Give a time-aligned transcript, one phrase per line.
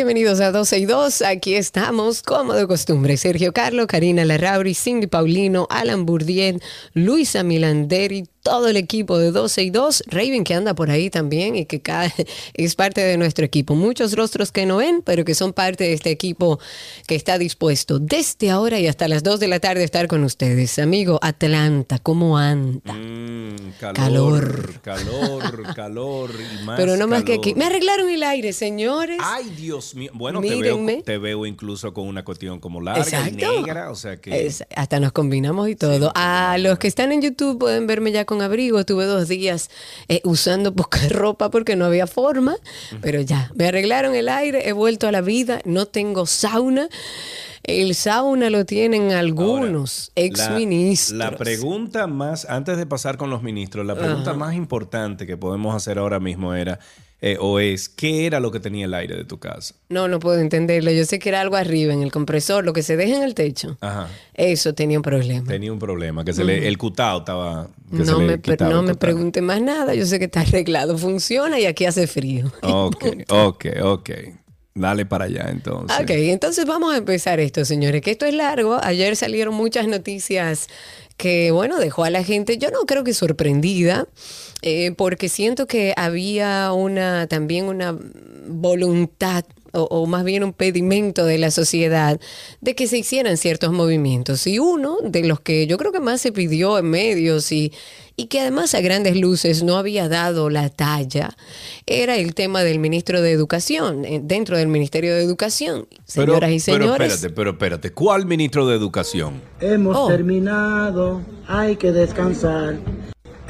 [0.00, 1.20] Bienvenidos a 12 y 2.
[1.20, 3.18] Aquí estamos, como de costumbre.
[3.18, 6.58] Sergio Carlo, Karina Larrauri, Cindy Paulino, Alan Bourdieu,
[6.94, 10.04] Luisa Milanderi, todo el equipo de 12 y 2.
[10.06, 12.12] Raven que anda por ahí también y que cada,
[12.54, 13.74] es parte de nuestro equipo.
[13.74, 16.58] Muchos rostros que no ven, pero que son parte de este equipo
[17.06, 20.24] que está dispuesto desde ahora y hasta las 2 de la tarde a estar con
[20.24, 20.78] ustedes.
[20.78, 22.92] Amigo Atlanta, ¿cómo anda?
[22.92, 24.80] Mm, Calor.
[24.80, 26.30] calor, calor, calor
[26.60, 27.54] y más pero no más que aquí.
[27.54, 29.18] Me arreglaron el aire, señores.
[29.22, 30.10] Ay, Dios mío.
[30.14, 33.30] Bueno, te veo, te veo incluso con una cuestión como larga Exacto.
[33.30, 34.46] y negra, o sea que...
[34.46, 36.12] Es- hasta nos combinamos y todo.
[36.14, 38.84] a los que están en YouTube pueden verme ya con abrigo.
[38.84, 39.70] Tuve dos días
[40.08, 42.56] eh, usando poca ropa porque no había forma,
[43.02, 46.88] pero ya, me arreglaron el aire, he vuelto a la vida, no tengo sauna.
[47.62, 51.18] El sauna lo tienen algunos exministros.
[51.18, 55.36] La, la pregunta más, antes de pasar con los ministros, la pregunta más importante que
[55.36, 56.78] podemos hacer ahora mismo era,
[57.22, 59.74] eh, o es, ¿qué era lo que tenía el aire de tu casa?
[59.90, 60.90] No, no puedo entenderlo.
[60.90, 63.34] Yo sé que era algo arriba en el compresor, lo que se deja en el
[63.34, 63.76] techo.
[63.80, 64.08] Ajá.
[64.32, 65.46] Eso tenía un problema.
[65.46, 67.68] Tenía un problema, que se le, el cutao estaba...
[67.90, 69.94] que se No le me, quitaba no me pregunte más nada.
[69.94, 72.50] Yo sé que está arreglado, funciona y aquí hace frío.
[72.62, 74.10] Ok, ok, ok.
[74.74, 75.98] Dale para allá entonces.
[76.00, 78.78] Ok, entonces vamos a empezar esto, señores, que esto es largo.
[78.82, 80.68] Ayer salieron muchas noticias
[81.20, 84.08] que, bueno, dejó a la gente, yo no creo que sorprendida,
[84.62, 87.94] eh, porque siento que había una, también una
[88.48, 92.20] voluntad o, o más bien un pedimento de la sociedad
[92.60, 94.46] de que se hicieran ciertos movimientos.
[94.46, 97.72] Y uno de los que yo creo que más se pidió en medios y,
[98.16, 101.36] y que además a grandes luces no había dado la talla,
[101.86, 105.86] era el tema del ministro de Educación, eh, dentro del Ministerio de Educación.
[106.14, 107.12] Pero- Señoras y Pero señores.
[107.14, 107.92] espérate, pero espérate.
[107.92, 109.40] ¿Cuál ministro de Educación?
[109.60, 110.08] Hemos Oh.
[110.08, 112.78] terminado, hay que descansar.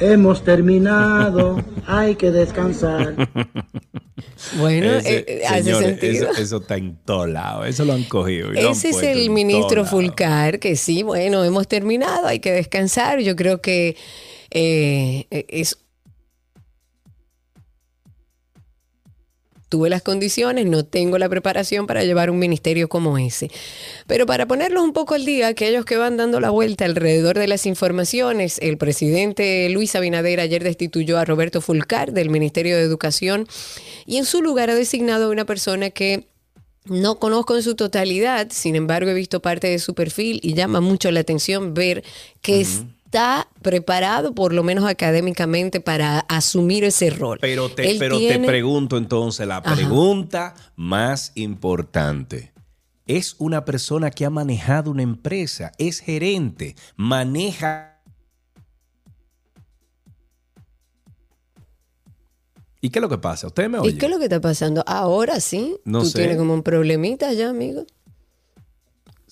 [0.01, 3.15] Hemos terminado, hay que descansar.
[4.57, 6.31] bueno, Ese- eh, eh, hace señores, sentido.
[6.31, 7.65] Eso, eso está entolado.
[7.65, 8.51] Eso lo han cogido.
[8.51, 9.87] y lo han Ese es el en ministro todo lado.
[9.87, 13.19] Fulcar, que sí, bueno, hemos terminado, hay que descansar.
[13.19, 13.95] Yo creo que
[14.49, 15.77] eh, es...
[19.71, 23.49] Tuve las condiciones, no tengo la preparación para llevar un ministerio como ese.
[24.05, 27.47] Pero para ponerlos un poco al día, aquellos que van dando la vuelta alrededor de
[27.47, 33.47] las informaciones, el presidente Luis Abinader ayer destituyó a Roberto Fulcar del Ministerio de Educación
[34.05, 36.27] y en su lugar ha designado a una persona que
[36.83, 40.81] no conozco en su totalidad, sin embargo he visto parte de su perfil y llama
[40.81, 42.03] mucho la atención ver
[42.41, 42.65] que
[43.11, 47.39] está preparado, por lo menos académicamente, para asumir ese rol.
[47.41, 49.75] Pero te, Él pero te pregunto entonces, la Ajá.
[49.75, 52.53] pregunta más importante.
[53.05, 57.99] Es una persona que ha manejado una empresa, es gerente, maneja...
[62.79, 63.47] ¿Y qué es lo que pasa?
[63.47, 63.89] ¿Usted me oye?
[63.89, 64.83] ¿Y qué es lo que está pasando?
[64.87, 65.75] Ahora sí.
[65.83, 66.19] No Tú sé.
[66.19, 67.85] tienes como un problemita ya, amigo.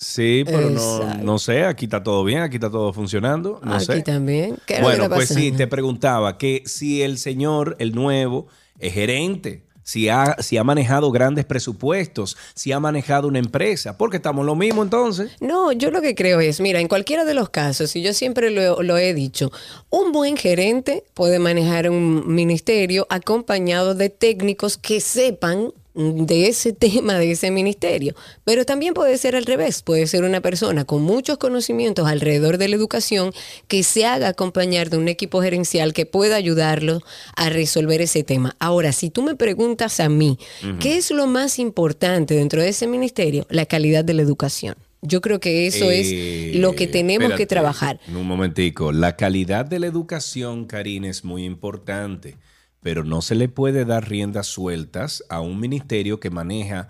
[0.02, 3.84] Sí, pero no, no sé, aquí está todo bien, aquí está todo funcionando, no Aquí
[3.84, 4.02] sé.
[4.02, 4.56] también.
[4.64, 8.46] ¿Qué es lo que Bueno, pues sí, te preguntaba que si el señor, el nuevo,
[8.78, 14.16] es gerente, si ha, si ha manejado grandes presupuestos, si ha manejado una empresa, porque
[14.16, 15.32] estamos lo mismo entonces.
[15.40, 18.50] No, yo lo que creo es, mira, en cualquiera de los casos, y yo siempre
[18.50, 19.52] lo, lo he dicho,
[19.90, 27.14] un buen gerente puede manejar un ministerio acompañado de técnicos que sepan de ese tema,
[27.18, 28.14] de ese ministerio.
[28.44, 32.68] Pero también puede ser al revés, puede ser una persona con muchos conocimientos alrededor de
[32.68, 33.32] la educación
[33.68, 37.00] que se haga acompañar de un equipo gerencial que pueda ayudarlo
[37.36, 38.56] a resolver ese tema.
[38.58, 40.38] Ahora, si tú me preguntas a mí,
[40.78, 43.46] ¿qué es lo más importante dentro de ese ministerio?
[43.50, 44.76] La calidad de la educación.
[45.02, 48.00] Yo creo que eso Eh, es lo que tenemos que trabajar.
[48.06, 52.36] Un momentico, la calidad de la educación, Karina, es muy importante,
[52.82, 56.88] pero no se le puede dar riendas sueltas a un ministerio que maneja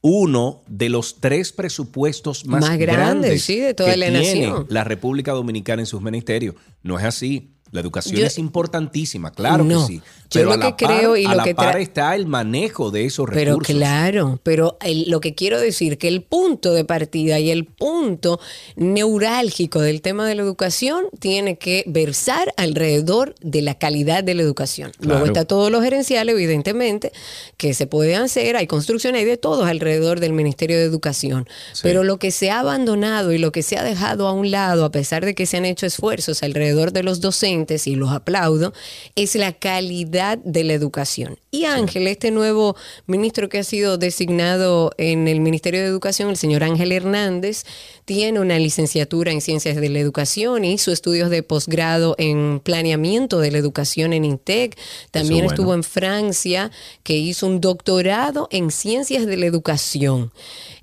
[0.00, 4.18] uno de los tres presupuestos más, Más grandes, grandes sí, de toda que la tiene
[4.18, 4.66] nación.
[4.68, 6.56] la República Dominicana en sus ministerios.
[6.82, 7.53] No es así.
[7.74, 9.80] La educación Yo- es importantísima, claro No.
[9.86, 10.02] que sí.
[10.30, 12.14] Yo Pero lo a la que par- creo y a lo la que par está
[12.14, 13.74] el manejo de esos Pero recursos.
[13.76, 18.38] claro, pero el- lo que quiero decir que el punto de partida y el punto
[18.76, 24.42] neurálgico del tema de la educación tiene que versar alrededor de la calidad de la
[24.42, 24.92] educación.
[25.00, 27.12] Luego está todo lo gerencial, evidentemente,
[27.56, 31.48] que se puede hacer, hay construcción, hay de todos alrededor del Ministerio de Educación.
[31.72, 31.80] Sí.
[31.82, 34.84] Pero lo que se ha abandonado y lo que se ha dejado a un lado,
[34.84, 38.72] a pesar de que se han hecho esfuerzos alrededor de los docentes, y los aplaudo,
[39.16, 41.38] es la calidad de la educación.
[41.50, 42.76] Y Ángel, este nuevo
[43.06, 47.64] ministro que ha sido designado en el Ministerio de Educación, el señor Ángel Hernández,
[48.04, 53.50] tiene una licenciatura en Ciencias de la Educación, hizo estudios de posgrado en planeamiento de
[53.50, 54.76] la educación en INTEC,
[55.10, 55.50] también bueno.
[55.50, 56.70] estuvo en Francia,
[57.02, 60.32] que hizo un doctorado en Ciencias de la Educación.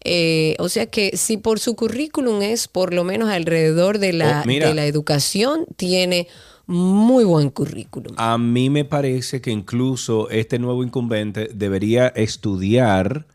[0.03, 4.41] Eh, o sea que si por su currículum es por lo menos alrededor de la,
[4.41, 6.27] Oh, de la educación, tiene
[6.67, 8.13] muy buen currículum.
[8.17, 13.25] A mí me parece que incluso este nuevo incumbente debería estudiar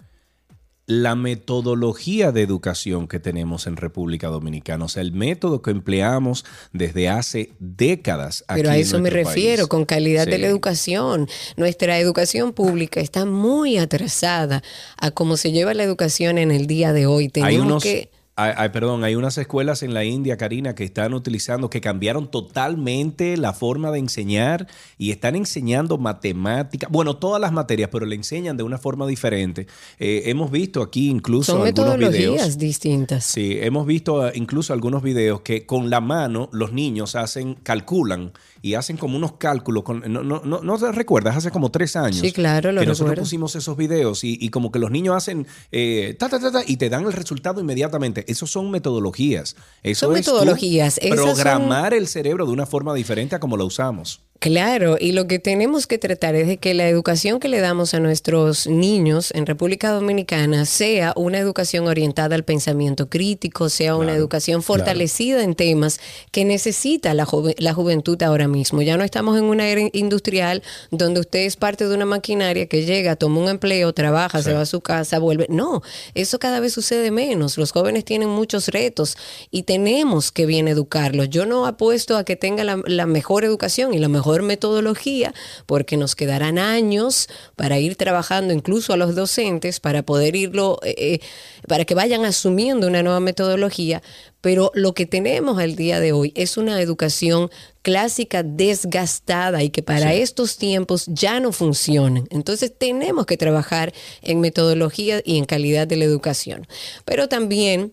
[0.86, 6.44] la metodología de educación que tenemos en República Dominicana, o sea, el método que empleamos
[6.72, 8.44] desde hace décadas.
[8.54, 9.68] Pero a en eso me refiero, país.
[9.68, 11.28] con calidad de la educación.
[11.56, 14.62] Nuestra educación pública está muy atrasada
[14.96, 17.28] a cómo se lleva la educación en el día de hoy.
[17.28, 18.10] Tenemos Hay unos, que...
[18.36, 22.30] hay- hay- perdón, hay unas escuelas en la India, Karina, que están utilizando, que cambiaron
[22.30, 24.66] totalmente la forma de enseñar
[24.98, 29.66] y están enseñando matemática, bueno, todas las materias, pero le enseñan de una forma diferente.
[29.98, 32.58] Eh, hemos visto aquí incluso Son algunos metodologías videos.
[32.58, 33.24] distintas.
[33.24, 38.32] Sí, hemos visto eh, incluso algunos videos que con la mano los niños hacen, calculan
[38.66, 39.82] y hacen como unos cálculos.
[39.84, 41.36] Con, no, no, no, ¿no te recuerdas?
[41.36, 42.18] Hace como tres años.
[42.18, 43.22] Sí, claro, lo Que nosotros recuerdo.
[43.22, 46.62] pusimos esos videos y, y como que los niños hacen eh, ta, ta, ta, ta,
[46.66, 48.24] y te dan el resultado inmediatamente.
[48.26, 49.56] Esos son metodologías.
[49.82, 50.94] Eso Son es tú metodologías.
[51.00, 54.22] Son- Programar el cerebro de una forma diferente a como lo usamos.
[54.38, 57.94] Claro, y lo que tenemos que tratar es de que la educación que le damos
[57.94, 64.14] a nuestros niños en República Dominicana sea una educación orientada al pensamiento crítico, sea una
[64.14, 66.00] educación fortalecida en temas
[66.32, 67.26] que necesita la,
[67.58, 68.82] la juventud ahora mismo.
[68.82, 72.84] Ya no estamos en una era industrial donde usted es parte de una maquinaria que
[72.84, 75.46] llega, toma un empleo, trabaja, se va a su casa, vuelve.
[75.48, 75.82] No,
[76.14, 77.56] eso cada vez sucede menos.
[77.56, 79.16] Los jóvenes tienen muchos retos
[79.50, 81.30] y tenemos que bien educarlos.
[81.30, 85.34] Yo no apuesto a que tenga la, la mejor educación y la mejor metodología,
[85.66, 90.94] porque nos quedarán años para ir trabajando incluso a los docentes para poder irlo, eh,
[90.98, 91.20] eh,
[91.66, 94.02] para que vayan asumiendo una nueva metodología.
[94.40, 97.50] Pero lo que tenemos al día de hoy es una educación
[97.82, 102.26] clásica desgastada y que para estos tiempos ya no funcionan.
[102.30, 103.92] Entonces tenemos que trabajar
[104.22, 106.66] en metodología y en calidad de la educación.
[107.04, 107.92] Pero también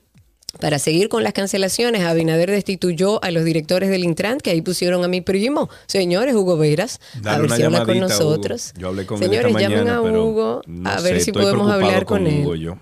[0.59, 5.03] para seguir con las cancelaciones, Abinader destituyó a los directores del Intran, que ahí pusieron
[5.03, 8.73] a mi primo, señores Hugo Veras, a ver si habla con nosotros.
[8.77, 12.05] Yo hablé con señores, esta llamen a Hugo no a sé, ver si podemos hablar
[12.05, 12.41] con, él.
[12.41, 12.77] Hugo, yo.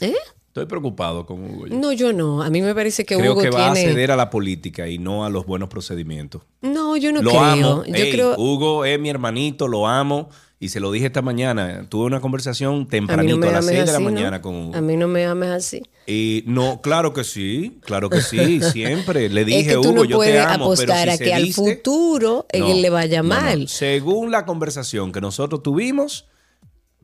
[0.00, 0.14] ¿Eh?
[0.48, 1.68] Estoy preocupado con Hugo.
[1.68, 1.76] yo.
[1.76, 2.42] No, yo no.
[2.42, 4.98] A mí me parece que Creo Hugo que va a ceder a la política y
[4.98, 6.42] no a los buenos procedimientos.
[6.60, 7.42] No, yo no lo creo.
[7.42, 7.84] amo.
[7.84, 8.34] Yo Ey, creo.
[8.36, 10.28] Hugo es mi hermanito, lo amo.
[10.62, 11.86] Y se lo dije esta mañana.
[11.88, 14.10] Tuve una conversación A tempranito, no a las ames 6 de la así, ¿no?
[14.10, 14.76] mañana con Hugo.
[14.76, 15.82] A mí no me ames así.
[16.06, 19.30] Y no, claro que sí, claro que sí, siempre.
[19.30, 21.18] Le es dije, que tú Hugo, no yo puedes te amo, apostar pero a si
[21.18, 23.68] que se al diste- futuro No, él le vaya mal.
[23.68, 26.26] Según la conversación que nosotros tuvimos,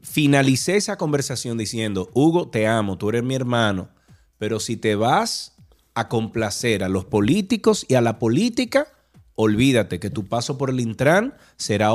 [0.03, 3.89] finalicé esa conversación diciendo, Hugo, te amo, tú eres mi hermano,
[4.39, 5.55] pero si te vas
[5.95, 8.87] a complacer a los políticos y a la política,
[9.35, 11.91] olvídate que tu paso por el Intran será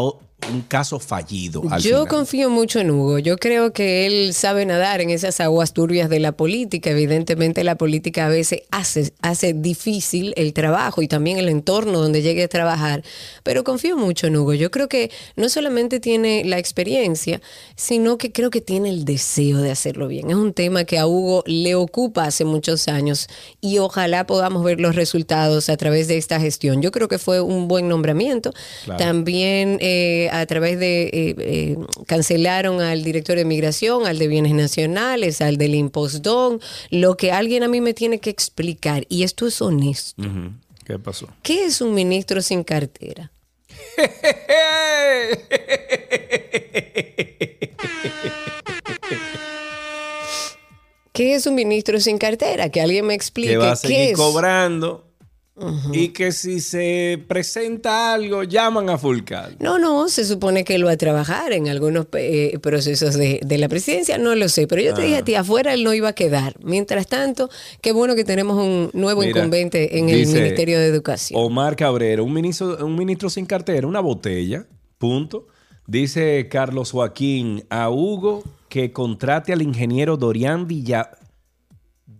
[0.49, 1.61] un caso fallido.
[1.69, 2.07] al Yo final.
[2.07, 3.19] confío mucho en Hugo.
[3.19, 6.89] Yo creo que él sabe nadar en esas aguas turbias de la política.
[6.89, 12.21] Evidentemente la política a veces hace, hace difícil el trabajo y también el entorno donde
[12.21, 13.03] llegue a trabajar.
[13.43, 14.53] Pero confío mucho en Hugo.
[14.53, 17.41] Yo creo que no solamente tiene la experiencia,
[17.75, 20.29] sino que creo que tiene el deseo de hacerlo bien.
[20.29, 23.27] Es un tema que a Hugo le ocupa hace muchos años
[23.61, 26.81] y ojalá podamos ver los resultados a través de esta gestión.
[26.81, 28.51] Yo creo que fue un buen nombramiento.
[28.85, 28.97] Claro.
[29.03, 34.53] También eh, a través de, eh, eh, cancelaron al director de migración, al de bienes
[34.53, 39.45] nacionales, al del impostón, lo que alguien a mí me tiene que explicar, y esto
[39.45, 40.23] es honesto.
[40.85, 41.27] ¿Qué pasó?
[41.43, 43.31] ¿Qué es un ministro sin cartera?
[51.13, 52.69] ¿Qué es un ministro sin cartera?
[52.69, 54.17] Que alguien me explique que va a qué seguir es.
[54.17, 55.10] cobrando
[55.91, 59.55] y que si se presenta algo, llaman a Fulcar.
[59.59, 63.57] No, no, se supone que él va a trabajar en algunos eh, procesos de, de
[63.57, 66.09] la presidencia, no lo sé, pero yo te dije a ti, afuera él no iba
[66.09, 66.55] a quedar.
[66.63, 67.49] Mientras tanto,
[67.81, 71.39] qué bueno que tenemos un nuevo Mira, incumbente en el Ministerio de Educación.
[71.41, 74.65] Omar Cabrera, un ministro, un ministro sin cartera, una botella,
[74.97, 75.47] punto.
[75.87, 81.11] Dice Carlos Joaquín a Hugo que contrate al ingeniero Dorian Villa,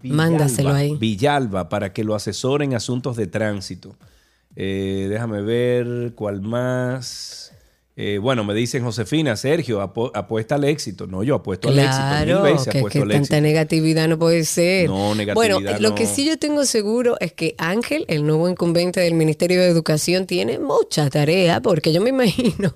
[0.02, 0.96] Villalba, Mándaselo ahí.
[0.96, 3.96] Villalba para que lo asesore en asuntos de tránsito.
[4.56, 7.41] Eh, déjame ver cuál más.
[8.04, 11.06] Eh, bueno, me dicen Josefina, Sergio, apu- apuesta al éxito.
[11.06, 12.02] No, yo apuesto al éxito.
[12.04, 13.42] Mil Claro, veces que, apuesto que al tanta éxito.
[13.42, 14.90] negatividad no puede ser.
[14.90, 16.10] No, negatividad Bueno, lo que no.
[16.10, 20.58] sí yo tengo seguro es que Ángel, el nuevo incumbente del Ministerio de Educación, tiene
[20.58, 22.74] mucha tarea, porque yo me imagino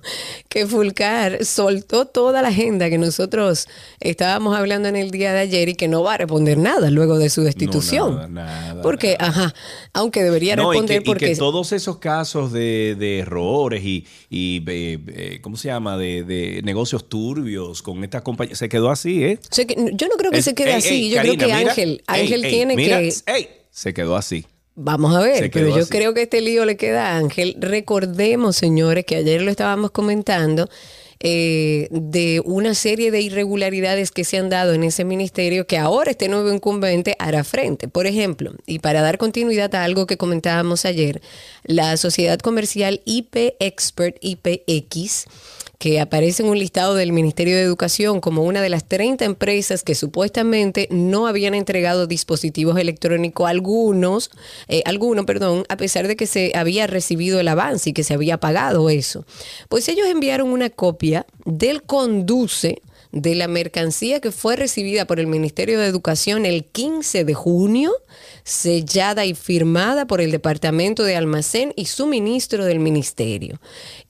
[0.48, 3.66] que Fulcar soltó toda la agenda que nosotros
[3.98, 7.18] estábamos hablando en el día de ayer y que no va a responder nada luego
[7.18, 8.14] de su destitución.
[8.14, 9.52] nada, nada, porque, ajá,
[9.92, 11.26] aunque debería No, y responder y porque...
[11.30, 15.96] que todos esos casos de, de errores y, y, eh, eh, ¿cómo se llama?
[15.96, 18.54] De, de negocios turbios con esta compañía.
[18.54, 19.38] Se quedó así, ¿eh?
[19.50, 20.88] Que yo no creo que se quede ey, así.
[20.88, 23.14] ey, yo Karina, creo que mira, Ángel, Ángel ey, tiene mira, que...
[23.26, 24.44] ey, se quedó así.
[24.74, 25.90] Vamos a ver, pero yo así.
[25.90, 27.56] creo que este lío le queda a Ángel.
[27.58, 30.68] Recordemos, señores, que ayer lo estábamos comentando,
[31.20, 36.10] eh, de una serie de irregularidades que se han dado en ese ministerio que ahora
[36.10, 37.88] este nuevo incumbente hará frente.
[37.88, 41.22] Por ejemplo, y para dar continuidad a algo que comentábamos ayer,
[41.64, 45.26] la sociedad comercial IP Expert IPX
[45.78, 49.82] que aparece en un listado del Ministerio de Educación como una de las 30 empresas
[49.82, 54.30] que supuestamente no habían entregado dispositivos electrónicos algunos,
[54.68, 58.14] eh, alguno, perdón, a pesar de que se había recibido el avance y que se
[58.14, 59.24] había pagado eso.
[59.68, 65.26] Pues ellos enviaron una copia del conduce de la mercancía que fue recibida por el
[65.26, 67.92] Ministerio de Educación el 15 de junio,
[68.50, 73.60] sellada y firmada por el Departamento de Almacén y Suministro del Ministerio.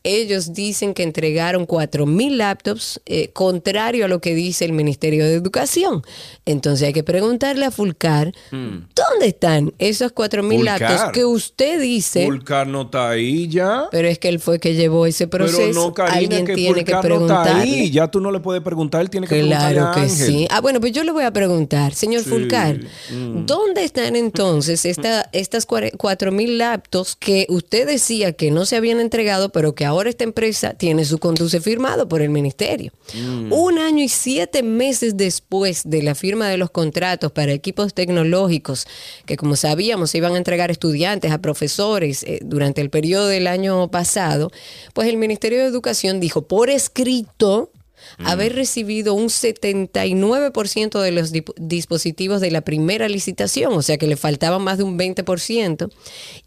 [0.05, 5.33] Ellos dicen que entregaron 4.000 laptops, eh, contrario a lo que dice el Ministerio de
[5.33, 6.03] Educación.
[6.45, 10.81] Entonces hay que preguntarle a Fulcar, ¿dónde están esos 4.000 Fulcar.
[10.81, 12.27] laptops que usted dice?
[12.27, 13.89] Fulcar no está ahí ya.
[13.91, 15.59] Pero es que él fue que llevó ese proceso.
[15.59, 17.63] Pero no, Karina, Alguien que tiene que Fulcar no está preguntarle.
[17.81, 17.91] ahí.
[17.91, 20.27] Ya tú no le puedes preguntar, él tiene que preguntarle Claro a que Ángel.
[20.27, 20.47] sí.
[20.51, 22.29] Ah, bueno, pues yo le voy a preguntar, señor Sí.
[22.31, 22.77] Fulcar,
[23.11, 23.47] Mm.
[23.47, 28.77] ¿dónde están entonces esta, estas cuare- cuatro mil laptops que usted decía que no se
[28.77, 32.93] habían entregado, pero que ahora esta empresa tiene su conduce firmado por el ministerio?
[33.15, 33.53] Mm.
[33.53, 38.87] Un año y siete meses después de la firma de los contratos para equipos tecnológicos,
[39.25, 43.29] que como sabíamos se iban a entregar a estudiantes, a profesores eh, durante el periodo
[43.29, 44.51] del año pasado,
[44.93, 47.71] pues el Ministerio de Educación dijo por escrito
[48.19, 54.17] haber recibido un 79% de los dispositivos de la primera licitación, o sea que le
[54.17, 55.91] faltaba más de un 20%,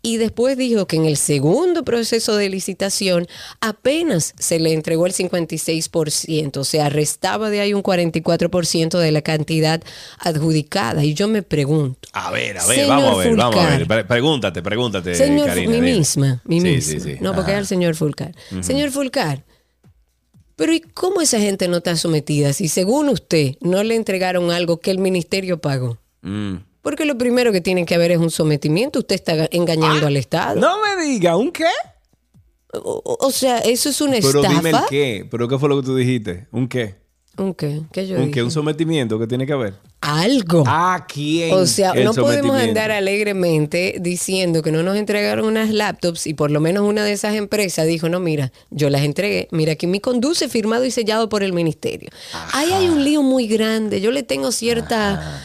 [0.02, 3.28] y después dijo que en el segundo proceso de licitación
[3.62, 9.22] apenas se le entregó el 56%, o sea, restaba de ahí un 44% de la
[9.22, 9.82] cantidad
[10.20, 11.04] adjudicada.
[11.04, 13.88] Y yo me pregunto, A ver, a ver, vamos a ver, vamos a ver.
[13.88, 15.72] Pre- Pregúntate, pregúntate, Señor, Karina.
[15.72, 16.92] mi misma, mi Sí, misma.
[16.94, 17.16] sí, sí.
[17.22, 17.60] No, porque Ajá.
[17.60, 18.34] es el señor Fulcar.
[18.62, 19.44] Señor Fulcar,
[20.60, 24.82] pero ¿y cómo esa gente no está sometida si según usted no le entregaron algo
[24.82, 26.00] que el ministerio pagó?
[26.22, 26.56] Mm.
[26.82, 29.00] Porque lo primero que tiene que haber es un sometimiento.
[29.00, 30.60] Usted está engañando al Estado.
[30.60, 31.64] No me diga, ¿un qué?
[32.74, 34.50] O, sea, eso es una Pero estafa.
[34.50, 35.28] dime el qué.
[35.32, 36.48] ¿Pero qué fue lo que tú dijiste?
[36.52, 36.98] ¿Un qué?
[37.40, 37.82] ¿Un qué?
[37.94, 38.44] ¿Qué yo ¿Un qué?
[38.44, 39.76] ¿Un sometimiento que tiene que haber?
[40.02, 40.64] Algo.
[40.68, 41.54] ¿A quién?
[41.54, 46.34] O sea, el no podemos andar alegremente diciendo que no nos entregaron unas laptops y
[46.34, 49.48] por lo menos una de esas empresas dijo, no, mira, yo las entregué.
[49.52, 52.10] Mira, aquí mi conduce firmado y sellado por el ministerio.
[52.52, 54.02] Ahí hay un lío muy grande.
[54.02, 55.42] Yo le tengo cierta...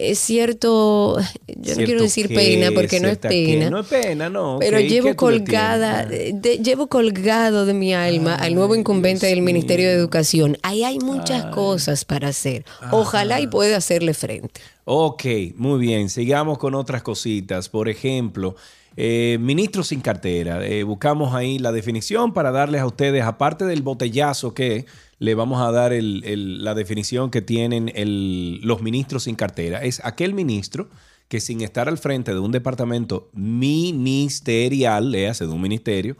[0.00, 1.24] eh, cierto, yo
[1.56, 3.70] no ¿Cierto quiero decir pena porque no es pena.
[3.70, 4.56] No es pena, no.
[4.60, 6.28] Pero ok, ¿y llevo colgada, tienes?
[6.28, 10.56] eh, de- llevo colgado de mi alma al nuevo incumbente del Ministerio de Educación.
[10.62, 12.64] Ahí hay muchas cosas para hacer.
[12.90, 14.60] Ojalá y pueda hacerle frente.
[14.84, 15.24] Ok,
[15.56, 16.08] muy bien.
[16.08, 17.68] Sigamos con otras cositas.
[17.68, 18.54] Por ejemplo,
[18.96, 20.64] eh, ministro sin cartera.
[20.66, 24.86] Eh, buscamos ahí la definición para darles a ustedes, aparte del botellazo que
[25.18, 29.82] le vamos a dar el- la definición que tienen el- los ministros sin cartera.
[29.82, 30.88] Es aquel ministro
[31.28, 36.16] que sin estar al frente de un departamento ministerial, le hace de un ministerio,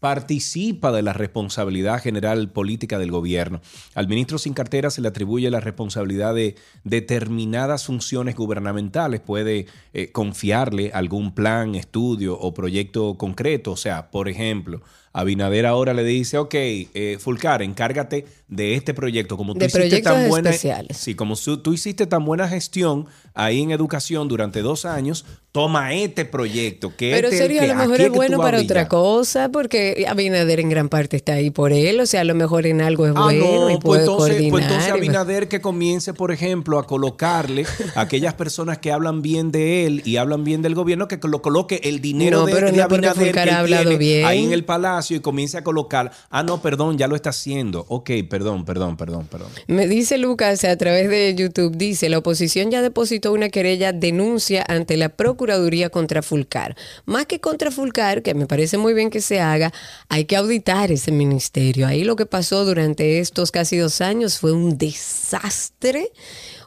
[0.00, 3.60] participa de la responsabilidad general política del gobierno.
[3.94, 9.20] Al ministro sin cartera se le atribuye la responsabilidad de determinadas funciones gubernamentales.
[9.20, 13.72] Puede eh, confiarle algún plan, estudio o proyecto concreto.
[13.72, 14.82] O sea, por ejemplo,
[15.20, 19.36] Abinader ahora le dice, ok, eh, Fulcar, encárgate de este proyecto.
[19.36, 20.96] Como tú De hiciste tan buena, especiales.
[20.96, 23.06] Sí, como su- tú hiciste tan buena gestión
[23.38, 26.94] ahí en educación durante dos años, toma este proyecto.
[26.94, 30.68] Que Pero este sería a lo mejor es bueno para otra cosa, porque Abinader en
[30.68, 33.22] gran parte está ahí por él, o sea, a lo mejor en algo es Ah,
[33.24, 34.50] bueno y no, puede pues entonces, coordinar.
[34.50, 37.64] pues entonces y- Abinader que comience, por ejemplo, a colocarle
[37.94, 41.40] a aquellas personas que hablan bien de él y hablan bien del gobierno, que lo
[41.40, 44.26] coloque el dinero No, de, pero de no porque Abinader que ha hablado tiene bien.
[44.26, 47.84] ahí en el palacio y comience a colocar, ah, no, perdón, ya lo está haciendo.
[47.88, 49.48] Ok, perdón, perdón, perdón, perdón.
[49.66, 54.64] Me dice Lucas a través de YouTube, dice, la oposición ya depositó una querella denuncia
[54.68, 56.76] ante la Procuraduría contra Fulcar.
[57.04, 59.72] Más que contra Fulcar, que me parece muy bien que se haga,
[60.08, 61.86] hay que auditar ese ministerio.
[61.86, 66.12] Ahí lo que pasó durante estos casi dos años fue un desastre.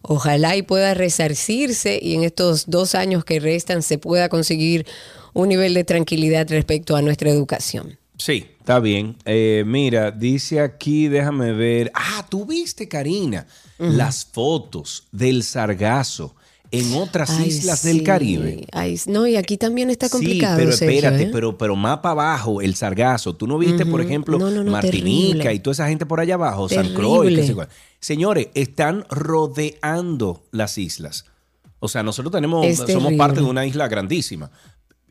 [0.01, 4.85] Ojalá y pueda resarcirse y en estos dos años que restan se pueda conseguir
[5.33, 7.97] un nivel de tranquilidad respecto a nuestra educación.
[8.17, 9.15] Sí, está bien.
[9.25, 11.91] Eh, mira, dice aquí, déjame ver.
[11.95, 13.47] Ah, tú viste, Karina,
[13.79, 16.35] las fotos del sargazo
[16.71, 17.89] en otras Ay, islas sí.
[17.89, 18.65] del Caribe.
[18.71, 20.55] Ay, no, y aquí también está complicado.
[20.57, 21.29] Sí, pero Sergio, espérate, ¿eh?
[21.31, 23.35] pero, pero más para abajo, el sargazo.
[23.35, 25.53] ¿Tú no viste, por ejemplo, No, no, no, Martinica terrible.
[25.55, 26.93] y toda esa gente por allá abajo, San.
[26.93, 27.27] Croix?
[27.35, 27.67] qué sé cuál?
[27.99, 31.25] Señores, están rodeando las islas.
[31.79, 33.17] O sea, nosotros tenemos, Es somos terrible.
[33.17, 34.51] parte de una isla grandísima.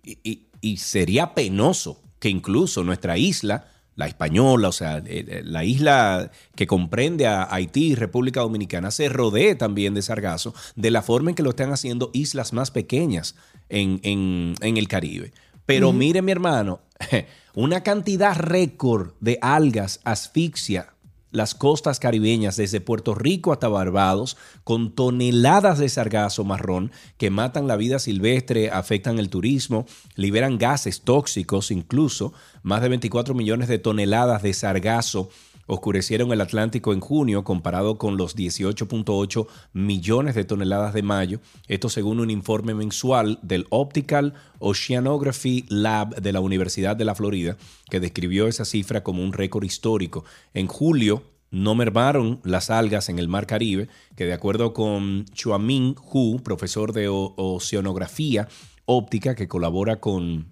[0.04, 5.42] Y, y- y sería penoso que incluso nuestra isla, la española, o sea, eh, eh,
[5.44, 10.90] la isla que comprende a Haití y República Dominicana, se rodee también de sargazo, de
[10.90, 13.34] la forma en que lo están haciendo islas más pequeñas
[13.68, 15.32] en, en- en el Caribe.
[15.66, 16.80] Pero mire, mi hermano,
[17.54, 20.94] una cantidad récord de algas asfixia
[21.30, 27.68] las costas caribeñas desde Puerto Rico hasta Barbados con toneladas de sargazo marrón que matan
[27.68, 32.32] la vida silvestre, afectan el turismo, liberan gases tóxicos incluso.
[32.62, 35.30] Más de 24 millones de toneladas de sargazo
[35.70, 41.38] oscurecieron el Atlántico en junio comparado con los 18.8 millones de toneladas de mayo.
[41.68, 47.56] Esto según un informe mensual del Optical Oceanography Lab de la Universidad de la Florida,
[47.88, 50.24] que describió esa cifra como un récord histórico.
[50.54, 51.22] En julio
[51.52, 56.92] no mermaron las algas en el Mar Caribe, que de acuerdo con Chuamin Hu, profesor
[56.92, 58.48] de oceanografía
[58.86, 60.48] óptica que colabora con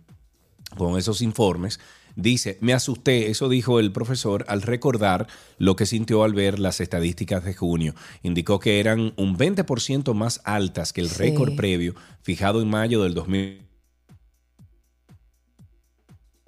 [0.76, 1.80] con esos informes,
[2.18, 6.80] dice, me asusté, eso dijo el profesor al recordar lo que sintió al ver las
[6.80, 7.94] estadísticas de junio.
[8.22, 11.16] Indicó que eran un 20% más altas que el Sí.
[11.18, 13.62] récord previo fijado en mayo del 2000.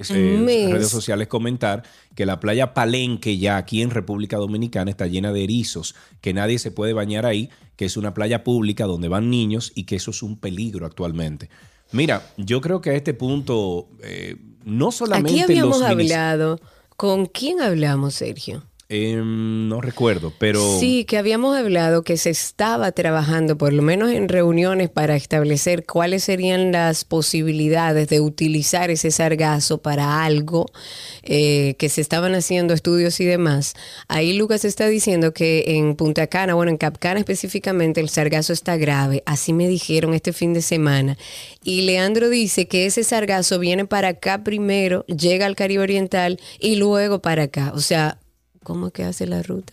[0.09, 0.71] En Mes.
[0.73, 1.83] redes sociales comentar
[2.15, 6.59] que la playa Palenque ya aquí en República Dominicana está llena de erizos, que nadie
[6.59, 10.11] se puede bañar ahí, que es una playa pública donde van niños y que eso
[10.11, 11.51] es un peligro actualmente.
[11.93, 14.37] Mira, yo creo que a este punto eh,
[14.71, 16.61] no solamente Aquí habíamos los hablado.
[16.97, 18.63] ¿Con quién hablamos, Sergio?
[18.93, 24.11] Em, no recuerdo, pero Sí, que habíamos hablado que se estaba trabajando, por lo menos
[24.11, 30.67] en reuniones, para establecer cuáles serían las posibilidades de utilizar ese sargazo para algo,
[31.23, 33.75] eh, que se estaban haciendo estudios y demás.
[34.09, 38.77] Ahí Lucas está diciendo que en Punta Cana, bueno, en Capcana específicamente, el sargazo está
[38.77, 39.23] grave.
[39.25, 41.17] Así me dijeron este fin de semana.
[41.63, 46.75] Y Leandro dice que ese sargazo viene para acá primero, llega al Caribe Oriental y
[46.75, 47.71] luego para acá.
[47.73, 48.19] O sea,
[48.63, 49.73] ¿cómo es que hace la ruta?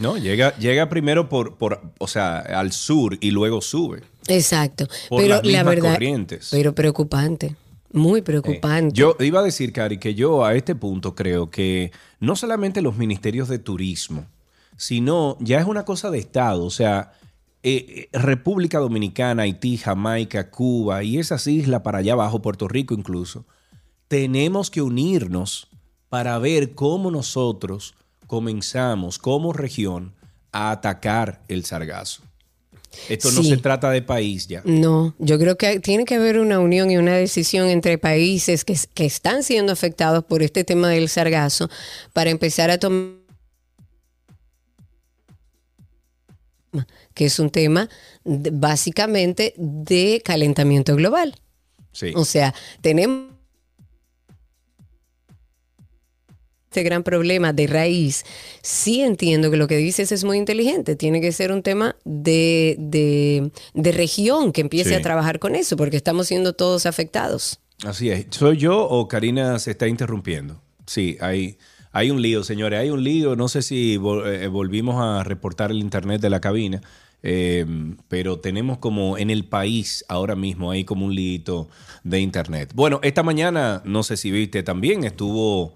[0.00, 4.02] no, llega, llega primero por, por, o sea, al sur y luego sube.
[4.28, 4.86] Exacto.
[5.08, 6.48] Por pero las la verdad, corrientes.
[6.50, 7.54] pero preocupante,
[7.92, 8.94] muy preocupante.
[8.94, 12.96] Yo iba a decir, Cari, que yo a este punto creo que no solamente los
[12.96, 14.26] ministerios de turismo,
[14.76, 16.64] sino ya es una cosa de Estado.
[16.64, 17.12] O sea,
[17.62, 22.94] eh, eh, República Dominicana, Haití, Jamaica, Cuba y esas islas para allá abajo, Puerto Rico
[22.94, 23.44] incluso,
[24.08, 25.68] tenemos que unirnos
[26.08, 27.94] para ver cómo nosotros
[28.30, 30.14] comenzamos como región
[30.52, 32.22] a atacar el sargazo.
[33.08, 34.62] Esto no se trata de país ya.
[34.64, 38.78] No, yo creo que tiene que haber una unión y una decisión entre países que,
[38.94, 41.68] que están siendo afectados por este tema del sargazo
[42.12, 43.16] para empezar a tomar
[47.14, 47.88] que es un tema
[48.22, 51.34] de- básicamente de calentamiento global.
[51.90, 52.12] Sí.
[52.14, 53.39] O sea, tenemos
[56.70, 58.24] este gran problema de raíz.
[58.62, 60.94] Sí entiendo que lo que dices es muy inteligente.
[60.94, 64.94] Tiene que ser un tema de, de, de región que empiece Sí.
[64.94, 67.58] a trabajar con eso, porque estamos siendo todos afectados.
[67.84, 68.26] Así es.
[68.30, 70.62] ¿Soy yo o Karina se está interrumpiendo?
[70.86, 71.58] Sí, hay,
[71.90, 72.78] hay un lío, señores.
[72.78, 73.34] Hay un lío.
[73.34, 76.80] No sé si eh, volvimos a reportar el internet de la cabina,
[77.24, 77.66] eh,
[78.06, 81.66] pero tenemos como en el país ahora mismo hay como un lío
[82.04, 82.70] de internet.
[82.76, 85.74] Bueno, esta mañana, no sé si viste, también estuvo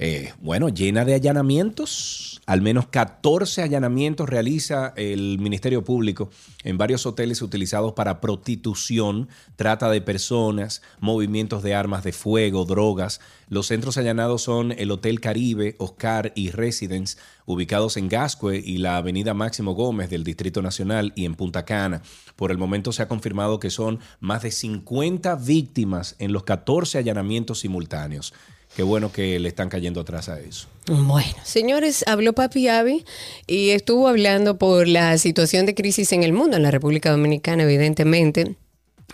[0.00, 2.40] eh, bueno, llena de allanamientos.
[2.46, 6.30] Al menos 14 allanamientos realiza el Ministerio Público
[6.62, 13.20] en varios hoteles utilizados para prostitución, trata de personas, movimientos de armas de fuego, drogas.
[13.48, 18.98] Los centros allanados son el Hotel Caribe, Oscar y Residence, ubicados en Gascue y la
[18.98, 22.02] Avenida Máximo Gómez del Distrito Nacional y en Punta Cana.
[22.36, 26.98] Por el momento se ha confirmado que son más de 50 víctimas en los 14
[26.98, 28.32] allanamientos simultáneos.
[28.76, 30.68] Qué bueno que le están cayendo atrás a eso.
[30.86, 33.04] Bueno, señores, habló Papi Avi
[33.46, 37.64] y estuvo hablando por la situación de crisis en el mundo, en la República Dominicana,
[37.64, 38.56] evidentemente.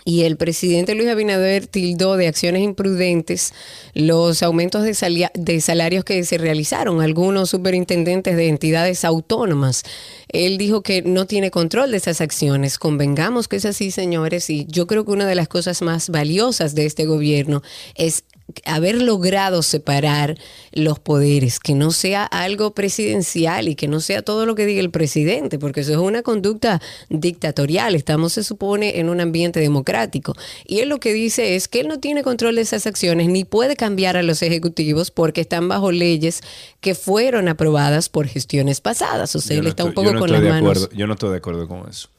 [0.07, 3.53] Y el presidente Luis Abinader tildó de acciones imprudentes
[3.95, 9.81] los aumentos de, de salarios que se realizaron algunos superintendentes de entidades autónomas.
[10.27, 12.77] Él dijo que no tiene control de esas acciones.
[12.77, 16.75] Convengamos que es así, señores, y yo creo que una de las cosas más valiosas
[16.75, 17.63] de este gobierno
[17.95, 18.25] es
[18.65, 20.37] haber logrado separar
[20.71, 24.81] los poderes, que no sea algo presidencial y que no sea todo lo que diga
[24.81, 27.95] el presidente, porque eso es una conducta dictatorial.
[27.95, 30.35] Estamos, se supone, en un ambiente democrático.
[30.65, 33.45] Y él lo que dice es que él no tiene control de esas acciones ni
[33.45, 36.41] puede cambiar a los ejecutivos porque están bajo leyes
[36.81, 39.35] que fueron aprobadas por gestiones pasadas.
[39.35, 40.77] O sea, Yo él no está estoy- un poco no con las manos.
[40.77, 42.09] acuerdo- yo no estoy de acuerdo con eso.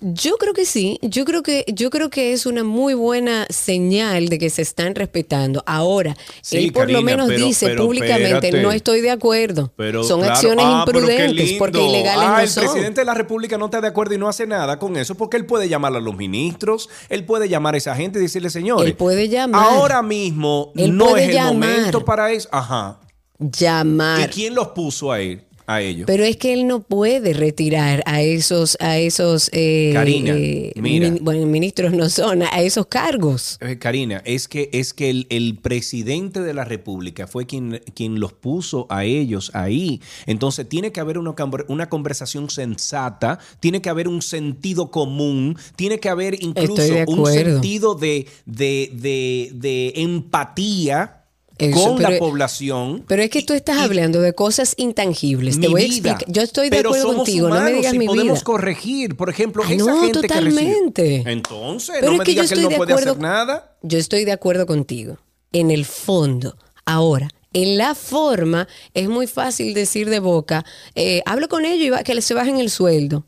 [0.00, 4.28] Yo creo que sí, yo creo que, yo creo que es una muy buena señal
[4.28, 5.62] de que se están respetando.
[5.66, 8.62] Ahora, Sí, él por lo menos pero- dice pero públicamente, espérate.
[8.62, 9.72] no estoy de acuerdo.
[9.76, 12.64] Pero, Son claro, acciones ah, imprudentes porque ilegales Ah, no el son.
[12.64, 15.36] presidente de la República no está de acuerdo y no hace nada con eso porque
[15.36, 18.86] él puede llamar a los ministros, él puede llamar a esa gente y decirle, señores,
[18.86, 19.64] Él puede llamar.
[19.64, 21.54] ahora mismo Él no es el llamar.
[21.54, 22.48] momento para eso.
[22.52, 23.00] Ajá.
[23.38, 24.30] ¿Y Llamar.
[24.30, 26.04] quién los puso a él, a ellos?
[26.06, 31.10] Pero es que él no puede retirar a esos, a esos eh, Karina, eh, mira.
[31.10, 33.58] min- bueno, ministros no son, a esos cargos.
[33.60, 38.20] Eh, Karina, es que, es que el, el presidente de la República fue quien, quien
[38.20, 40.00] los puso a ellos ahí.
[40.26, 41.34] Entonces tiene que haber una,
[41.68, 47.94] una conversación sensata, tiene que haber un sentido común, tiene que haber incluso un sentido
[47.94, 51.23] de, de, de- de empatía
[51.58, 53.04] Eso, con la población.
[53.06, 55.60] Pero es que tú estás Y- hablando de cosas intangibles.
[55.60, 56.24] Te voy a explicar.
[56.26, 57.48] Yo estoy de Pero acuerdo somos contigo.
[57.48, 58.44] no me digas y mi podemos vida.
[58.44, 59.16] corregir.
[59.16, 61.02] Por ejemplo, Ah, esa no, gente que totalmente.
[61.02, 61.32] recibe.
[61.32, 63.22] Entonces, Pero no es me que yo digas que él no de puede acuerdo- hacer
[63.22, 63.76] nada.
[63.82, 65.18] Yo estoy de acuerdo contigo.
[65.52, 66.56] En el fondo.
[66.84, 70.64] Ahora, en la forma, es muy fácil decir de boca,
[70.96, 73.24] eh, hablo con ellos y va- que se bajen el sueldo.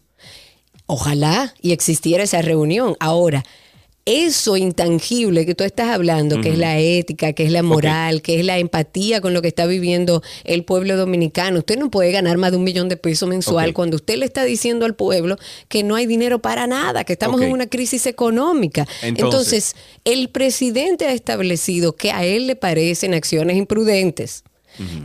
[0.87, 2.97] Ojalá y existiera esa reunión.
[3.01, 3.45] Ahora,
[4.07, 8.39] eso intangible que tú estás hablando, que es la ética, que es la moral, que
[8.39, 11.59] es la empatía con lo que está viviendo el pueblo dominicano.
[11.59, 14.45] Usted no puede ganar más de un millón de pesos mensual cuando usted le está
[14.45, 15.37] diciendo al pueblo
[15.69, 18.87] que no hay dinero para nada, que estamos en una crisis económica.
[19.03, 24.45] Entonces- Entonces, el presidente ha establecido que a él le parecen acciones imprudentes.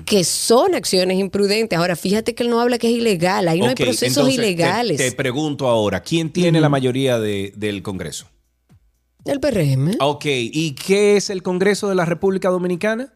[0.06, 1.80] Que son acciones imprudentes.
[1.80, 3.48] Ahora, fíjate que él no habla que es ilegal.
[3.48, 4.98] Ahí no hay procesos entonces, ilegales.
[4.98, 8.28] Te, pregunto ahora, ¿quién tiene la mayoría de- del Congreso?
[9.26, 9.98] El PRM.
[10.00, 13.14] Ok, ¿y qué es el Congreso de la República Dominicana?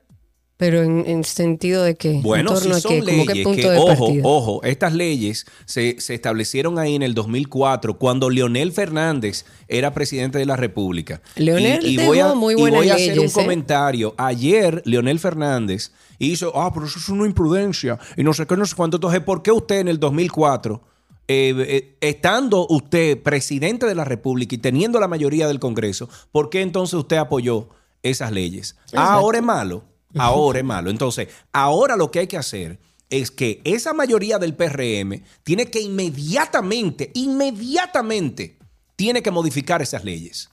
[0.58, 2.22] Pero en, en sentido de que.
[2.22, 4.22] Bueno, ¿En torno si son leyes punto que, de ojo, partida?
[4.24, 10.38] ojo, estas leyes se, se establecieron ahí en el 2004 cuando Leonel Fernández era presidente
[10.38, 11.22] de la República.
[11.36, 13.32] Leonel y, y voy a, muy y voy a hacer un ¿eh?
[13.34, 14.16] comentario.
[14.18, 18.66] Ayer Leonel Fernández hizo, ah, pero eso es una imprudencia y no sé qué, no
[18.66, 18.96] sé cuánto.
[18.96, 20.82] Entonces, ¿por qué usted en el 2004
[21.28, 26.50] eh, eh, estando usted presidente de la República y teniendo la mayoría del Congreso, ¿por
[26.50, 27.70] qué entonces usted apoyó
[28.04, 28.76] esas leyes?
[28.94, 29.84] Ahora es malo,
[30.18, 30.90] ahora es malo.
[30.90, 35.82] Entonces, ahora lo que hay que hacer es que esa mayoría del PRM tiene que
[35.82, 38.58] inmediatamente, inmediatamente,
[38.96, 40.50] tiene que modificar esas leyes.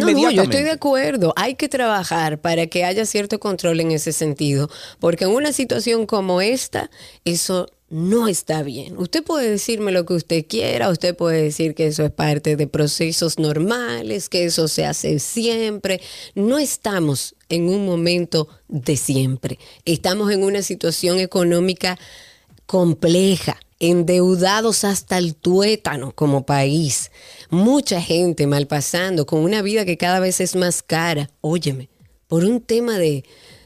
[0.00, 1.32] No, no, yo estoy de acuerdo.
[1.36, 6.06] Hay que trabajar para que haya cierto control en ese sentido, porque en una situación
[6.06, 6.90] como esta,
[7.24, 8.98] eso no está bien.
[8.98, 12.66] Usted puede decirme lo que usted quiera, usted puede decir que eso es parte de
[12.66, 16.00] procesos normales, que eso se hace siempre.
[16.34, 19.60] No estamos en un momento de siempre.
[19.84, 21.96] Estamos en una situación económica
[22.66, 27.12] compleja, endeudados hasta el tuétano como país,
[27.48, 31.30] mucha gente mal pasando, con una vida que cada vez es más cara.
[31.42, 31.88] Óyeme,
[32.26, 33.24] por un tema de,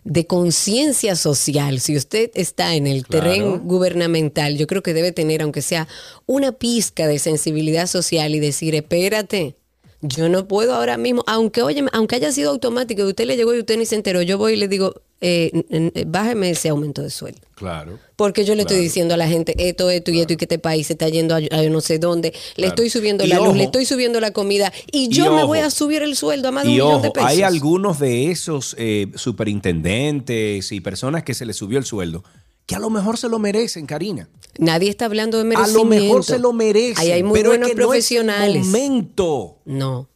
[0.09, 3.25] de conciencia social, si usted está en el Claro.
[3.25, 5.87] terreno gubernamental, yo creo que debe tener, aunque sea
[6.25, 9.57] una pizca de sensibilidad social y decir, espérate.
[10.01, 13.53] Yo no puedo ahora mismo, aunque oye, aunque haya sido automático y usted le llegó
[13.55, 17.03] y usted ni se enteró, yo voy y le digo, eh, n- bájeme ese aumento
[17.03, 17.41] de sueldo.
[17.57, 17.99] Claro.
[18.15, 20.61] Porque yo le estoy diciendo a la gente esto, esto y esto y que este
[20.61, 22.33] país se está yendo a, a yo no sé dónde.
[22.55, 25.39] Le estoy subiendo Y la luz, le estoy subiendo la comida y Y yo me
[25.39, 25.49] ojo.
[25.49, 27.29] voy a subir el sueldo a más de un Y millón de pesos.
[27.29, 32.23] hay algunos de esos eh, superintendentes y personas que se les subió el sueldo
[32.69, 34.29] que a lo mejor se lo merecen, Karina.
[34.59, 35.79] Nadie está hablando de A merecimiento.
[35.79, 36.99] lo mejor se lo merecen.
[36.99, 38.67] Ahí hay muy pero es buenos que no es profesionales.
[38.67, 39.57] momento.
[39.65, 40.11] No,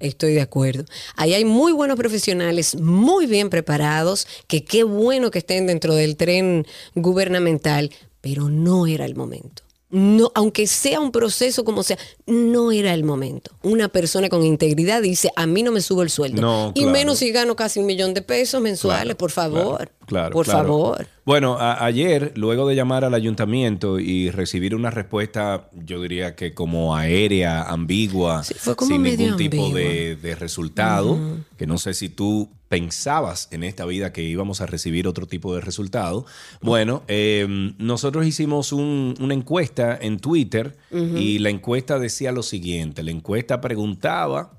[0.00, 0.86] estoy de acuerdo.
[1.14, 6.16] Ahí hay muy buenos profesionales, muy bien preparados, que qué bueno que estén dentro del
[6.16, 9.62] tren gubernamental, pero no era el momento.
[9.90, 11.96] No, aunque sea un proceso como sea,
[12.26, 13.52] no era el momento.
[13.62, 16.42] Una persona con integridad dice, a mí no me subo el sueldo.
[16.42, 19.90] No, y menos si gano casi un millón de pesos mensuales, por favor.
[20.04, 21.06] Claro, por favor.
[21.24, 26.94] Bueno, ayer, luego de llamar al ayuntamiento y recibir una respuesta, yo diría que como
[26.94, 31.18] aérea, ambigua, Sí, fue como sin ningún tipo de, de resultado,
[31.56, 35.54] que no sé si tú pensabas en esta vida que íbamos a recibir otro tipo
[35.54, 36.26] de resultado.
[36.60, 37.46] Bueno, eh,
[37.78, 40.76] nosotros hicimos un- una encuesta en Twitter
[41.16, 44.52] y la encuesta decía lo siguiente, la encuesta preguntaba...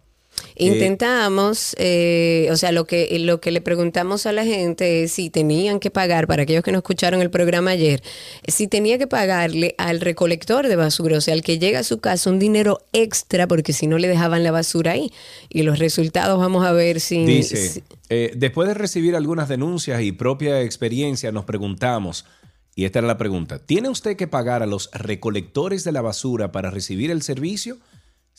[0.56, 5.30] Intentamos, eh, o sea, lo que, lo que le preguntamos a la gente es si
[5.30, 8.02] tenían que pagar, para aquellos que no escucharon el programa ayer,
[8.48, 12.00] si tenía que pagarle al recolector de basura, o sea, al que llega a su
[12.00, 15.12] casa un dinero extra, porque si no le dejaban la basura ahí.
[15.50, 17.26] Y los resultados vamos a ver si...
[17.26, 22.26] Dice, si- eh, después de recibir algunas denuncias y propia experiencia, nos preguntamos,
[22.76, 26.52] y esta era la pregunta, ¿tiene usted que pagar a los recolectores de la basura
[26.52, 27.78] para recibir el servicio?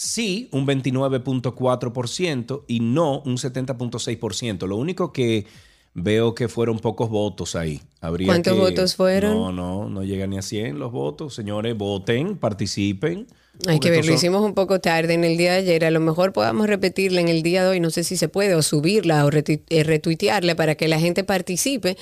[0.03, 4.67] Sí, un 29.4% y no un 70.6%.
[4.67, 5.45] Lo único que
[5.93, 7.83] veo que fueron pocos votos ahí.
[8.01, 9.33] Habría ¿Cuántos que- votos fueron?
[9.35, 11.35] No, no, no llegan ni a 100 los votos.
[11.35, 13.27] Señores, voten, participen.
[13.67, 15.85] Hay que ver, lo son- hicimos un poco tarde en el día de ayer.
[15.85, 17.81] A lo mejor podamos repetirla en el día de hoy.
[17.81, 21.97] No sé si se puede, o subirla o eh, retuitearla para que la gente participe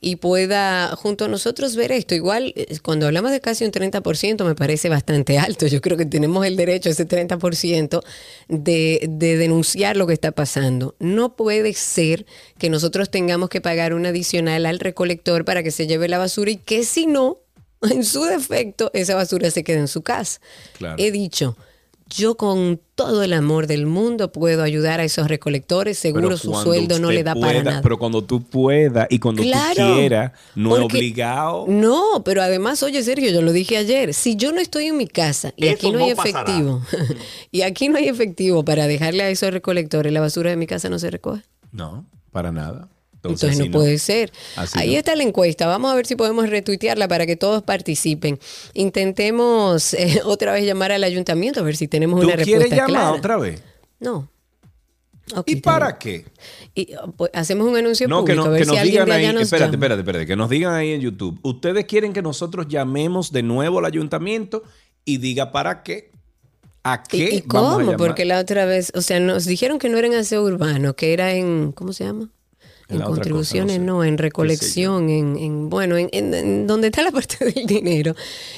[0.00, 2.14] y pueda junto a nosotros ver esto.
[2.14, 5.66] Igual, eh, cuando hablamos de casi un 30%, me parece bastante alto.
[5.66, 8.00] Yo creo que tenemos el derecho, ese 30%,
[8.48, 10.94] de, de denunciar lo que está pasando.
[10.98, 12.26] No puede ser
[12.58, 16.50] que nosotros tengamos que pagar un adicional al recolector para que se lleve la basura
[16.50, 17.38] y que si no,
[17.90, 20.40] en su defecto, esa basura se quede en su casa.
[20.76, 20.96] Claro.
[20.98, 21.56] He dicho,
[22.14, 26.98] yo con todo el amor del mundo puedo ayudar a esos recolectores, seguro su sueldo
[26.98, 27.80] no le da para nada.
[27.82, 31.64] Pero cuando tú puedas y cuando Claro, tú quieras, no es obligado.
[31.68, 35.06] No, pero además, oye, Sergio, yo lo dije ayer, si yo no estoy en mi
[35.06, 36.82] casa y aquí no hay no efectivo,
[37.50, 40.88] y aquí no hay efectivo para dejarle a esos recolectores, la basura de mi casa
[40.88, 41.42] no se recoge.
[41.72, 42.88] No, para nada.
[43.24, 44.32] Entonces, no, puede ser.
[44.56, 44.98] Así Ahí no.
[44.98, 45.66] está la encuesta.
[45.66, 48.38] Vamos a ver si podemos retuitearla para que todos participen.
[48.74, 52.76] Intentemos eh, otra vez llamar al ayuntamiento a ver si tenemos ¿Tú una quieres respuesta
[52.76, 53.12] llamar clara.
[53.12, 53.62] otra vez?
[54.00, 54.28] No.
[55.46, 56.26] ¿Y para qué?
[56.74, 59.32] Y, pues, hacemos un anuncio No, que, público no- a ver que nos digan ahí.
[59.32, 60.26] nos Espérate, espérate, espérate.
[60.26, 61.38] Que nos digan ahí en YouTube.
[61.42, 64.62] ¿Ustedes quieren que nosotros llamemos de nuevo al ayuntamiento
[65.04, 66.10] y diga para qué?
[66.84, 67.80] ¿A ¿Y, qué y vamos a cómo?
[67.92, 67.96] llamar?
[67.96, 71.12] Porque la otra vez, o sea, nos dijeron que no era en aseo urbano, que
[71.12, 72.28] era en, ¿cómo se llama?
[72.96, 73.86] En cosa, contribuciones, no sé.
[73.86, 77.66] no, en ¿Qué sé recolección, en, en, bueno, en, en- donde está la parte del
[77.66, 78.14] dinero.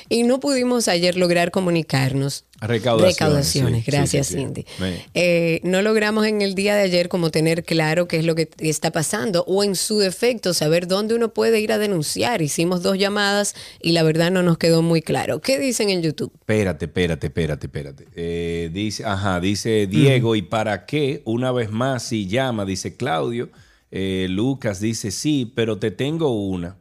[0.09, 2.45] Y no pudimos ayer lograr comunicarnos.
[2.61, 4.35] Recaudaciones, Recaudaciones, sí, gracias, sí.
[4.37, 4.65] Cindy.
[5.13, 8.49] Eh, no logramos en el día de ayer como tener claro qué es lo que
[8.61, 12.41] está pasando o en su defecto saber dónde uno puede ir a denunciar.
[12.41, 15.41] Hicimos dos llamadas y la verdad no nos quedó muy claro.
[15.41, 16.33] ¿Qué dicen en YouTube?
[16.41, 18.09] Espérate, espérate, espérate, espérate.
[18.15, 21.21] Eh, dice, ajá, dice Diego, ¿y para qué?
[21.27, 23.51] Una vez más, si llama, dice Claudio.
[23.97, 26.77] Eh, Lucas dice, sí, pero te tengo una.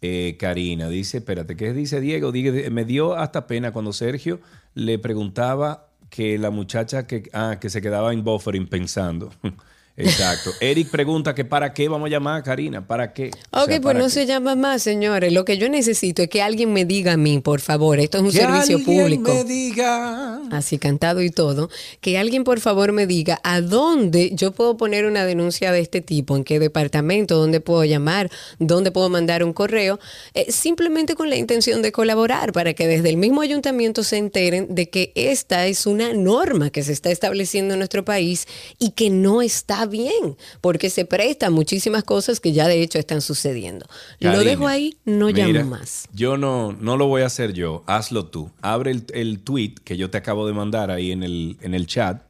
[0.00, 2.32] Eh, Karina dice, espérate, ¿qué dice Diego?
[2.32, 4.40] Digue- me dio hasta pena cuando Sergio
[4.72, 9.30] le preguntaba que la muchacha que, ah, que se quedaba en buffering pensando.
[10.02, 10.52] Exacto.
[10.60, 13.30] Eric pregunta que para qué vamos a llamar a Karina, ¿para qué?
[13.50, 14.10] O Ok, sea, pues ¿para no qué?
[14.10, 15.32] se llama más, señores.
[15.32, 18.24] Lo que yo necesito es que alguien me diga a mí, por favor, esto es
[18.24, 19.34] un Que servicio alguien público.
[19.34, 20.40] me diga.
[20.50, 25.04] Así cantado y todo, que alguien por favor me diga a dónde yo puedo poner
[25.06, 29.52] una denuncia de este tipo, en qué departamento, dónde puedo llamar, dónde puedo mandar un
[29.52, 30.00] correo,
[30.34, 34.74] eh, simplemente con la intención de colaborar para que desde el mismo ayuntamiento se enteren
[34.74, 38.46] de que esta es una norma que se está estableciendo en nuestro país
[38.78, 42.98] y que no está bien, porque se presta a muchísimas cosas que ya de hecho
[42.98, 43.86] están sucediendo.
[44.20, 46.08] lo dejo ahí, no mira, llamo más.
[46.14, 48.50] Yo no, no lo voy a hacer yo, hazlo tú.
[48.62, 51.86] Abre el, el tweet que yo te acabo de mandar ahí en el, en el
[51.86, 52.22] chat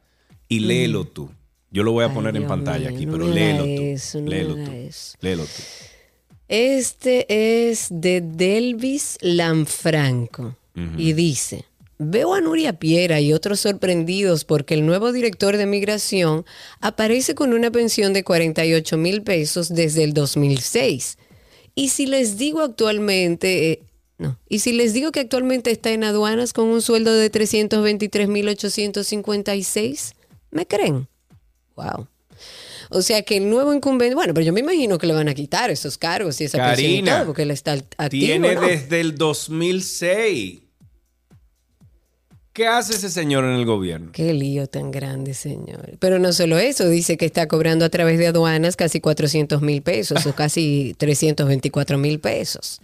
[0.49, 1.29] y léelo tú.
[1.73, 3.81] Yo lo voy a Ay, poner en pantalla mío, aquí, no pero léelo tú.
[3.81, 4.71] eso, no me léelo haga tú.
[4.71, 5.17] eso.
[5.21, 5.61] Léelo tú.
[6.49, 10.57] Este es de Delvis Lanfranco
[10.97, 11.65] y dice,
[12.03, 16.45] Veo a Nuria Piera y otros sorprendidos porque el nuevo director de migración
[16.79, 21.19] aparece con una pensión de 48 mil pesos desde el 2006.
[21.75, 23.83] Y si les digo actualmente, eh,
[24.17, 28.27] no, y si les digo que actualmente está en aduanas con un sueldo de 323
[28.27, 30.13] mil 856,
[30.49, 31.07] ¿me creen?
[31.75, 32.07] Wow.
[32.89, 35.35] O sea que el nuevo incumbente, bueno, pero yo me imagino que le van a
[35.35, 38.61] quitar esos cargos y esa pensión y Karina, todo, porque él está activo, Tiene ¿no?
[38.61, 40.60] desde el 2006.
[42.53, 44.09] ¿Qué hace ese señor en el gobierno?
[44.11, 45.91] Qué lío tan grande, señor.
[45.99, 49.81] Pero no solo eso, dice que está cobrando a través de aduanas casi 400 mil
[49.81, 52.81] pesos o casi 324 mil pesos.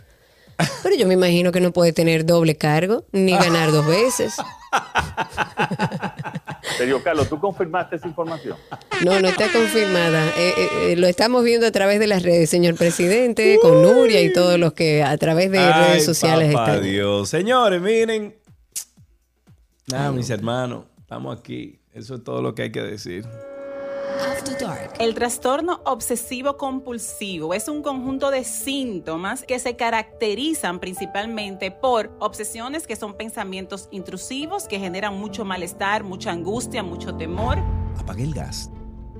[0.81, 4.33] Pero yo me imagino que no puede tener doble cargo ni ganar dos veces.
[6.77, 8.55] Sergio Carlos, ¿tú confirmaste esa información?
[9.03, 10.27] No, no está confirmada.
[10.37, 14.21] Eh, eh, eh, lo estamos viendo a través de las redes, señor presidente, con Nuria
[14.21, 16.89] y todos los que a través de Ay, redes sociales papá están.
[16.89, 17.29] Dios.
[17.29, 18.33] Señores, miren.
[19.89, 21.79] Nada, mis hermanos, estamos aquí.
[21.93, 23.25] Eso es todo lo que hay que decir.
[24.19, 24.93] After Dark.
[24.99, 32.85] El trastorno obsesivo compulsivo es un conjunto de síntomas que se caracterizan principalmente por obsesiones
[32.85, 37.57] que son pensamientos intrusivos que generan mucho malestar, mucha angustia, mucho temor.
[37.97, 38.69] Apagué el gas,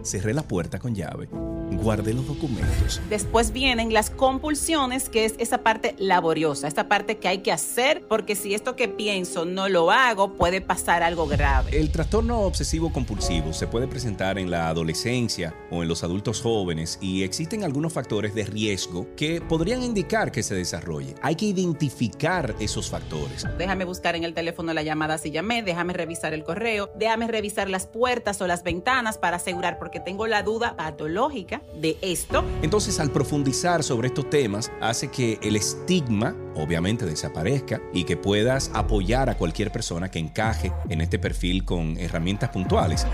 [0.04, 1.30] cerré la puerta con llave,
[1.78, 3.02] guardé los documentos.
[3.10, 8.04] Después vienen las compulsiones, que es esa parte laboriosa, esta parte que hay que hacer,
[8.08, 11.78] porque si esto que pienso no lo hago, puede pasar algo grave.
[11.78, 16.98] El trastorno obsesivo compulsivo se puede presentar en la adolescencia o en los adultos jóvenes
[17.02, 21.16] y existen algunos factores de riesgo que podrían indicar que se desarrolle.
[21.22, 23.46] Hay que identificar esos factores.
[23.58, 27.70] Déjame buscar en el teléfono la llamada si llamé, déjame revisar el correo, déjame revisar
[27.70, 32.44] las puertas o las ventanas para asegurar, porque tengo la duda patológica de esto.
[32.62, 38.72] Entonces, al profundizar sobre estos temas, hace que el estigma, obviamente, desaparezca y que puedas
[38.74, 43.06] apoyar a cualquier persona que encaje en este perfil con herramientas puntuales.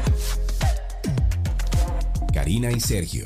[2.34, 3.26] Karina y Sergio.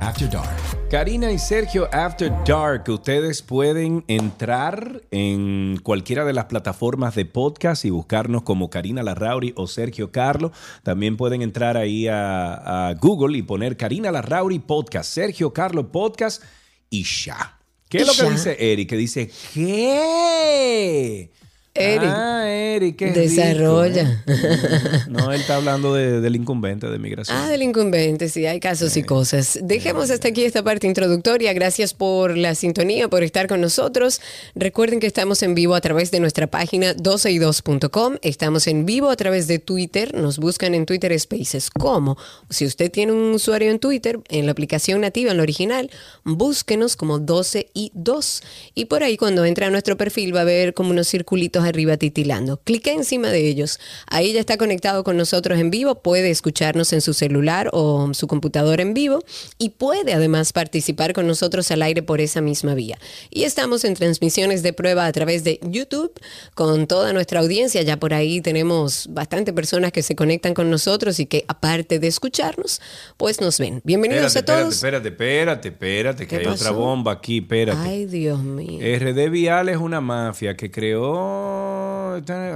[0.00, 0.88] After Dark.
[0.90, 7.84] Karina y Sergio After Dark, ustedes pueden entrar en cualquiera de las plataformas de podcast
[7.84, 10.52] y buscarnos como Karina Larrauri o Sergio Carlo.
[10.82, 16.42] También pueden entrar ahí a, a Google y poner Karina Larrauri Podcast, Sergio Carlo Podcast
[16.90, 17.58] y ya.
[17.88, 18.88] ¿Qué es lo que dice Eric?
[18.88, 21.30] Que dice, ¿qué?
[21.76, 24.22] Eric, Ah, Eric, qué rico, desarrolla.
[24.28, 24.34] ¿eh?
[25.08, 27.36] No, él está hablando de- del incumbente de migración.
[27.36, 29.58] Ah, del incumbente, sí, hay casos y cosas.
[29.60, 31.52] Dejemos hasta aquí esta parte introductoria.
[31.52, 34.20] Gracias por la sintonía, por estar con nosotros.
[34.54, 38.18] Recuerden que estamos en vivo a través de nuestra página 12y2.com.
[38.22, 40.14] Estamos en vivo a través de Twitter.
[40.14, 41.70] Nos buscan en Twitter Spaces.
[41.70, 42.16] ¿Cómo?
[42.50, 45.90] Si usted tiene un usuario en Twitter, en la aplicación nativa, en la original,
[46.22, 48.42] búsquenos como 12y2.
[48.76, 51.96] Y por ahí, cuando entra a nuestro perfil, va a ver como unos circulitos arriba
[51.96, 52.58] titilando.
[52.58, 53.80] Clique encima de ellos.
[54.06, 55.96] Ahí ya está conectado con nosotros en vivo.
[55.96, 59.22] Puede escucharnos en su celular o su computadora en vivo.
[59.58, 62.98] Y puede además participar con nosotros al aire por esa misma vía.
[63.30, 66.12] Y estamos en transmisiones de prueba a través de YouTube
[66.54, 67.82] con toda nuestra audiencia.
[67.82, 72.06] Ya por ahí tenemos bastante personas que se conectan con nosotros y que aparte de
[72.08, 72.80] escucharnos,
[73.16, 73.80] pues nos ven.
[73.84, 74.74] Bienvenidos Espérate, a todos.
[74.74, 77.78] espérate, espérate, espérate, que ¿Qué hay otra bomba aquí, espérate.
[77.80, 78.80] Ay, Dios mío.
[78.80, 81.53] RD Vial es una mafia que creó.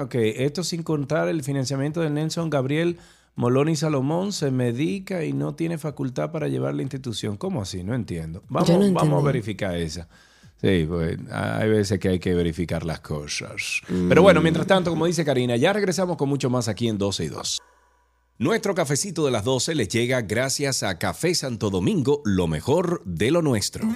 [0.02, 2.98] Ok, esto sin contar el financiamiento de Nelson Gabriel
[3.38, 7.36] Molón y Salomón se medica y no tiene facultad para llevar la institución.
[7.36, 7.84] ¿Cómo así?
[7.84, 8.42] No entiendo.
[8.48, 10.08] Vamos, no vamos a verificar esa.
[10.60, 13.80] Sí, pues hay veces que hay que verificar las cosas.
[13.88, 14.08] Mm.
[14.08, 17.24] Pero bueno, mientras tanto, como dice Karina, ya regresamos con mucho más aquí en 12
[17.24, 17.58] y 2.
[18.38, 23.30] Nuestro cafecito de las 12 les llega gracias a Café Santo Domingo, lo mejor de
[23.30, 23.88] lo nuestro.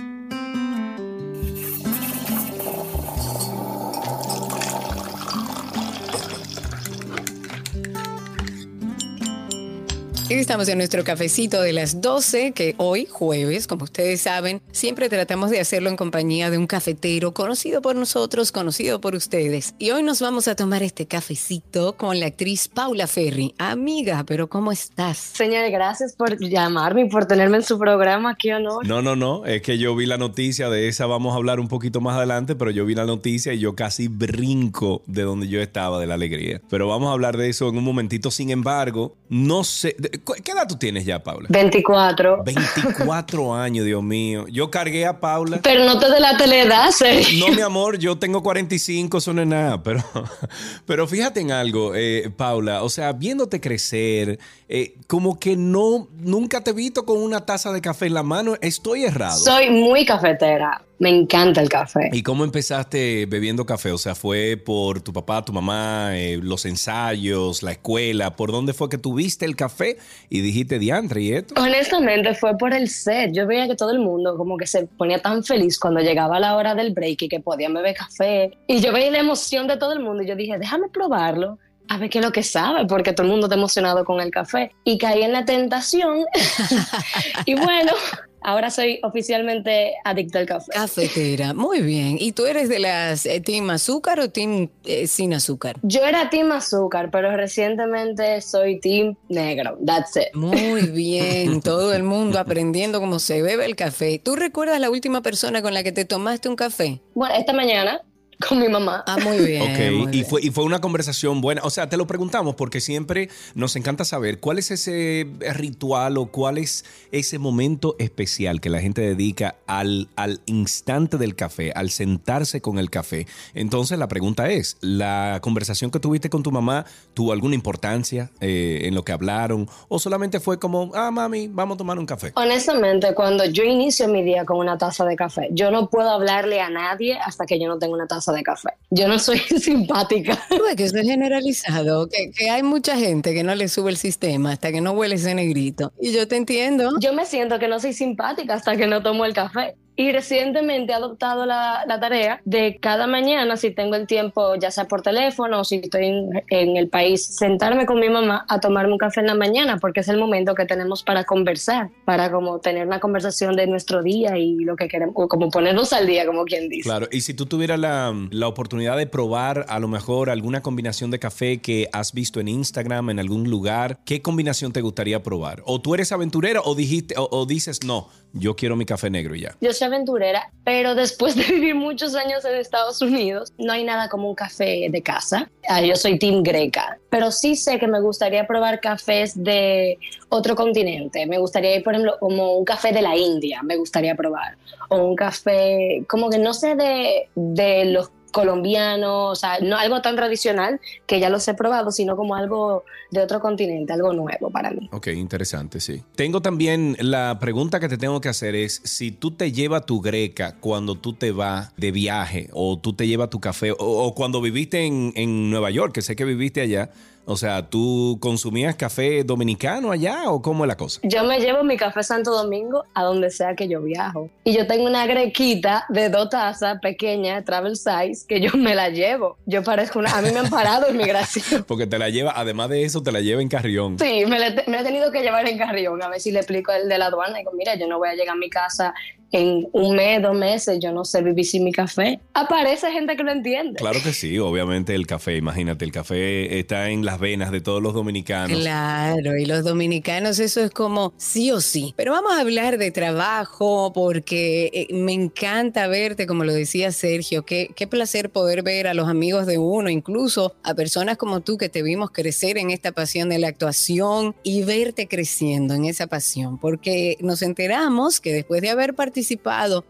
[10.29, 15.51] Estamos en nuestro cafecito de las 12, que hoy, jueves, como ustedes saben, siempre tratamos
[15.51, 19.75] de hacerlo en compañía de un cafetero conocido por nosotros, conocido por ustedes.
[19.79, 23.55] Y hoy nos vamos a tomar este cafecito con la actriz Paula Ferri.
[23.59, 25.19] Amiga, pero ¿cómo estás?
[25.19, 28.35] Señores, gracias por llamarme y por tenerme en su programa.
[28.37, 28.87] Qué honor.
[28.87, 31.69] No, no, no, es que yo vi la noticia, de esa vamos a hablar un
[31.69, 35.61] poquito más adelante, pero yo vi la noticia y yo casi brinco de donde yo
[35.61, 36.61] estaba, de la alegría.
[36.71, 40.22] Pero vamos a hablar de eso en un momentito, sin embargo, no sé, de- ¿cu-
[40.45, 41.49] ¿qué edad tú tienes ya, Paula?
[41.51, 42.45] 24.
[42.45, 44.47] 24 años, Dios mío.
[44.49, 45.61] Yo cargué a Paula.
[45.63, 47.47] Pero no te delate la edad, Sergio.
[47.47, 50.03] No, mi amor, yo tengo 45, eso no es nada, pero,
[50.87, 54.39] pero fíjate en algo, eh, Paula, o sea, viéndote crecer,
[54.75, 58.23] eh, como que no, nunca te he visto con una taza de café en la
[58.23, 59.37] mano, estoy errado.
[59.37, 60.83] Soy muy cafetera.
[60.99, 62.09] Me encanta el café.
[62.11, 63.93] ¿Y cómo empezaste bebiendo café?
[63.93, 68.35] O sea, ¿fue por tu papá, tu mamá, eh, los ensayos, la escuela?
[68.35, 69.99] ¿Por dónde fue que tuviste el café
[70.31, 71.61] y dijiste diantre y esto?
[71.61, 73.33] Honestamente fue por el set.
[73.35, 76.57] Yo veía que todo el mundo como que se ponía tan feliz cuando llegaba la
[76.57, 78.57] hora del break y que podían beber café.
[78.69, 81.59] Y yo veía la emoción de todo el mundo y yo dije, déjame probarlo.
[81.93, 84.31] A ver qué es lo que sabe, porque todo el mundo está emocionado con el
[84.31, 84.73] café.
[84.83, 86.25] Y caí en la tentación.
[87.45, 87.93] y bueno,
[88.41, 90.73] ahora soy oficialmente adicta al café.
[90.73, 92.17] Cafetera, muy bien.
[92.19, 95.77] ¿Y tú eres de las eh, team azúcar o team eh, sin azúcar?
[95.83, 99.77] Yo era team azúcar, pero recientemente soy team negro.
[99.85, 100.35] That's it.
[100.35, 104.19] Muy bien, todo el mundo aprendiendo cómo se bebe el café.
[104.19, 107.03] ¿Tú recuerdas la última persona con la que te tomaste un café?
[107.15, 108.01] Bueno, esta mañana
[108.49, 109.03] con mi mamá.
[109.07, 109.63] Ah, muy bien.
[109.63, 110.27] Ok, muy y bien.
[110.27, 111.63] fue, y fue una conversación buena.
[111.65, 116.27] O sea, te lo preguntamos porque siempre nos encanta saber cuál es ese ritual o
[116.27, 121.91] cuál es ese momento especial que la gente dedica al, al instante del café, al
[121.91, 123.27] sentarse con el café.
[123.55, 126.85] Entonces, la pregunta es: ¿la conversación que tuviste con tu mamá
[127.15, 129.69] tuvo alguna importancia eh, en lo que hablaron?
[129.89, 132.33] ¿O solamente fue como, ah, mami, vamos a tomar un café?
[132.35, 136.61] Honestamente, cuando yo inicio mi día con una taza de café, yo no puedo hablarle
[136.61, 138.71] a nadie hasta que yo no tenga una taza de café.
[138.91, 140.39] Yo no soy simpática.
[140.77, 144.53] Que eso es generalizado, que, que hay mucha gente que no le sube el sistema
[144.53, 145.93] hasta que no huele ese negrito.
[146.01, 146.91] Y yo te entiendo.
[147.01, 149.77] Yo me siento que no soy simpática hasta que no tomo el café.
[149.97, 154.71] Y recientemente he adoptado la, la tarea de cada mañana, si tengo el tiempo, ya
[154.71, 158.61] sea por teléfono o si estoy en, en el país, sentarme con mi mamá a
[158.61, 162.31] tomarme un café en la mañana, porque es el momento que tenemos para conversar, para
[162.31, 166.07] como tener una conversación de nuestro día y lo que queremos, o como ponernos al
[166.07, 166.89] día, como quien dice.
[166.89, 171.11] Claro, y si tú tuvieras la, la oportunidad de probar a lo mejor alguna combinación
[171.11, 175.63] de café que has visto en Instagram, en algún lugar, ¿qué combinación te gustaría probar?
[175.67, 179.35] ¿O tú eres aventurero o, dijiste, o, o dices, no, yo quiero mi café negro
[179.35, 179.57] y ya?
[179.61, 184.09] Yo soy aventurera, pero después de vivir muchos años en Estados Unidos, no hay nada
[184.09, 185.51] como un café de casa.
[185.69, 190.55] Ah, yo soy team greca, pero sí sé que me gustaría probar cafés de otro
[190.55, 191.27] continente.
[191.27, 194.57] Me gustaría ir, por ejemplo, como un café de la India, me gustaría probar.
[194.89, 200.03] O un café, como que no sé de, de los colombianos, o sea, no algo
[200.03, 204.51] tan tradicional que ya los he probado, sino como algo de otro continente, algo nuevo
[204.51, 204.89] para mí.
[204.93, 206.03] Ok, interesante, sí.
[206.17, 210.01] Tengo también la pregunta que te tengo que hacer es si tú te llevas tu
[210.01, 214.15] greca cuando tú te vas de viaje o tú te llevas tu café o, o
[214.15, 216.91] cuando viviste en, en Nueva York, que sé que viviste allá.
[217.25, 221.01] O sea, ¿tú consumías café dominicano allá o cómo es la cosa?
[221.05, 224.29] Yo me llevo mi café Santo Domingo a donde sea que yo viajo.
[224.43, 228.89] Y yo tengo una grequita de dos tazas pequeña, travel size, que yo me la
[228.89, 229.37] llevo.
[229.47, 230.11] Yo parezco una...
[230.19, 231.65] A mí me han parado en migración.
[231.69, 233.99] Porque te la lleva, además de eso, te la lleva en carrión.
[234.01, 236.03] Sí, me, la- me la he tenido que llevar en carrión.
[236.03, 237.39] A ver si le explico el de la aduana.
[237.39, 238.95] Digo, mira, yo no voy a llegar a mi casa
[239.33, 240.79] en un mes, dos meses.
[240.81, 242.21] Yo no sé vivir sin mi café.
[242.35, 243.79] Aparece gente que lo entiende.
[243.79, 247.83] Claro que sí, obviamente el café, imagínate, el café está en las venas de todos
[247.83, 248.61] los dominicanos.
[248.61, 251.95] Claro, y los dominicanos eso es como sí o sí.
[251.97, 257.45] Pero vamos a hablar de trabajo porque eh, me encanta verte, como lo decía Sergio,
[257.45, 261.57] qué, qué placer poder ver a los amigos de uno, incluso a personas como tú
[261.57, 266.07] que te vimos crecer en esta pasión de la actuación y verte creciendo en esa
[266.07, 269.22] pasión, porque nos enteramos que después de haber participado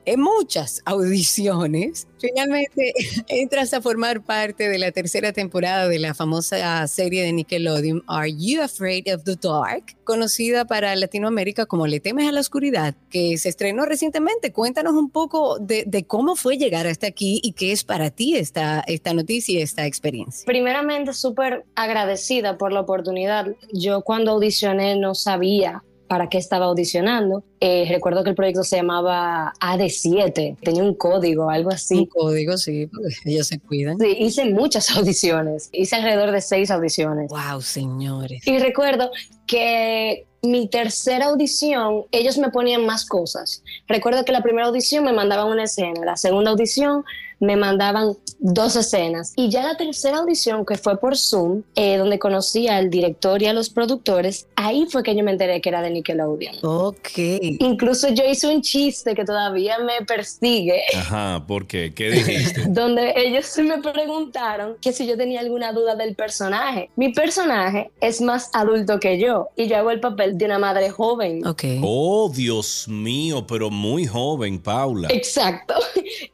[0.04, 2.92] en muchas audiciones, finalmente
[3.28, 8.32] entras a formar parte de la tercera temporada de la famosa serie de Nickelodeon Are
[8.32, 9.96] You Afraid of the Dark?
[10.04, 14.52] Conocida para Latinoamérica como Le temes a la oscuridad, que se estrenó recientemente.
[14.52, 18.36] Cuéntanos un poco de, de cómo fue llegar hasta aquí y qué es para ti
[18.36, 20.44] esta, esta noticia y esta experiencia.
[20.46, 23.46] Primeramente, súper agradecida por la oportunidad.
[23.72, 25.82] Yo cuando audicioné no sabía
[26.12, 27.42] para qué estaba audicionando.
[27.58, 32.06] Eh, recuerdo que el proyecto se llamaba AD7, tenía un código, algo Un así.
[32.06, 32.90] código, sí,
[33.24, 33.98] ellos se cuidan.
[33.98, 37.30] Sí, hice muchas audiciones, hice alrededor de seis audiciones.
[37.30, 38.46] Wow, señores.
[38.46, 39.10] Y recuerdo
[39.46, 43.62] que mi tercera audición, ellos me ponían más cosas.
[43.88, 47.04] Recuerdo que la primera audición me mandaban una escena, la segunda audición
[47.42, 49.32] me mandaban dos escenas.
[49.36, 53.46] Y ya la tercera audición, que fue por Zoom, eh, donde conocí al director y
[53.46, 56.54] a los productores, ahí fue que yo me enteré que era de Nickelodeon.
[56.62, 57.18] Ok.
[57.58, 61.92] Incluso yo hice un chiste que todavía me persigue, Ajá, ¿por qué?
[61.92, 62.64] ¿Qué dijiste?
[62.68, 66.90] donde ellos me preguntaron que si yo tenía alguna duda del personaje.
[66.94, 70.90] Mi personaje es más adulto que yo y yo hago el papel de una madre
[70.90, 71.44] joven.
[71.44, 71.64] Ok.
[71.82, 75.08] Oh, Dios mío, pero muy joven, Paula.
[75.10, 75.74] Exacto.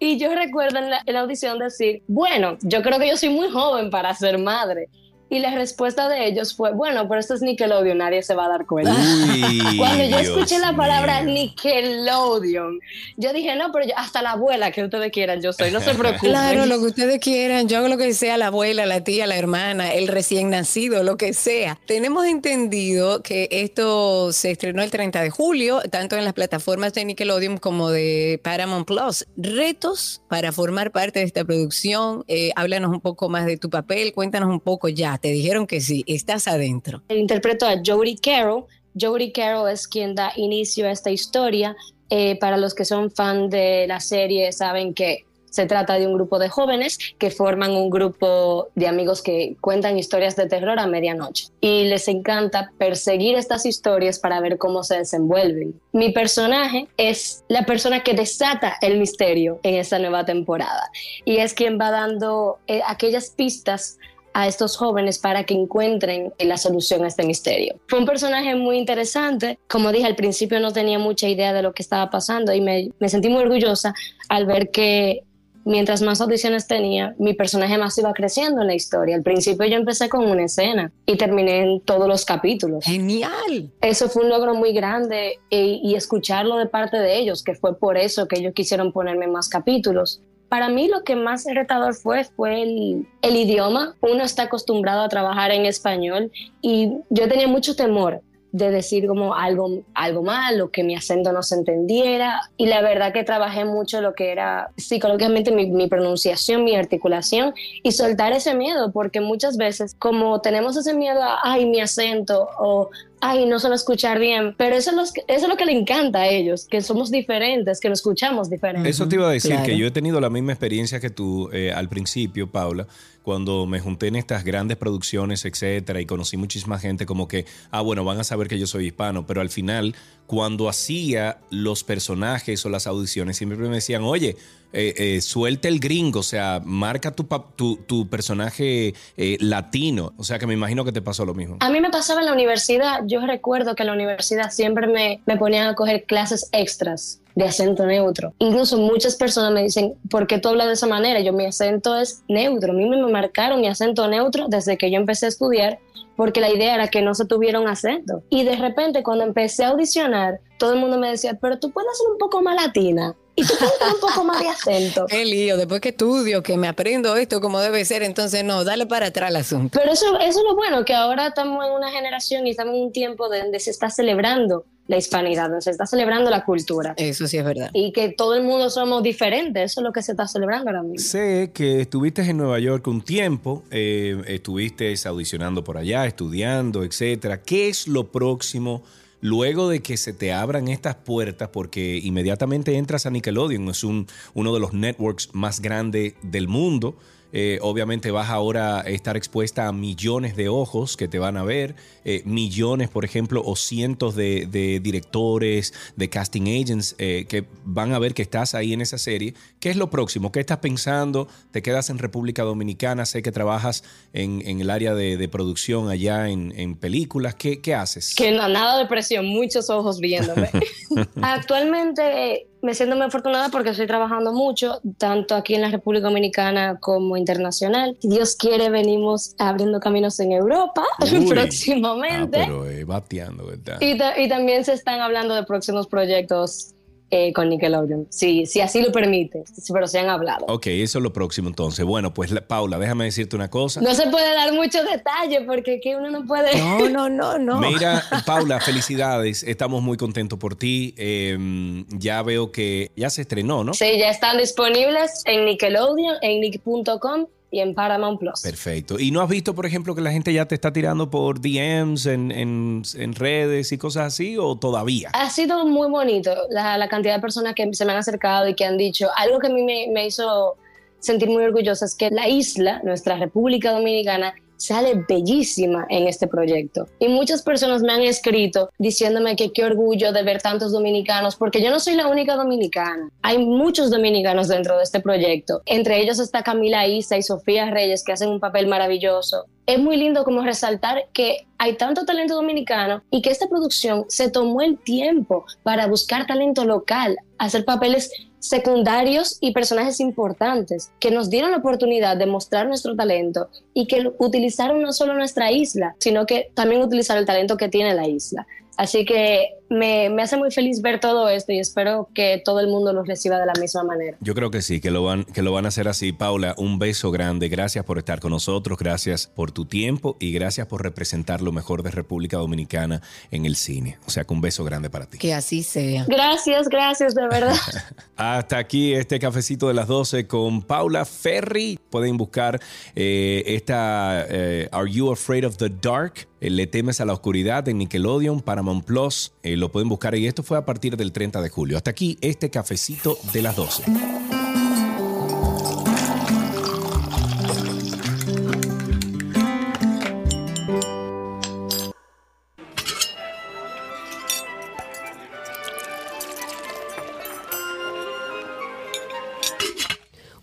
[0.00, 3.30] Y yo recuerdo en la, en la audición decir, bueno, yo creo que yo soy
[3.30, 4.88] muy joven para ser madre.
[5.30, 8.48] Y la respuesta de ellos fue, bueno, pero esto es Nickelodeon, nadie se va a
[8.48, 8.92] dar cuenta.
[8.94, 11.22] Uy, Cuando yo Dios escuché la palabra.
[11.22, 12.80] Nickelodeon,
[13.16, 15.94] yo dije, no, pero yo- hasta la abuela que ustedes quieran, yo soy, no se
[15.94, 16.30] preocupen.
[16.30, 19.36] Claro, lo que ustedes quieran, yo hago lo que sea, la abuela, la tía, la
[19.36, 21.78] hermana, el recién nacido, lo que sea.
[21.86, 27.04] Tenemos entendido que esto se estrenó el 30 de julio, tanto en las plataformas de
[27.04, 29.26] Nickelodeon como de Paramount Plus.
[29.36, 32.24] Retos para formar parte de esta producción.
[32.28, 35.17] Eh, háblanos un poco más de tu papel, cuéntanos un poco ya.
[35.20, 37.02] Te dijeron que sí, estás adentro.
[37.08, 38.64] Interpreto a Jodie Carroll.
[38.98, 41.76] Jodie Carroll es quien da inicio a esta historia.
[42.10, 46.14] Eh, para los que son fan de la serie, saben que se trata de un
[46.14, 50.86] grupo de jóvenes que forman un grupo de amigos que cuentan historias de terror a
[50.86, 51.48] medianoche.
[51.60, 55.80] Y les encanta perseguir estas historias para ver cómo se desenvuelven.
[55.92, 60.90] Mi personaje es la persona que desata el misterio en esta nueva temporada.
[61.24, 63.98] Y es quien va dando eh, aquellas pistas
[64.32, 67.76] a estos jóvenes para que encuentren la solución a este misterio.
[67.88, 69.58] Fue un personaje muy interesante.
[69.68, 72.90] Como dije al principio no tenía mucha idea de lo que estaba pasando y me,
[72.98, 73.94] me sentí muy orgullosa
[74.28, 75.24] al ver que
[75.68, 79.16] mientras más audiciones tenía, mi personaje más iba creciendo en la historia.
[79.16, 82.84] Al principio yo empecé con una escena y terminé en todos los capítulos.
[82.84, 83.70] Genial.
[83.82, 87.78] Eso fue un logro muy grande y, y escucharlo de parte de ellos, que fue
[87.78, 90.22] por eso que ellos quisieron ponerme más capítulos.
[90.48, 93.94] Para mí lo que más retador fue fue el, idioma.
[94.00, 96.32] Uno está acostumbrado a trabajar en español
[96.62, 101.32] y yo tenía mucho temor de decir como algo, algo mal o que mi acento
[101.32, 102.40] no se entendiera.
[102.56, 107.52] Y la verdad que trabajé mucho lo que era psicológicamente mi, mi pronunciación, mi articulación
[107.82, 112.48] y soltar ese miedo, porque muchas veces como tenemos ese miedo a, ay, mi acento
[112.58, 112.88] o
[113.20, 115.56] ay, no se va a escuchar bien, pero eso es, lo que, eso es lo
[115.56, 118.94] que le encanta a ellos, que somos diferentes, que nos escuchamos diferentes.
[118.94, 119.66] Eso te iba a decir Claro.
[119.66, 122.86] que yo he tenido la misma experiencia que tú eh, al principio, Paula,
[123.22, 127.82] cuando me junté en estas grandes producciones, etcétera, y conocí muchísima gente como que, ah,
[127.82, 129.94] bueno, van a saber que yo soy hispano, pero al final,
[130.26, 134.36] cuando hacía los personajes o las audiciones, siempre me decían, oye,
[134.72, 137.24] eh, eh, suelta el gringo, o sea, marca tu,
[137.56, 140.12] tu, tu personaje eh, latino.
[140.16, 141.56] O sea, que me imagino que te pasó lo mismo.
[141.60, 145.20] A mí me pasaba en la universidad, yo recuerdo que en la universidad siempre me,
[145.26, 148.34] me ponían a coger clases extras de acento neutro.
[148.38, 151.20] Incluso muchas personas me dicen, ¿por qué tú hablas de esa manera?
[151.20, 152.72] Yo, mi acento es neutro.
[152.72, 155.78] A mí me marcaron mi acento neutro desde que yo empecé a estudiar
[156.16, 158.24] porque la idea era que no se tuviera un acento.
[158.28, 161.96] Y de repente cuando empecé a audicionar, todo el mundo me decía, pero tú puedes
[161.96, 165.06] ser un poco más latina y tú puedes tener un poco más de acento.
[165.06, 168.86] Qué lío, después que estudio, que me aprendo esto como debe ser, entonces no, dale
[168.86, 169.78] para atrás el asunto.
[169.78, 172.82] Pero eso, eso es lo bueno, que ahora estamos en una generación y estamos en
[172.82, 176.94] un tiempo donde se está celebrando la hispanidad, donde se está celebrando la cultura.
[176.96, 177.70] Eso sí es verdad.
[177.74, 180.82] Y que todo el mundo somos diferentes, eso es lo que se está celebrando ahora
[180.82, 181.06] mismo.
[181.06, 187.42] Sé que estuviste en Nueva York un tiempo, eh, estuviste audicionando por allá, estudiando, etcétera.
[187.42, 188.82] ¿Qué es lo próximo
[189.20, 191.48] luego de que se te abran estas puertas?
[191.48, 196.96] Porque inmediatamente entras a Nickelodeon, es un, uno de los networks más grandes del mundo.
[197.32, 201.44] Eh, obviamente vas ahora a estar expuesta a millones de ojos que te van a
[201.44, 201.74] ver,
[202.04, 207.92] eh, millones, por ejemplo, o cientos de, de directores, de casting agents eh, que van
[207.92, 209.34] a ver que estás ahí en esa serie.
[209.60, 210.32] ¿Qué es lo próximo?
[210.32, 211.28] ¿Qué estás pensando?
[211.50, 213.04] ¿Te quedas en República Dominicana?
[213.04, 217.34] Sé que trabajas en, en el área de, de producción allá en, en películas.
[217.34, 218.14] ¿Qué, qué haces?
[218.14, 220.50] Que no, nada de presión, muchos ojos viéndome.
[221.22, 226.78] Actualmente me siento muy afortunada porque estoy trabajando mucho, tanto aquí en la República Dominicana
[226.80, 227.96] como internacional.
[228.00, 231.26] Si Dios quiere, venimos abriendo caminos en Europa Uy.
[231.28, 232.40] próximamente.
[232.40, 233.78] Ah, pero eh, bateando, ¿verdad?
[233.80, 236.74] Y, ta- y también se están hablando de próximos proyectos
[237.10, 240.44] eh, con Nickelodeon, si, si así lo permite, pero se han hablado.
[240.48, 241.84] Ok, eso es lo próximo entonces.
[241.84, 243.80] Bueno, pues la- Paula, déjame decirte una cosa.
[243.80, 246.56] No se puede dar muchos detalles porque aquí uno no puede...
[246.58, 247.60] No, no, no, no.
[247.60, 249.42] Mira, Paula, felicidades.
[249.42, 250.94] Estamos muy contentos por ti.
[250.98, 253.74] Eh, ya veo que ya se estrenó, ¿no?
[253.74, 258.42] Sí, ya están disponibles en Nickelodeon, en nick.com y en Paramount Plus.
[258.42, 258.98] Perfecto.
[258.98, 262.06] ¿Y no has visto, por ejemplo, que la gente ya te está tirando por DMs
[262.06, 265.10] en, en- en redes y cosas así o todavía?
[265.14, 268.54] Ha sido muy bonito la, la cantidad de personas que se me han acercado y
[268.54, 270.56] que han dicho algo que a mí me, me hizo
[271.00, 276.86] sentir muy orgullosa es que la isla, nuestra República Dominicana, sale bellísima en este proyecto.
[276.98, 281.62] Y muchas personas me han escrito diciéndome que qué orgullo de ver tantos dominicanos, porque
[281.62, 283.10] yo no soy la única dominicana.
[283.22, 285.62] Hay muchos dominicanos dentro de este proyecto.
[285.64, 289.46] Entre ellos está Camila Isa y Sofía Reyes, que hacen un papel maravilloso.
[289.66, 294.30] Es muy lindo como resaltar que hay tanto talento dominicano y que esta producción se
[294.30, 298.10] tomó el tiempo para buscar talento local, hacer papeles
[298.40, 304.12] secundarios y personajes importantes que nos dieron la oportunidad de mostrar nuestro talento y que
[304.18, 308.46] utilizaron no solo nuestra isla, sino que también utilizaron el talento que tiene la isla.
[308.76, 312.68] Así que me, me, hace muy feliz ver todo esto y espero que todo el
[312.68, 314.16] mundo lo reciba de la misma manera.
[314.20, 316.12] Yo creo que sí, que lo van, que lo van a hacer así.
[316.12, 317.48] Paula, un beso grande.
[317.48, 321.82] Gracias por estar con nosotros, gracias por tu tiempo y gracias por representar lo mejor
[321.82, 323.98] de República Dominicana en el cine.
[324.06, 325.18] O sea que un beso grande para ti.
[325.18, 326.04] Que así sea.
[326.08, 327.56] Gracias, gracias, de verdad.
[328.16, 331.78] Hasta aquí este cafecito de las 12 con Paula Ferry.
[331.90, 332.60] Pueden buscar
[332.94, 336.28] eh, esta eh, Are You Afraid of the Dark?
[336.40, 339.32] Eh, Le temes a la oscuridad en Nickelodeon, Paramount Plus.
[339.42, 341.76] Eh, lo pueden buscar y esto fue a partir del 30 de julio.
[341.76, 343.84] Hasta aquí este cafecito de las 12.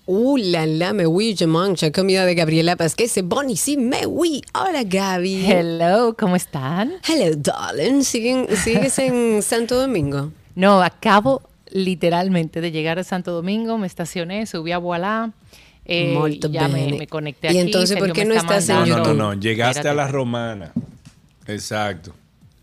[0.07, 4.05] Uh, la la, me oui, je mange comida de Gabriela Pasquez, c'est bon ici, me
[4.05, 4.41] oui.
[4.53, 5.43] Hola, Gaby.
[5.49, 6.93] Hello, ¿cómo están?
[7.09, 8.03] Hello, darling.
[8.03, 10.31] ¿Siguen, ¿Sigues en Santo Domingo?
[10.53, 11.41] No, acabo
[11.71, 15.31] literalmente de llegar a Santo Domingo, me estacioné, subí a Voilà.
[15.87, 16.97] Eh, Molto ya me, bene.
[16.99, 17.59] me conecté ¿Y aquí.
[17.59, 19.33] entonces por qué no está estás en No, no, no, no.
[19.33, 19.89] Llegaste Espérate.
[20.01, 20.71] a la romana.
[21.47, 22.13] Exacto.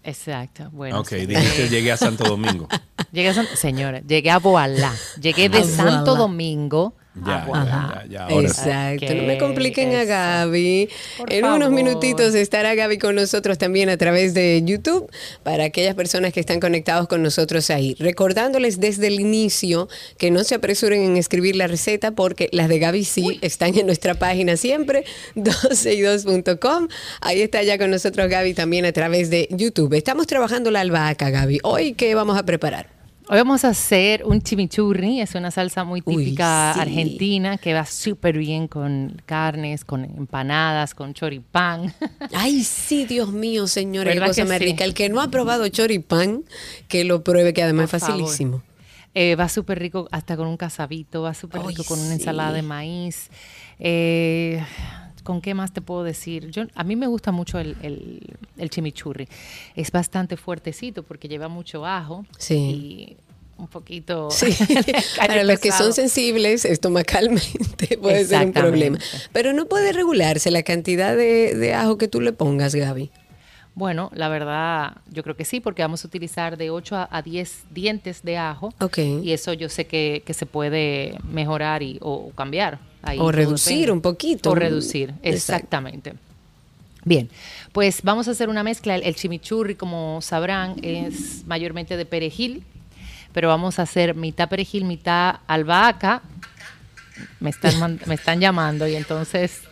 [0.04, 1.00] Exacto, bueno.
[1.00, 1.26] ok, sí.
[1.26, 2.68] dijiste llegué a Santo Domingo.
[3.12, 4.92] Llegué a San- Señora, llegué a Voilà.
[5.20, 6.14] Llegué de A Santo.
[6.16, 8.48] Domingo Ya, ya, ya, ahora.
[8.48, 10.04] Exacto, no me compliquen a.
[10.04, 10.88] Gaby.
[11.18, 15.10] Por en unos minutitos estará Gaby con nosotros también a través de YouTube
[15.42, 17.96] para aquellas personas que están conectados con nosotros ahí.
[17.98, 22.78] Recordándoles desde el inicio que no se apresuren en escribir la receta porque las de
[22.78, 25.04] Gaby sí están en nuestra página siempre,
[25.36, 26.88] 12y2.com.
[27.20, 29.92] Ahí está ya con nosotros Gaby también a través de YouTube.
[29.94, 31.60] Estamos trabajando la albahaca, Gaby.
[31.62, 32.91] Hoy, ¿qué vamos a preparar?
[33.28, 36.80] Hoy vamos a hacer un chimichurri, es una salsa muy Uy, típica sí.
[36.80, 41.94] argentina que va súper bien con carnes, con empanadas, con choripán.
[42.34, 44.64] Ay, sí, Dios mío, señores, qué ¿Verdad cosa que más sí?
[44.64, 44.84] rica.
[44.84, 46.42] El que no ha probado choripán,
[46.88, 48.58] que lo pruebe, que además Por es facilísimo.
[48.58, 48.72] favor.
[49.14, 52.62] Eh, va súper rico hasta con un casabito, va súper rico con una ensalada de
[52.62, 53.28] maíz.
[53.78, 54.62] Eh,
[55.22, 56.50] ¿Con qué más te puedo decir?
[56.50, 58.20] Yo, a mí me gusta mucho el, el-
[58.58, 59.28] el chimichurri.
[59.76, 62.54] Es bastante fuertecito porque lleva mucho ajo Sí.
[62.54, 63.16] y
[63.58, 64.30] un poquito...
[64.30, 64.46] Sí,
[65.16, 68.98] para los que son sensibles estomacalmente puede ser un problema.
[69.32, 73.10] Pero no puede regularse la cantidad de, de ajo que tú le pongas, Gaby.
[73.74, 77.22] Bueno, la verdad, yo creo que sí, porque vamos a utilizar de 8 a, a
[77.22, 78.74] 10 dientes de ajo.
[79.22, 82.78] Y eso yo sé que, que se puede mejorar y, o, cambiar.
[83.02, 83.92] Ahí O reducir depende.
[83.92, 84.50] un poquito.
[84.50, 85.28] O reducir, Exacto.
[85.28, 86.14] exactamente.
[87.04, 87.28] Bien,
[87.72, 88.94] pues vamos a hacer una mezcla.
[88.94, 92.62] El, el chimichurri, como sabrán, es mayormente de perejil,
[93.32, 96.22] pero vamos a hacer mitad perejil, mitad albahaca.
[97.40, 99.62] Me están, me están llamando y entonces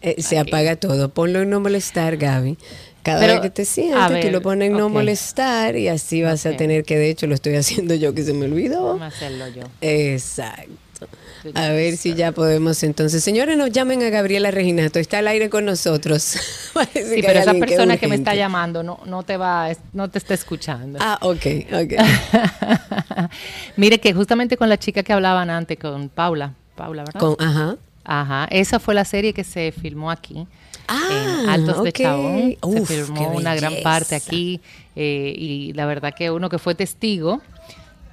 [0.00, 1.10] Eh, se apaga todo.
[1.10, 2.56] Ponlo en no molestar, Gaby.
[3.02, 6.56] Cada Pero, vez que te sientes, tú lo pones no molestar y así vas a
[6.56, 8.84] tener que, de hecho, lo estoy haciendo yo que se me olvidó.
[8.84, 9.62] vamos a hacerlo yo.
[9.80, 11.08] Exacto.
[11.54, 13.24] A ver si ya podemos entonces.
[13.24, 15.00] Señores, nos llamen a Gabriela Reginato.
[15.00, 16.36] Está al aire con nosotros.
[16.92, 20.18] Sí, que pero esa persona que me está llamando no, no te va, no te
[20.18, 20.98] está escuchando.
[21.02, 21.92] Ah, ok, ok.
[23.76, 27.20] Mire que justamente con la chica que hablaban antes, con Paula, Paula, ¿verdad?
[27.20, 27.76] Con, ajá.
[28.04, 30.46] Ajá, esa fue la serie que se filmó aquí.
[30.88, 31.92] Ah, en Altos de.
[31.92, 32.56] Chabón.
[32.62, 34.60] Uf, se filmó una gran parte aquí.
[34.96, 37.40] eh, y la verdad que uno que fue testigo,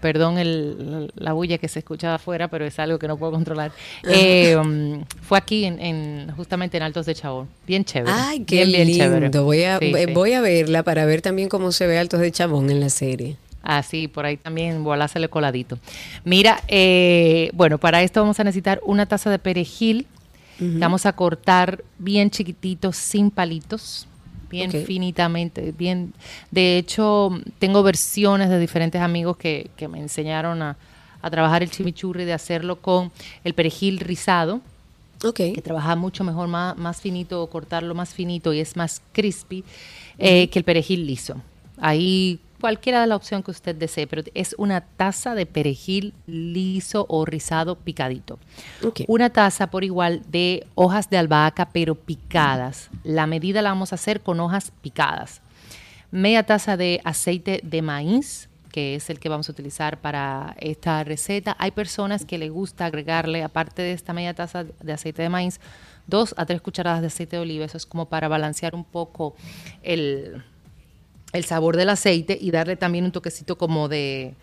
[0.01, 3.71] perdón el- la bulla que se escuchaba afuera, pero es algo que no puedo controlar.
[4.03, 7.49] eh, um, fue aquí, en, en- justamente en Altos de Chabón.
[7.67, 8.13] Bien chévere.
[8.15, 9.03] Ay, qué bien, bien lindo.
[9.03, 9.29] chévere.
[9.39, 10.13] Voy a, Sí, eh, sí.
[10.13, 13.35] voy a verla para ver también cómo se ve Altos de Chabón en la serie.
[13.61, 15.77] Ah, sí, por ahí también volásele coladito.
[16.23, 20.07] Mira, eh, bueno, para esto vamos a necesitar una taza de perejil.
[20.59, 24.07] Vamos a cortar bien chiquititos, sin palitos,
[24.49, 26.13] bien finitamente, bien.
[26.51, 30.77] De hecho, tengo versiones de diferentes amigos que, que me enseñaron a,
[31.21, 33.11] a trabajar el chimichurri, de hacerlo con
[33.43, 34.61] el perejil rizado
[35.33, 39.63] que trabaja mucho mejor, más, más finito, cortarlo más finito y es más crispy
[40.17, 41.41] eh, que el perejil liso.
[41.77, 47.05] Ahí cualquiera de la opción que usted desee, pero es una taza de perejil liso
[47.09, 48.39] o rizado picadito.
[49.07, 52.89] Una taza por igual de hojas de albahaca, pero picadas.
[53.03, 55.41] La medida la vamos a hacer con hojas picadas.
[56.11, 61.03] Media taza de aceite de maíz, que es el que vamos a utilizar para esta
[61.03, 61.55] receta.
[61.59, 65.59] Hay personas que les gusta agregarle, aparte de esta media taza de aceite de maíz,
[66.07, 67.65] dos a tres cucharadas de aceite de oliva.
[67.65, 69.35] Eso es como para balancear un poco
[69.83, 70.43] el,
[71.33, 74.35] el sabor del aceite y darle también un toquecito como de,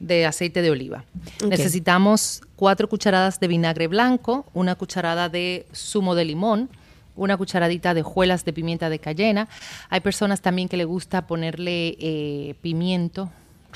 [0.00, 1.04] de aceite de oliva.
[1.46, 6.68] Necesitamos cuatro cucharadas de vinagre blanco, una cucharada de zumo de limón,
[7.16, 9.48] una cucharadita de hojuelas de pimienta de cayena.
[9.88, 13.30] Hay personas también que le gusta ponerle eh, pimiento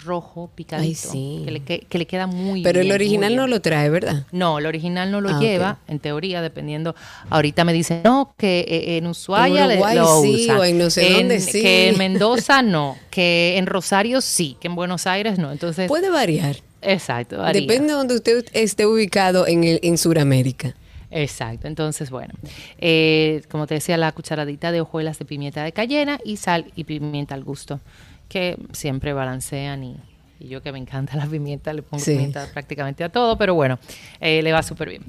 [0.04, 1.42] rojo picadito, sí.
[1.44, 4.26] que, le, que- que le queda muy Pero el bien, original no lo trae, ¿verdad?
[4.32, 6.94] No, el original no lo Ah, lleva, en teoría, dependiendo.
[7.30, 10.56] Ahorita me dicen, no, que eh, en Ushuaia En Uruguay lo sí, usan.
[10.58, 11.60] o en no sé En- dónde sí.
[11.62, 15.52] Que en Mendoza no, que en Rosario sí, que en Buenos Aires no.
[15.52, 16.56] Entonces, Puede variar.
[16.82, 17.60] exacto, varía.
[17.60, 20.74] Depende de donde usted esté ubicado en, el, en Sudamérica.
[21.10, 22.34] Exacto, entonces bueno,
[22.78, 26.84] eh, como te decía, la cucharadita de hojuelas de pimienta de cayena y sal y
[26.84, 27.80] pimienta al gusto,
[28.28, 29.96] que siempre balancean y,
[30.40, 32.12] y yo que me encanta la pimienta, le pongo Sí.
[32.12, 33.78] pimienta prácticamente a todo, pero bueno,
[34.20, 35.02] eh, le va súper bien.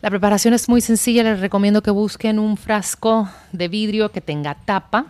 [0.00, 4.56] La preparación es muy sencilla, les recomiendo que busquen un frasco de vidrio que tenga
[4.56, 5.06] tapa,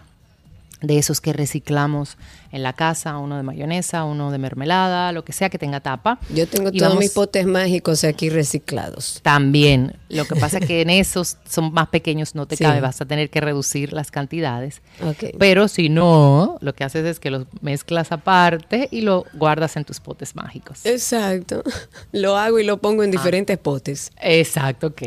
[0.83, 2.19] de esos que reciclamos
[2.53, 6.19] en la casa, uno de mayonesa, uno de mermelada, lo que sea que tenga tapa.
[6.35, 9.21] Yo tengo Y todos vamos- mis potes mágicos aquí reciclados.
[9.23, 9.97] también.
[10.09, 12.65] Lo que pasa es que en esos son más pequeños, no te Sí.
[12.65, 14.83] cabe, vas a tener que reducir las cantidades.
[15.03, 15.35] Ok.
[15.39, 19.85] Pero si no, lo que haces es que los mezclas aparte y lo guardas en
[19.85, 20.85] tus potes mágicos.
[20.85, 21.63] Exacto.
[22.13, 23.13] Lo hago y lo pongo en Ah.
[23.13, 24.11] diferentes potes.
[24.21, 25.03] Exacto, ok.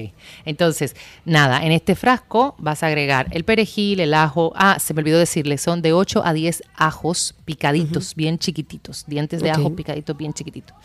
[0.45, 4.53] Entonces, nada, en este frasco vas a agregar el perejil, el ajo.
[4.55, 9.41] Ah, se me olvidó decirle, son de 8 a 10 ajos picaditos, bien chiquititos, dientes
[9.41, 10.75] de ajo picaditos, bien chiquititos.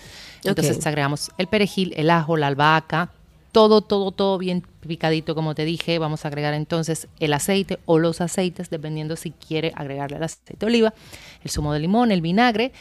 [0.45, 3.11] Entonces agregamos el perejil, el ajo, la albahaca,
[3.53, 5.99] todo, todo, todo bien picadito, como te dije.
[5.99, 10.57] Vamos a agregar entonces el aceite o los aceites, dependiendo si quiere agregarle el aceite
[10.59, 10.95] de oliva,
[11.43, 12.73] el zumo de limón, el vinagre.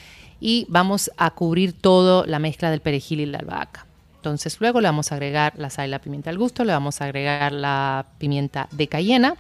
[0.42, 3.86] Y vamos a cubrir todo la mezcla del perejil y la albahaca.
[4.18, 7.02] Entonces luego le vamos a agregar la sal y la pimienta al gusto, le vamos
[7.02, 9.36] a agregar la pimienta de cayena.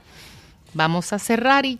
[0.74, 1.80] Vamos a cerrar y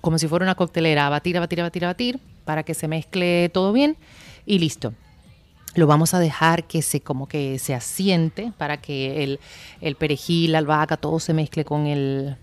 [0.00, 3.96] como si fuera una coctelera, batir, batir, batir, batir, para que se mezcle todo bien
[4.44, 4.94] y listo.
[5.74, 9.40] Lo vamos a dejar que se como que se asiente para que el,
[9.80, 12.36] el perejil, la albahaca, todo se mezcle con el,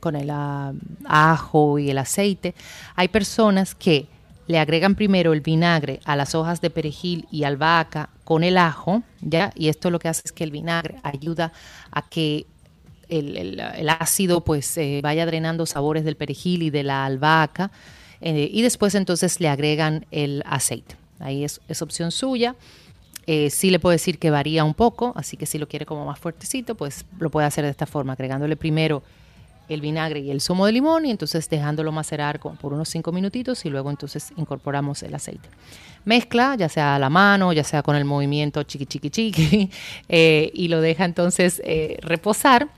[0.00, 0.74] con el ah,
[1.06, 2.54] ajo y el aceite.
[2.96, 4.08] Hay personas que
[4.46, 9.02] le agregan primero el vinagre a las hojas de perejil y albahaca con el ajo,
[9.20, 9.52] ¿ya?
[9.54, 11.52] Y esto lo que hace es que el vinagre ayuda
[11.90, 12.46] a que
[13.08, 17.70] el, ácido pues eh, vaya drenando sabores del perejil y de la albahaca
[18.20, 20.96] eh, y después entonces le agregan el aceite.
[21.18, 22.54] Ahí es, opción suya.
[23.26, 26.06] Eh, sí le puedo decir que varía un poco, así que si lo quiere como
[26.06, 29.02] más fuertecito, pues lo puede hacer de esta forma, agregándole primero
[29.68, 33.10] el vinagre y el zumo de limón y entonces dejándolo macerar como por unos 5
[33.10, 35.48] minutitos y luego entonces incorporamos el aceite.
[36.04, 39.70] Mezcla, ya sea a la mano, ya sea con el movimiento chiqui chiqui chiqui,
[40.08, 41.60] eh, y lo deja entonces
[42.02, 42.68] reposar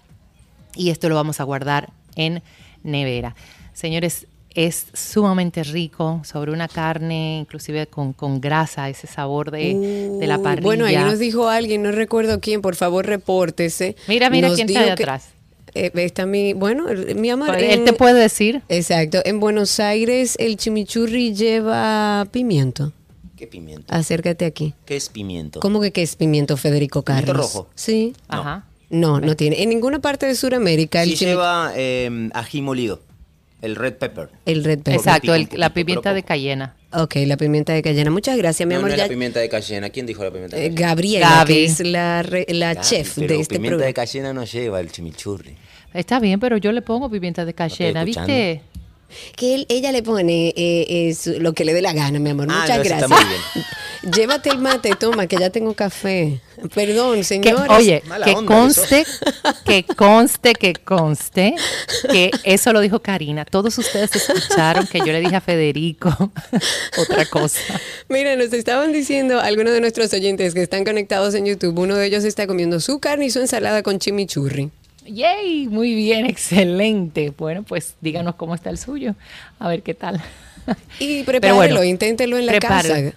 [0.78, 2.42] y esto lo vamos a guardar en
[2.82, 3.34] nevera.
[3.74, 10.26] Señores, es sumamente rico sobre una carne, inclusive con, con grasa, ese sabor de, de
[10.26, 10.64] la parrilla.
[10.64, 13.94] Bueno, ahí nos dijo alguien, no recuerdo quién, por favor repórtese.
[14.08, 15.28] Mira, mira Nos quién está que- atrás.
[15.74, 17.48] eh, está mi, bueno, mi amor.
[17.48, 18.62] Pues, Él en- te puede decir.
[18.68, 19.20] Exacto.
[19.24, 22.92] En Buenos Aires el chimichurri lleva pimiento.
[23.36, 23.84] ¿Qué pimiento?
[23.94, 24.74] Acércate aquí.
[24.86, 25.60] ¿Qué es pimiento?
[25.60, 27.26] ¿Cómo que qué es pimiento, Federico Carlos?
[27.30, 27.68] ¿Pimiento rojo?
[27.76, 28.14] Sí.
[28.26, 28.64] Ajá.
[28.90, 29.62] No, no tiene.
[29.62, 33.00] En ninguna parte de Sudamérica el, Sí lleva eh, ají molido,
[33.60, 34.30] el red pepper.
[34.46, 34.94] el red pepper.
[34.94, 36.74] Exacto, el- poquito, la pimienta de cayena.
[36.94, 38.10] Ok, la pimienta de cayena.
[38.10, 38.88] Muchas gracias, mi no, amor.
[38.90, 39.90] no es Ya- la pimienta de cayena.
[39.90, 40.88] ¿Quién dijo la pimienta de eh, cayena?
[40.88, 41.52] Gabriela, Gaby.
[41.52, 43.86] que es la, re- la Gaby, chef pero de este pimienta programa.
[43.88, 45.54] de cayena no lleva el chimichurri.
[45.92, 48.04] Está bien, pero yo le pongo pimienta de cayena.
[48.04, 48.62] ¿viste?
[49.36, 52.30] Que él- ella le pone eh, eh, su- lo que le dé la gana, mi
[52.30, 52.46] amor.
[52.50, 53.26] Ah, Muchas no, eso está gracias.
[53.26, 53.66] muy bien.
[54.02, 56.40] Llévate el mate, toma, que ya tengo café.
[56.74, 57.70] Perdón, Que, señores.
[57.70, 59.04] oye, Mala que conste,
[59.64, 61.54] que conste, que conste,
[62.10, 63.44] que eso lo dijo Karina.
[63.44, 66.10] Todos ustedes escucharon que yo le dije a Federico
[66.98, 67.60] otra cosa.
[68.08, 71.78] Mira, nos estaban diciendo algunos de nuestros oyentes que están conectados en YouTube.
[71.78, 74.70] Uno de ellos está comiendo su carne y su ensalada con chimichurri.
[75.06, 77.32] Yay, muy bien, excelente.
[77.36, 79.14] Bueno, pues díganos cómo está el suyo,
[79.58, 80.22] a ver qué tal.
[80.98, 83.12] Y prepárelo, bueno, inténtelo en la casa.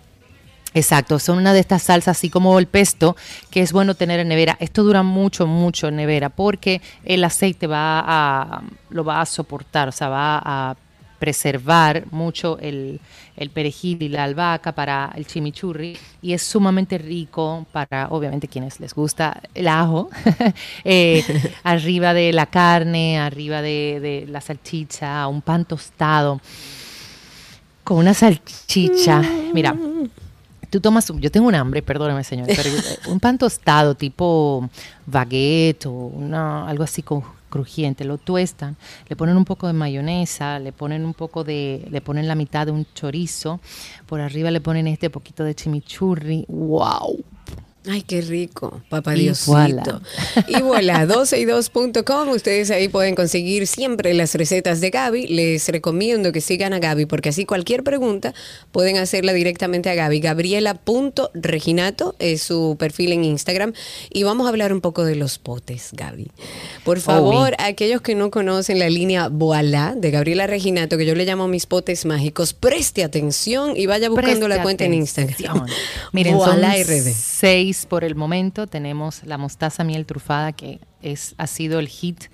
[0.73, 3.17] Exacto, son una de estas salsas, así como el pesto,
[3.49, 4.57] que es bueno tener en nevera.
[4.59, 9.89] Esto dura mucho, mucho en nevera, porque el aceite va a, lo va a soportar,
[9.89, 10.75] o sea, va a
[11.19, 12.99] preservar mucho el,
[13.37, 18.79] el perejil y la albahaca para el chimichurri y es sumamente rico para, obviamente, quienes
[18.79, 20.09] les gusta el ajo,
[20.83, 21.23] eh,
[21.63, 26.39] arriba de la carne, arriba de, de la salchicha, un pan tostado
[27.83, 29.21] con una salchicha.
[29.53, 29.75] Mira,
[30.71, 32.69] tú tomas, un- yo tengo un hambre, perdóneme señor, pero
[33.13, 34.67] un pan tostado tipo
[35.05, 38.77] baguette o una, algo así con crujiente, lo tuestan,
[39.09, 42.65] le ponen un poco de mayonesa, le ponen un poco de, le ponen la mitad
[42.65, 43.59] de un chorizo,
[44.05, 47.21] por arriba le ponen este poquito de chimichurri, wow.
[47.89, 49.51] Ay, qué rico, papá Y Diosito.
[49.53, 50.01] voilà.
[50.47, 52.29] Y voilà, 12y2.com.
[52.29, 55.27] Ustedes ahí pueden conseguir siempre las recetas de Gaby.
[55.27, 58.35] Les recomiendo que sigan a Gaby porque así cualquier pregunta
[58.71, 60.19] pueden hacerla directamente a Gaby.
[60.19, 63.73] Gabriela.reginato es su perfil en Instagram.
[64.11, 66.29] Y vamos a hablar un poco de los potes, Gaby.
[66.83, 71.25] Por favor, aquellos que no conocen la línea Voilà de Gabriela Reginato, que yo le
[71.25, 74.93] llamo mis potes mágicos, preste atención y vaya buscando la cuenta en.
[74.93, 75.65] Instagram.
[76.11, 77.13] Miren, Voilà son RD.
[77.13, 78.67] seis por el momento.
[78.67, 82.25] Tenemos la mostaza miel trufada, que es, ha sido el hit.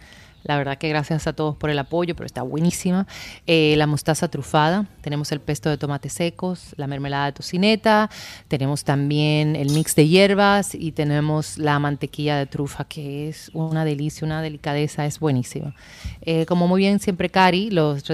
[0.43, 3.05] La verdad que gracias a todos por el apoyo, pero está buenísima.
[3.47, 8.09] Eh, la mostaza trufada, tenemos el pesto de tomates secos, la mermelada de tocineta,
[8.47, 13.83] tenemos también el mix de hierbas y tenemos la mantequilla de trufa, que es una
[13.83, 15.75] delicia, una delicadeza, es buenísima.
[16.21, 18.05] Eh, como muy bien siempre Cari, los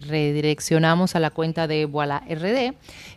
[0.00, 2.74] redireccionamos a la cuenta de Voila RD,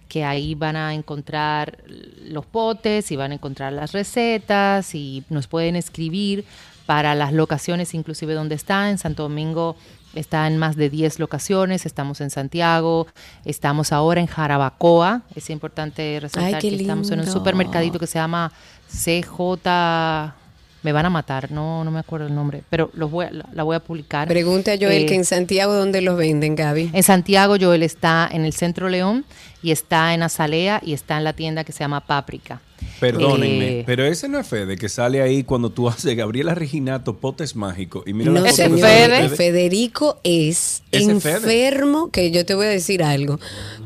[0.10, 1.78] que ahí van a encontrar
[2.26, 6.43] los potes y van a encontrar las recetas y nos pueden escribir
[6.88, 8.89] para las locaciones, inclusive donde está.
[8.89, 9.76] En Santo Domingo
[10.16, 13.07] está en más de 10 locaciones, estamos en Santiago,
[13.45, 15.22] estamos ahora en Jarabacoa.
[15.36, 18.51] Es importante resaltar Ay, que estamos en un supermercadito que se llama
[18.88, 20.38] CJ...
[20.82, 23.63] Me van a matar, no, no me acuerdo el nombre, pero los voy a- la,
[23.63, 24.27] voy a publicar.
[24.30, 26.91] Pregunta a Joel Eh, que en Santiago dónde los venden, Gaby.
[26.93, 29.25] en Santiago, Joel está en el Centro León
[29.61, 32.61] y está en Azalea y está en la tienda que se llama Páprica.
[32.99, 37.15] Perdónenme, Eh, pero ese no es Fede que sale ahí cuando tú haces Gabriela Reginato,
[37.17, 38.03] potes mágicos.
[38.05, 38.80] Y mira la No, foto que señor.
[38.80, 41.36] sale de Federico es Ese Fede.
[41.38, 43.39] enfermo, que yo te voy a decir algo.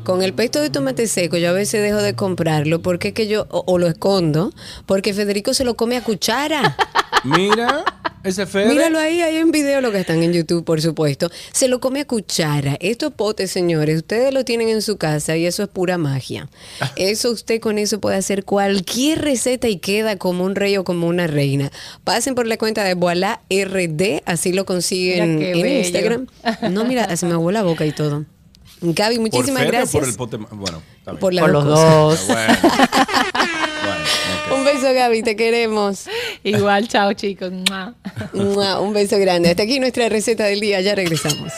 [0.04, 3.26] Con el pesto de tomate seco, yo a veces dejo de comprarlo porque es que
[3.28, 4.52] yo, o, o lo escondo,
[4.86, 6.76] porque Federico se lo come a cuchara.
[7.24, 7.84] Mira,
[8.24, 8.66] ese Fede.
[8.70, 11.30] Míralo ahí, hay un video, lo que están en YouTube, por supuesto.
[11.52, 12.76] Se lo come a cuchara.
[12.80, 16.48] Estos potes, señores, ustedes lo tienen en su casa y eso es pura magia.
[16.96, 21.06] Eso usted con eso puede hacer cualquier receta y queda como un rey o como
[21.06, 21.70] una reina.
[22.02, 25.78] Pasen por la cuenta de Voila RD, así lo consiguen en bello.
[25.78, 26.26] Instagram.
[26.70, 28.24] No, mira, se me aguó la boca y todo.
[28.80, 29.92] Gaby, ¿Por muchísimas Fede gracias.
[30.00, 31.16] por el pote ma- Bueno, bien.
[31.18, 31.94] Por Por los cosas.
[31.94, 32.26] dos.
[32.26, 32.54] Bueno.
[34.54, 36.06] Un beso, Gaby, te queremos.
[36.42, 37.52] Igual, chao chicos.
[38.32, 39.50] Un beso grande.
[39.50, 40.80] Hasta aquí nuestra receta del día.
[40.80, 41.52] Ya regresamos.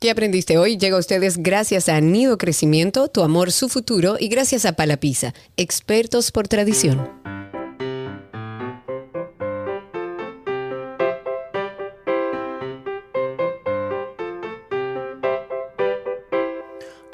[0.00, 0.76] ¿Qué aprendiste hoy?
[0.76, 5.32] Llega a ustedes gracias a Nido Crecimiento, Tu Amor, Su Futuro y gracias a Palapisa,
[5.56, 7.23] expertos por tradición.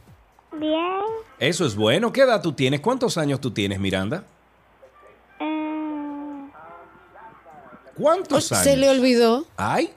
[0.59, 1.01] bien.
[1.39, 2.13] Eso es bueno.
[2.13, 2.81] ¿Qué edad tú tienes?
[2.81, 4.25] ¿Cuántos años tú tienes, Miranda?
[5.39, 6.49] Eh,
[7.97, 8.63] ¿Cuántos años?
[8.63, 9.47] Se le olvidó.
[9.57, 9.89] Ay,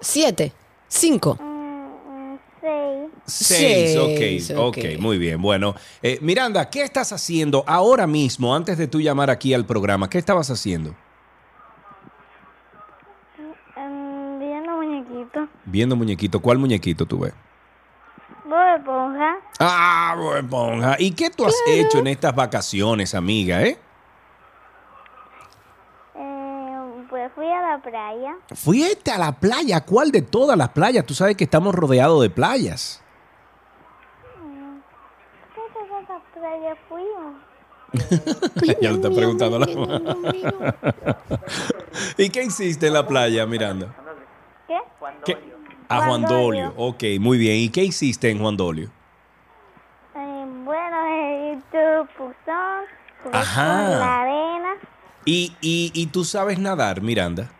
[0.00, 0.52] Siete.
[0.86, 1.34] Cinco.
[1.40, 3.10] mm, seis.
[3.26, 4.78] Seis, Seis, ok, ok.
[5.00, 5.40] muy bien.
[5.42, 10.08] Bueno, eh, Miranda, ¿qué estás haciendo ahora mismo, antes de tú llamar aquí al programa?
[10.08, 10.94] ¿Qué estabas haciendo?
[13.76, 15.48] em, viendo muñequitos.
[15.64, 16.40] Viendo muñequito.
[16.40, 17.34] ¿Cuál muñequito tú ves?
[18.44, 19.36] Bob Esponja.
[19.58, 20.96] Ah, Bob Esponja.
[20.98, 23.62] ¿Y qué tú has hecho en estas vacaciones, amiga?
[23.62, 23.76] Eh,
[27.10, 28.36] pues fui a la playa.
[28.52, 29.80] Fuiste a la playa.
[29.82, 31.06] ¿Cuál de todas las playas?
[31.06, 33.00] Tú sabes que estamos rodeados de playas.
[35.54, 37.34] ¿Qué de esa playa fuimos?
[38.82, 39.66] ya lo está preguntando la
[42.18, 43.94] ¿Y qué hiciste en la playa, Miranda?
[44.66, 44.78] ¿Qué?
[45.24, 45.38] ¿Qué?
[45.88, 46.74] A Juan Juan Dolio.
[46.76, 47.56] Ok, muy bien.
[47.56, 48.90] ¿Y qué hiciste en Juan Dolio?
[50.16, 52.84] Eh, bueno, eh, YouTube puzón.
[53.22, 53.76] jugué Ajá.
[53.76, 54.74] con la arena.
[55.28, 57.50] ¿Y, y, y tú sabes nadar, Miranda?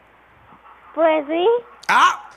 [0.95, 1.45] Pues sí.
[1.87, 2.31] ¡Ah!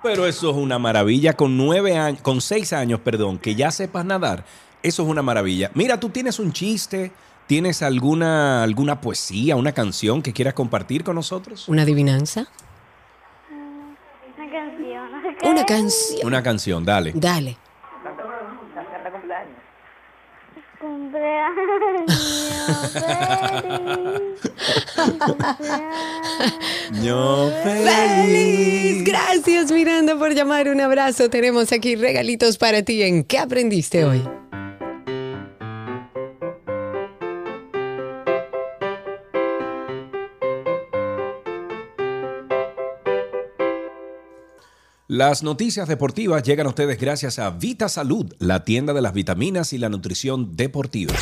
[0.00, 1.32] Pero eso es una maravilla.
[1.32, 4.44] Con nueve años, con seis años, perdón, que ya sepas nadar,
[4.80, 5.72] eso es una maravilla.
[5.74, 7.10] Mira, tú tienes un chiste,
[7.48, 11.68] tienes alguna, alguna poesía, una canción que quieras compartir con nosotros.
[11.68, 12.46] Una adivinanza.
[13.50, 15.50] Una canción.
[15.50, 16.26] Una canción.
[16.28, 17.10] Una canción, dale.
[17.16, 17.56] Dale.
[27.02, 29.04] Ño ¡Feliz!
[29.04, 30.68] Gracias, Miranda, por llamar.
[30.68, 31.30] Un abrazo.
[31.30, 33.02] Tenemos aquí regalitos para ti.
[33.02, 34.22] ¿En qué aprendiste hoy?
[45.20, 49.74] Las noticias deportivas llegan a ustedes gracias a Vita Salud, la tienda de las vitaminas
[49.74, 51.12] y la nutrición deportiva.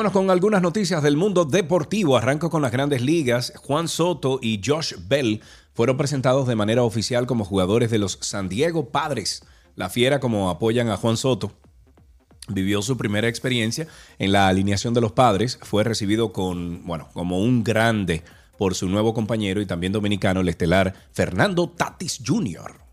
[0.00, 2.16] Vámonos con algunas noticias del mundo deportivo.
[2.16, 3.52] Arranco con las grandes ligas.
[3.56, 5.42] Juan Soto y Josh Bell
[5.74, 9.42] fueron presentados de manera oficial como jugadores de los San Diego Padres.
[9.76, 11.52] La fiera, como apoyan a Juan Soto,
[12.48, 13.88] vivió su primera experiencia
[14.18, 15.58] en la alineación de los padres.
[15.60, 18.24] Fue recibido con, bueno, como un grande
[18.56, 22.89] por su nuevo compañero y también dominicano, el estelar Fernando Tatis Jr.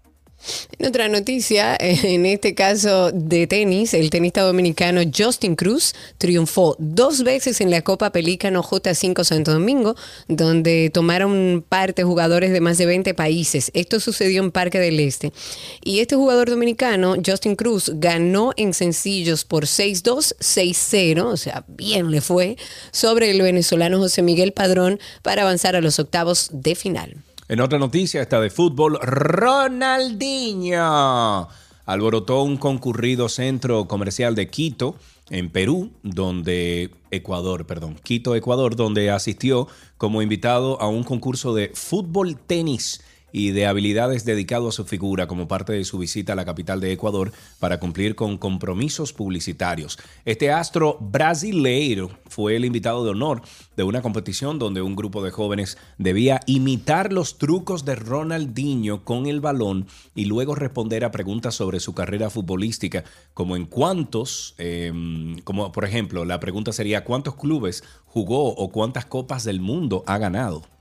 [0.80, 7.24] En otra noticia, en este caso de tenis, el tenista dominicano Justin Cruz triunfó dos
[7.24, 9.96] veces en la Copa Pelícano J5 Santo Domingo,
[10.28, 13.72] donde tomaron parte jugadores de más de 20 países.
[13.74, 15.34] Esto sucedió en Parque del Este.
[15.84, 22.12] Y este jugador dominicano, Justin Cruz, ganó en sencillos por 6-2, 6-0, o sea, bien
[22.12, 22.58] le fue,
[22.92, 27.27] sobre el venezolano José Miguel Padrón para avanzar a los octavos de final.
[27.50, 30.78] En otra noticia, esta de fútbol, Ronaldinho
[31.86, 34.96] alborotó un concurrido centro comercial de Quito,
[35.30, 41.72] en Perú, donde Ecuador, perdón, Quito, Ecuador, donde asistió como invitado a un concurso de
[41.74, 43.02] fútbol tenis
[43.32, 46.80] y de habilidades dedicado a su figura como parte de su visita a la capital
[46.80, 49.98] de Ecuador para cumplir con compromisos publicitarios.
[50.26, 53.42] Este astro brasileiro fue el invitado de honor
[53.76, 59.28] de una competición donde un grupo de jóvenes debía imitar los trucos de Ronaldinho con
[59.28, 63.04] el balón y luego responder a preguntas sobre su carrera futbolística,
[63.34, 64.92] como en cuántos, eh,
[65.44, 70.18] como por ejemplo, la pregunta sería cuántos clubes jugó o cuántas copas del mundo ha
[70.18, 70.77] ganado.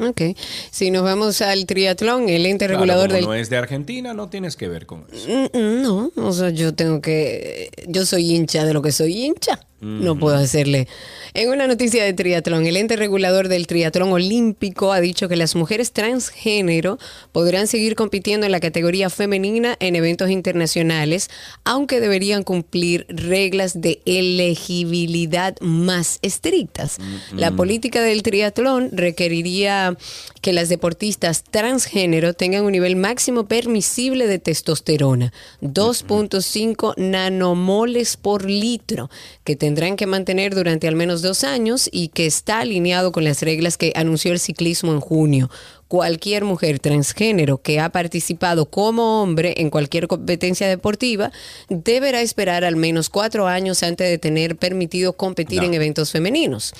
[0.00, 0.36] Ok.
[0.70, 4.14] Si nos vamos al triatlón, el ente Claro, regulador como del no es de Argentina,
[4.14, 5.28] no tienes que ver con eso.
[5.28, 7.70] Mm, mm, No, o sea, yo tengo que.
[7.88, 9.60] Yo soy hincha de lo que soy hincha.
[9.80, 10.88] No puedo hacerle.
[11.34, 15.54] En una noticia de triatlón, el ente regulador del triatlón olímpico ha dicho que las
[15.54, 16.98] mujeres transgénero
[17.30, 21.30] podrán seguir compitiendo en la categoría femenina en eventos internacionales,
[21.64, 26.98] aunque deberían cumplir reglas de elegibilidad más estrictas.
[27.32, 29.96] La política del triatlón requeriría
[30.40, 39.08] que las deportistas transgénero tengan un nivel máximo permisible de testosterona, 2.5 nanomoles por litro,
[39.44, 43.42] que tendrán que mantener durante al menos dos años y que está alineado con las
[43.42, 45.50] reglas que anunció el ciclismo en junio.
[45.88, 51.32] Cualquier mujer transgénero que ha participado como hombre en cualquier competencia deportiva
[51.70, 55.66] deberá esperar al menos cuatro años antes de tener permitido competir No.
[55.66, 56.74] en eventos femeninos.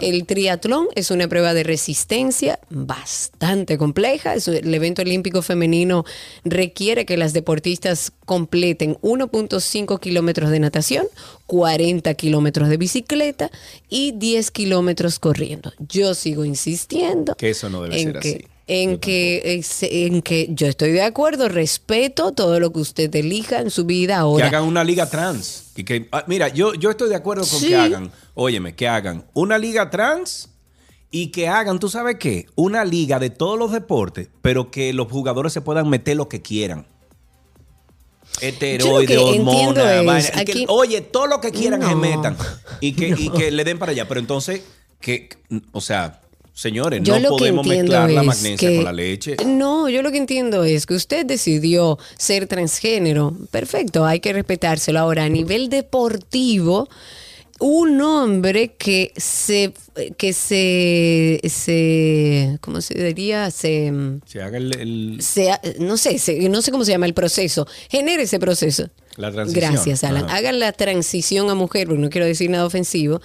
[0.00, 4.34] El triatlón es una prueba de resistencia bastante compleja.
[4.34, 6.04] El evento olímpico femenino
[6.44, 11.06] requiere que las deportistas completen 1.5 kilómetros de natación,
[11.46, 13.50] 40 kilómetros de bicicleta
[13.88, 15.72] y 10 kilómetros corriendo.
[15.78, 18.44] Yo sigo insistiendo Que eso no debe en ser que, así.
[18.66, 23.70] En que, en que yo estoy de acuerdo, respeto todo lo que usted elija en
[23.70, 24.46] su vida Que ahora.
[24.46, 25.72] hagan una liga trans.
[25.76, 27.68] Y que, ah, mira, yo, yo estoy de acuerdo con Sí.
[27.68, 30.48] que hagan, óyeme, que hagan una liga trans
[31.10, 32.46] y que hagan, ¿tú sabes qué?
[32.54, 36.40] Una liga de todos los deportes, pero que los jugadores se puedan meter lo que
[36.40, 36.86] quieran.
[40.04, 41.96] Vaina, y que, aquí- oye, todo lo que quieran se No.
[41.96, 42.36] metan
[42.80, 44.06] y que, y que le den para allá.
[44.08, 44.60] Pero entonces,
[45.00, 45.28] que,
[45.72, 46.20] o sea,
[46.52, 49.36] señores, Yo no podemos mezclar la es magnesia que- con la leche.
[49.46, 53.34] No, yo lo que entiendo es que usted decidió ser transgénero.
[53.50, 54.98] Perfecto, hay que respetárselo.
[55.00, 56.88] Ahora, a nivel deportivo,
[57.66, 59.72] un hombre que se,
[60.18, 63.50] que se, se ¿cómo se diría?
[63.50, 63.90] Se,
[64.26, 67.66] Se haga el- el- se- no sé, se- no sé cómo se llama el proceso.
[67.88, 68.90] Genere ese proceso.
[69.16, 69.72] La transición.
[69.72, 70.26] Gracias, Alan.
[70.26, 70.36] Ajá.
[70.36, 73.22] Hagan la transición a mujer, porque no quiero decir nada ofensivo.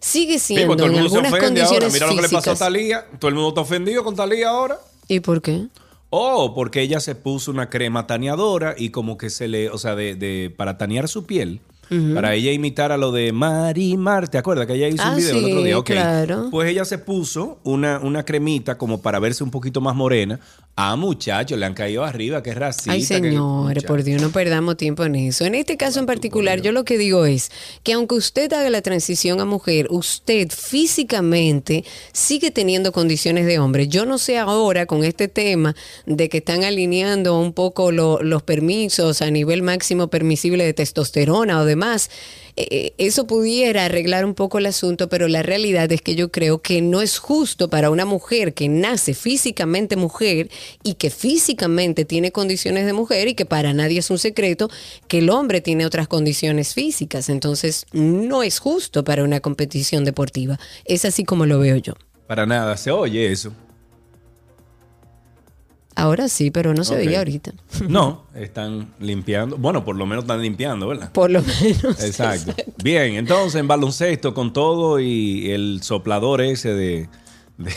[0.00, 1.44] Sigue Sí, siendo el en algunas ofende ahora.
[1.46, 2.56] condiciones Mira lo que le pasó a.
[2.56, 3.06] Talía.
[3.20, 4.78] Todo el mundo está ofendido con Talía ahora.
[5.06, 5.66] ¿Y por qué?
[6.10, 9.94] Oh, porque ella se puso una crema taneadora y como que se le, o sea,
[9.94, 11.60] de, de- para tanear su piel,
[12.14, 14.28] Para ella imitar a lo de Marimar.
[14.28, 15.78] ¿Te acuerdas que ella hizo Ah, un video el otro día?
[15.78, 15.86] Ok.
[15.86, 16.48] claro.
[16.50, 20.40] Pues ella se puso una, una cremita como para verse un poquito más morena.
[20.80, 22.92] Ah, muchachos, le han caído arriba, qué racista.
[22.92, 25.44] Ay, señores, por Dios, no perdamos tiempo en eso.
[25.44, 27.50] En este caso en particular, yo lo que digo es
[27.82, 33.88] que aunque usted haga la transición a mujer, usted físicamente sigue teniendo condiciones de hombre.
[33.88, 35.74] Yo no sé ahora con este tema
[36.06, 41.60] de que están alineando un poco lo- los permisos a nivel máximo permisible de testosterona
[41.60, 42.08] o demás.
[42.60, 46.60] Eh, eso pudiera arreglar un poco el asunto, pero la realidad es que yo creo
[46.60, 50.50] que no es justo para una mujer que nace físicamente mujer
[50.82, 54.68] y que físicamente tiene condiciones de mujer y que para nadie es un secreto
[55.06, 57.28] que el hombre tiene otras condiciones físicas.
[57.28, 60.58] Entonces, no es justo para una competición deportiva.
[60.84, 61.94] Es así como lo veo yo.
[62.26, 63.52] Para nada, se oye eso.
[66.00, 67.52] Ahora sí, pero no se veía ahorita.
[67.88, 69.56] No, están limpiando.
[69.56, 71.10] Bueno, por lo menos están limpiando, ¿verdad?
[71.12, 72.02] Por lo menos.
[72.04, 72.54] Exacto.
[72.82, 77.08] Bien, entonces en baloncesto con todo y el soplador ese de,
[77.58, 77.74] de,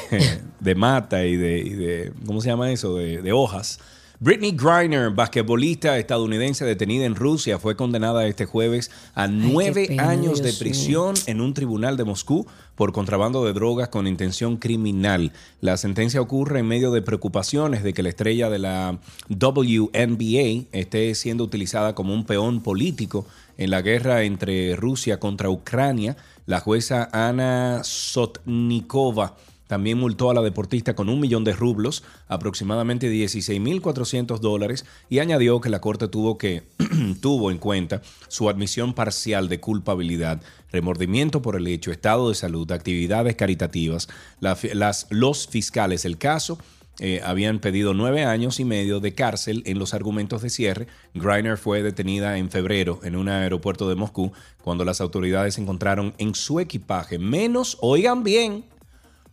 [0.59, 2.95] de mata y de, y de- ¿cómo se llama eso?
[2.95, 3.79] De, de hojas.
[4.23, 10.43] Britney Griner, basquetbolista estadounidense detenida en Rusia, fue condenada este jueves a nueve pena, años
[10.43, 12.45] de Dios prisión en un tribunal de Moscú
[12.75, 15.31] por contrabando de drogas con intención criminal.
[15.59, 21.15] La sentencia ocurre en medio de preocupaciones de que la estrella de la WNBA esté
[21.15, 23.25] siendo utilizada como un peón político
[23.57, 26.15] en la guerra entre Rusia contra Ucrania.
[26.45, 29.35] La jueza Ana Sotnikova
[29.71, 35.61] también multó a la deportista con un millón de rublos, aproximadamente 16.400 dólares, y añadió
[35.61, 36.63] que la corte tuvo, que,
[37.21, 40.41] tuvo en cuenta su admisión parcial de culpabilidad,
[40.73, 44.09] remordimiento por el hecho, estado de salud, actividades caritativas.
[44.41, 46.57] Las, los fiscales del caso
[46.99, 50.87] eh, habían pedido nueve años y medio de cárcel en los argumentos de cierre.
[51.13, 54.33] Griner fue detenida en febrero en un aeropuerto de Moscú
[54.65, 58.65] cuando las autoridades encontraron en su equipaje menos, oigan bien,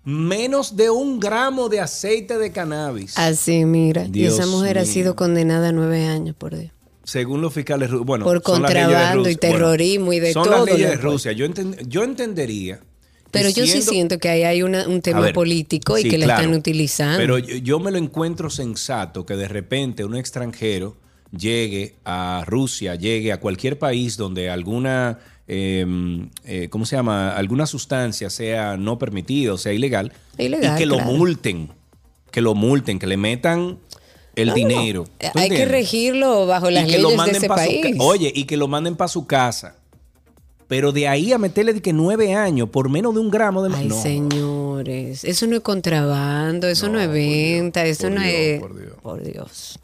[0.08, 3.18] menos de un gramo de aceite de cannabis.
[3.18, 4.06] Así, mira.
[4.10, 6.72] y esa mujer ha sido condenada a nueve años, por Dios.
[7.04, 9.34] Según los fiscales, ru- bueno, Por son contrabando y.
[9.34, 11.32] Bueno, terrorismo y de son todo las leyes de Rusia.
[11.32, 12.80] Yo, enten- yo entendería.
[13.30, 16.16] Pero yo sí siento que ahí hay una- un tema ver, político y sí, que
[16.16, 16.42] la claro.
[16.42, 17.18] están utilizando.
[17.18, 20.96] Pero yo, yo me lo encuentro sensato que de repente un extranjero
[21.36, 25.18] llegue a Rusia, llegue a cualquier país donde alguna,
[25.48, 25.86] eh,
[26.44, 27.30] eh, ¿cómo se llama?
[27.34, 31.70] Alguna sustancia sea no permitida o sea ilegal, Ilegal, y que lo multen,
[32.30, 33.78] que lo multen, que le metan
[34.36, 35.04] el No, dinero.
[35.18, 37.96] ¿Tú Hay que regirlo bajo las leyes de ese su país.
[37.98, 39.76] Oye, y que lo manden para su casa.
[40.68, 43.74] Pero de ahí a meterle de que nueve años por menos de un gramo de...
[43.74, 43.96] Ay, no.
[44.78, 48.60] Señores, eso no es contrabando, eso no, es venta, eso no es...
[49.02, 49.78] Por Dios.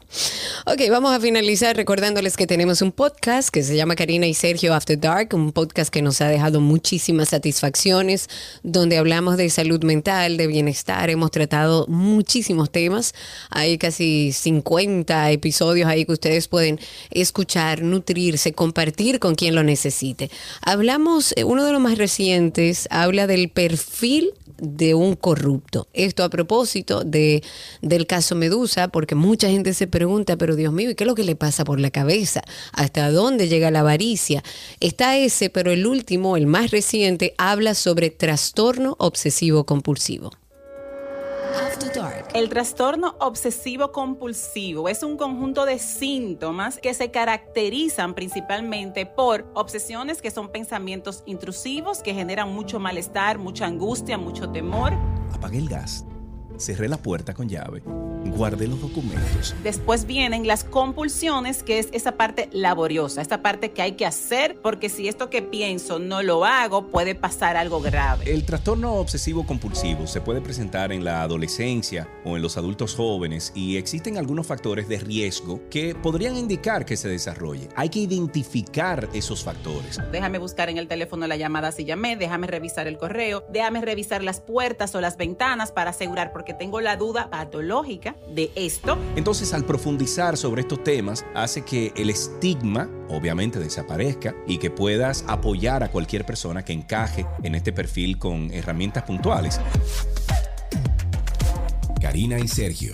[0.65, 4.73] Ok, vamos a finalizar recordándoles que tenemos un podcast que se llama Karina y Sergio
[4.73, 8.29] After Dark, un podcast que nos ha dejado muchísimas satisfacciones,
[8.63, 13.13] donde hablamos de salud mental, de bienestar, hemos tratado muchísimos temas,
[13.49, 16.79] hay casi 50 episodios ahí que ustedes pueden
[17.11, 20.31] escuchar, nutrirse, compartir con quien lo necesite.
[20.61, 25.87] Hablamos, eh, uno de los más recientes habla del perfil de un corrupto.
[25.93, 27.43] Esto a propósito de,
[27.81, 31.15] del caso Medusa, porque mucha gente se pregunta, pero Dios mío, ¿y qué es lo
[31.15, 32.41] que le pasa por la cabeza?
[32.73, 34.43] ¿Hasta dónde llega la avaricia?
[34.79, 40.31] Está ese, pero el último, el más reciente, habla sobre trastorno obsesivo compulsivo.
[42.33, 50.21] El trastorno obsesivo compulsivo es un conjunto de síntomas que se caracterizan principalmente por obsesiones
[50.21, 54.93] que son pensamientos intrusivos que generan mucho malestar, mucha angustia, mucho temor.
[55.31, 56.05] Apagué el gas,
[56.57, 57.83] cerré la puerta con llave,
[58.25, 59.55] guardé los documentos.
[59.63, 64.57] Después vienen las compulsiones, que es esa parte laboriosa, esta parte que hay que hacer,
[64.61, 68.31] porque si esto que pienso no lo hago, puede pasar algo grave.
[68.31, 73.51] El trastorno obsesivo compulsivo se puede presentar en la adolescencia o en los adultos jóvenes
[73.55, 77.69] y existen algunos factores de riesgo que podrían indicar que se desarrolle.
[77.75, 79.99] Hay que identificar esos factores.
[80.11, 84.23] Déjame buscar en el teléfono la llamada si llamé, déjame revisar el correo, déjame revisar
[84.23, 88.97] las puertas o las ventanas para asegurar, porque tengo la duda patológica de esto.
[89.15, 95.23] Entonces, al profundizar sobre estos temas, hace que el estigma, obviamente, desaparezca y que puedas
[95.27, 99.59] apoyar a cualquier persona que encaje en este perfil con herramientas puntuales.
[102.01, 102.93] Karina y Sergio.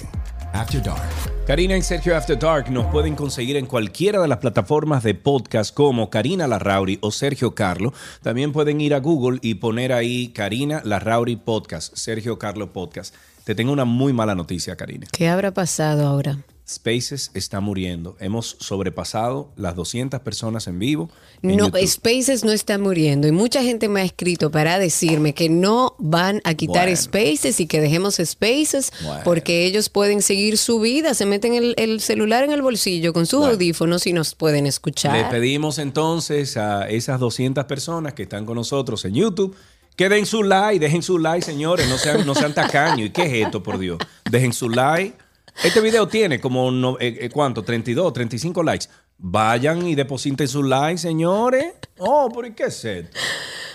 [0.54, 1.02] After Dark.
[1.48, 5.74] Karina y Sergio After Dark nos pueden conseguir en cualquiera de las plataformas de podcast
[5.74, 7.94] como Karina Larrauri o Sergio Carlo.
[8.22, 13.16] También pueden ir a Google y poner ahí Karina Larrauri Podcast, Sergio Carlo Podcast.
[13.44, 15.08] Te tengo una muy mala noticia, Karina.
[15.12, 16.40] ¿Qué habrá pasado ahora?
[16.70, 18.16] Spaces está muriendo.
[18.22, 21.10] Hemos sobrepasado las 200 personas en vivo.
[21.42, 21.86] en No, YouTube.
[21.86, 26.40] Spaces no está muriendo y mucha gente me ha escrito para decirme que no van
[26.46, 26.96] a quitar Bueno.
[26.96, 29.22] Spaces y que dejemos Spaces Bueno.
[29.26, 33.26] porque ellos pueden seguir su vida, se meten el, el celular en el bolsillo con
[33.26, 33.54] sus Bueno.
[33.56, 35.18] audífonos y nos pueden escuchar.
[35.18, 39.56] Le pedimos entonces a esas 200 personas que están con nosotros en YouTube
[40.02, 43.08] que den su like, dejen su like, señores, no sean, no sean tacaños.
[43.08, 44.00] ¿Y qué es esto, por Dios?
[44.32, 45.16] Dejen su like.
[45.64, 47.62] Este video tiene como, no- eh, eh, ¿cuánto?
[47.64, 48.88] 32, 35 likes.
[49.20, 51.74] Vayan y depositen su like, señores.
[52.00, 53.16] Oh, ¿por qué es esto?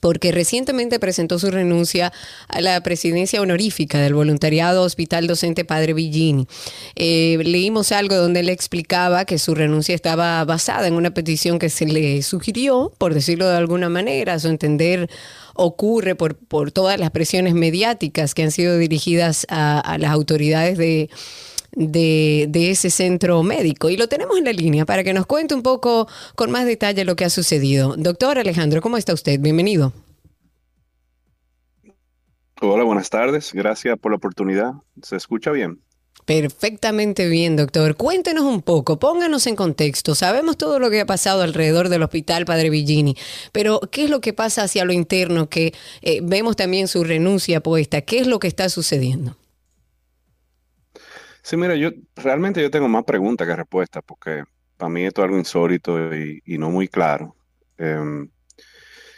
[0.01, 2.12] porque recientemente presentó su renuncia
[2.48, 6.47] a la presidencia honorífica del voluntariado Hospital Docente Padre Villini.
[6.94, 11.70] Eh, leímos algo donde él explicaba que su renuncia estaba basada en una petición que
[11.70, 15.10] se le sugirió, por decirlo de alguna manera, a su entender
[15.55, 20.78] ocurre por, por todas las presiones mediáticas que han sido dirigidas a, a las autoridades
[20.78, 21.10] de,
[21.73, 23.90] de, de ese centro médico.
[23.90, 27.05] Y lo tenemos en la línea para que nos cuente un poco con más detalle
[27.05, 27.95] lo que ha sucedido.
[27.97, 29.40] Doctor Alejandro, ¿cómo está usted?
[29.40, 29.93] Bienvenido.
[32.61, 33.53] Hola, buenas tardes.
[33.53, 34.73] Gracias por la oportunidad.
[35.03, 35.81] ¿Se escucha bien?
[36.28, 37.97] Perfectamente bien, doctor.
[37.97, 40.15] Cuéntenos un poco, pónganos en contexto.
[40.15, 43.16] Sabemos todo lo que ha pasado alrededor del hospital Padre Villini,
[43.53, 45.49] pero ¿qué es lo que pasa hacia lo interno?
[45.49, 45.73] Que
[46.03, 48.03] eh, vemos también su renuncia puesta.
[48.03, 49.36] ¿Qué es lo que está sucediendo?
[51.48, 54.44] Sí, mira, yo realmente yo tengo más preguntas que respuestas porque
[54.76, 57.36] para mí esto es algo insólito y, y no muy claro.
[57.78, 58.28] Em,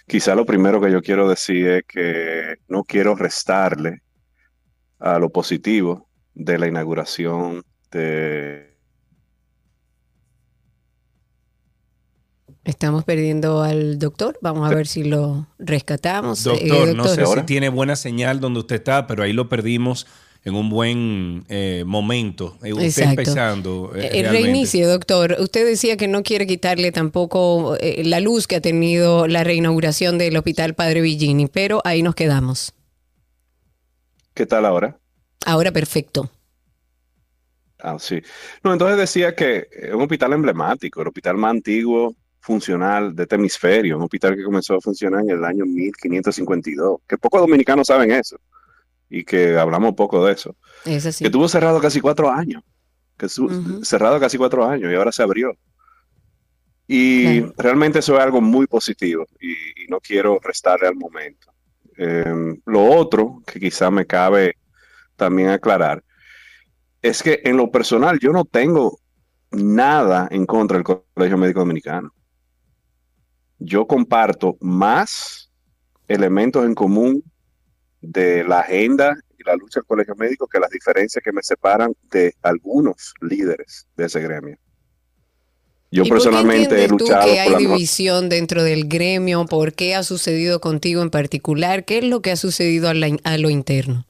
[0.07, 4.03] quizá lo primero que yo quiero decir es que no quiero restarle
[5.01, 8.79] a lo positivo de la inauguración de...
[12.63, 14.39] Estamos perdiendo al doctor.
[14.41, 16.47] Vamos a ver si lo rescatamos.
[16.47, 20.07] Eh, Doctor, no sé si tiene buena señal donde usted está, pero ahí lo perdimos
[20.45, 22.57] en un buen eh, momento.
[22.63, 23.11] Eh, Usted Exacto.
[23.11, 23.93] empezando.
[23.95, 24.43] eh, Eh, realmente.
[24.43, 25.37] reinicie, doctor.
[25.39, 30.17] Usted decía que no quiere quitarle tampoco eh, la luz que ha tenido la reinauguración
[30.19, 32.73] del Hospital Padre Villini, pero ahí nos quedamos.
[34.35, 34.99] ¿Qué tal ahora?
[35.45, 36.31] Ahora perfecto.
[37.79, 38.21] Ah, sí.
[38.63, 43.37] No, entonces decía que es un hospital emblemático, el hospital más antiguo funcional de este
[43.37, 48.11] hemisferio, un hospital que comenzó a funcionar en el año 1552, que pocos dominicanos saben
[48.13, 48.39] eso
[49.11, 51.25] y que hablamos poco de eso, Es así.
[51.25, 52.63] que estuvo cerrado casi cuatro años,
[53.19, 55.53] que estuvo cerrado casi cuatro años y ahora se abrió.
[56.87, 61.53] Y realmente eso es algo muy positivo y, y no quiero restarle al momento.
[61.97, 64.57] Eh, lo otro que quizá me cabe
[65.17, 66.03] también aclarar
[67.03, 68.99] es que en lo personal yo no tengo
[69.53, 70.85] nada en contra del
[71.15, 72.13] Colegio Médico Dominicano.
[73.59, 75.51] Yo comparto más
[76.09, 77.23] elementos en común
[78.01, 81.93] de la agenda y la lucha del Colegio Médico que las diferencias que me separan
[82.11, 84.57] de algunos líderes de ese gremio.
[85.93, 88.29] Yo ¿Y por qué personalmente he entiendes tú luchado que por hay la mejor- división
[88.29, 89.45] dentro del gremio?
[89.47, 91.85] ¿Por qué ha sucedido contigo en particular?
[91.85, 94.07] ¿Qué es lo que ha sucedido a, la- a lo interno?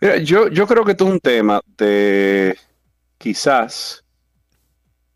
[0.00, 2.56] Mira, yo, yo creo que esto es un tema de
[3.18, 4.04] quizás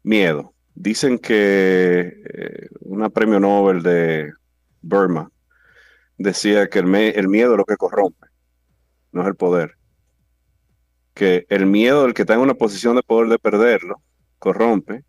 [0.03, 0.53] miedo.
[0.74, 4.33] Dicen que eh, una premio Nobel de
[4.81, 5.31] Burma
[6.23, 8.27] decía que el, me- el miedo es lo que corrompe,
[9.12, 9.77] no es el poder.
[11.15, 14.03] Que el miedo del que está en una posición de poder de perderlo
[14.39, 15.05] corrompe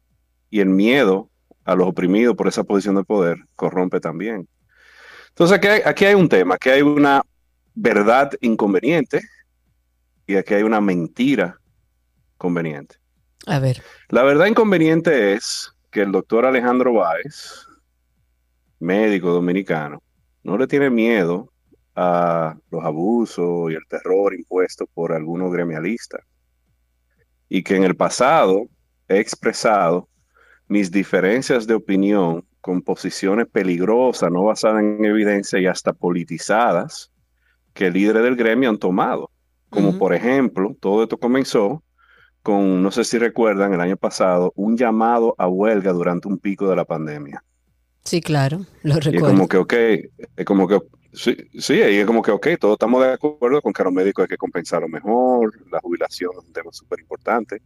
[0.49, 1.30] y el miedo
[1.64, 4.48] a los oprimidos por esa posición de poder corrompe también.
[5.30, 7.22] Entonces aquí hay, aquí hay un tema, aquí hay una
[7.73, 9.22] verdad inconveniente
[10.27, 11.57] y aquí hay una mentira
[12.38, 12.98] conveniente.
[13.48, 13.81] A ver.
[14.10, 17.65] La verdad inconveniente es que el doctor Alejandro Báez,
[18.80, 20.02] médico dominicano,
[20.44, 21.52] no le tiene miedo
[21.95, 26.22] a los abusos y el terror impuesto por algunos gremialistas.
[27.49, 28.68] Y que en el pasado
[29.07, 30.10] he expresado
[30.68, 37.11] mis diferencias de opinión con posiciones peligrosas, no basadas en evidencia y hasta politizadas,
[37.74, 39.30] que líderes del gremio han tomado.
[39.70, 41.84] Como por ejemplo, todo esto comenzó
[42.41, 46.70] con, no sé si recuerdan, el año pasado, un llamado a huelga durante un pico
[46.70, 47.44] de la pandemia.
[48.05, 49.25] Sí, claro, lo Y es recuerdo.
[49.25, 49.73] como que, ok,
[50.38, 50.80] es como que,
[51.13, 53.93] sí, sí, y es como que, ok, todos estamos de acuerdo con que a los
[53.93, 57.61] médicos hay que compensarlo mejor, la jubilación es un tema súper importante,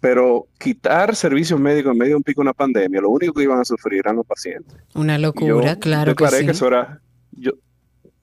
[0.00, 3.42] pero quitar servicios médicos en medio de un pico de una pandemia, lo único que
[3.42, 4.76] iban a sufrir eran los pacientes.
[4.94, 6.44] Una locura, yo claro que declaré sí.
[6.44, 7.52] que eso era, yo,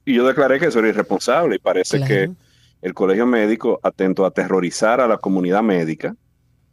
[0.06, 2.08] y yo declaré que eso era irresponsable y parece Claro.
[2.08, 2.32] que
[2.82, 6.16] el colegio médico, atento a aterrorizar a la comunidad médica,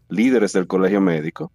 [0.08, 1.52] líderes del colegio médico,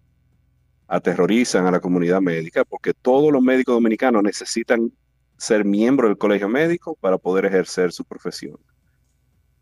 [0.88, 4.90] aterrorizan a la comunidad médica porque todos los médicos dominicanos necesitan
[5.36, 8.56] ser miembros del colegio médico para poder ejercer su profesión.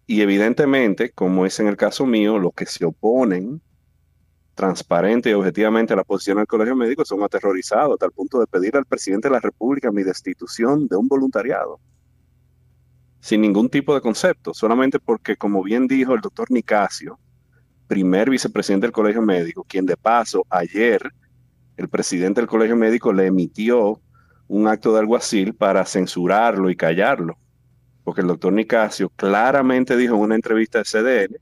[0.07, 3.61] Y evidentemente, como es en el caso mío, los que se oponen
[4.55, 8.47] transparente y objetivamente a la posición del colegio médico son aterrorizados hasta el punto de
[8.47, 11.79] pedir al presidente de la República mi destitución de un voluntariado
[13.27, 17.19] sin ningún tipo de concepto, solamente porque, como bien dijo el doctor Nicasio,
[17.87, 21.11] primer vicepresidente del Colegio Médico, quien de paso ayer
[21.77, 24.01] el presidente del Colegio Médico le emitió
[24.49, 27.37] un acto de alguacil para censurarlo y callarlo,
[28.05, 31.37] porque el doctor Nicasio claramente dijo en una entrevista de CDN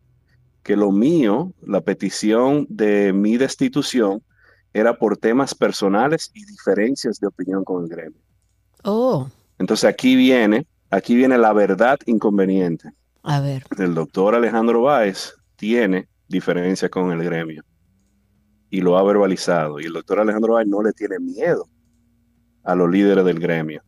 [0.63, 4.23] que lo mío, la petición de mi destitución,
[4.73, 8.19] era por temas personales y diferencias de opinión con el gremio.
[8.83, 12.91] Oh, Entonces aquí viene, aquí viene la verdad inconveniente.
[13.23, 13.65] a ver.
[13.79, 17.65] El doctor Alejandro Báez tiene diferencia con el gremio
[18.71, 19.81] y lo ha verbalizado.
[19.81, 21.69] Y el doctor Alejandro Báez no le tiene miedo
[22.63, 23.83] a los líderes del gremio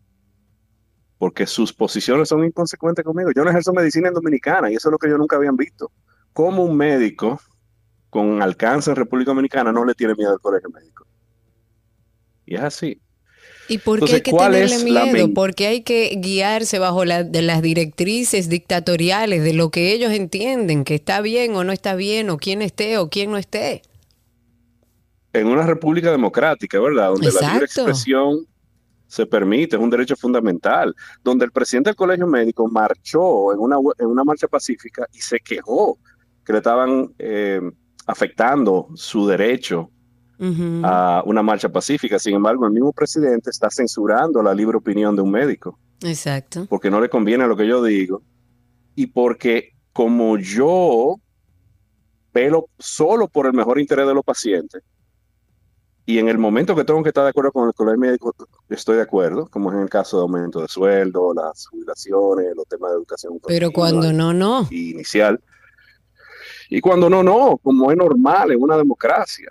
[1.18, 3.30] porque sus posiciones son inconsecuentes conmigo.
[3.34, 5.90] Yo no ejerzo medicina en Dominicana y eso es lo que yo nunca habían visto.
[6.32, 7.40] ¿Cómo un médico
[8.10, 11.06] con alcance en República Dominicana no le tiene miedo al colegio médico?
[12.44, 13.00] Y es así.
[13.68, 15.06] ¿Y por qué Entonces, hay que ¿cuál tenerle miedo?
[15.12, 20.12] men- Porque hay que guiarse bajo la- de las directrices dictatoriales de lo que ellos
[20.12, 23.82] entienden, que está bien o no está bien, o quién esté o quién no esté.
[25.32, 27.10] en una república democrática, ¿verdad?
[27.10, 28.46] Donde la libre expresión
[29.06, 33.76] se permite, es un derecho fundamental, donde el presidente del colegio médico marchó en una,
[33.98, 35.98] en una marcha pacífica y se quejó
[36.44, 37.60] que le estaban eh,
[38.06, 39.90] afectando su derecho
[40.82, 42.18] A una marcha pacífica.
[42.18, 46.66] Sin embargo, el mismo presidente está censurando la libre opinión de un médico Exacto.
[46.68, 48.22] porque no le conviene lo que yo digo
[48.94, 51.16] y porque como yo
[52.32, 54.82] pelo solo por el mejor interés de los pacientes
[56.08, 58.32] y en el momento que tengo que estar de acuerdo con el colegio médico,
[58.68, 62.64] estoy de acuerdo, como es en el caso de aumento de sueldo, las jubilaciones, los
[62.68, 64.68] temas de educación Pero cuando no, no.
[64.70, 65.40] inicial.
[66.70, 69.50] Y cuando no, no, como es normal en una democracia.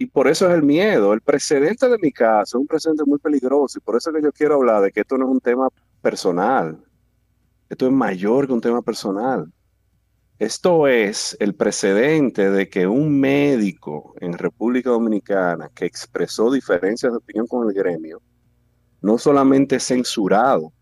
[0.00, 1.12] Y por eso es el miedo.
[1.12, 4.22] El precedente de mi caso es un precedente muy peligroso y por eso es que
[4.22, 5.68] yo quiero hablar de que esto no es un tema
[6.00, 6.82] personal.
[7.68, 9.52] Esto es mayor que un tema personal.
[10.38, 17.18] Esto es el precedente de que un médico en República Dominicana que expresó diferencias de
[17.18, 18.22] opinión con el gremio,
[19.02, 20.72] no solamente es censurado,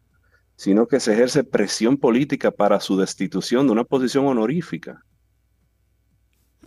[0.54, 5.04] sino que se ejerce presión política para su destitución de una posición honorífica.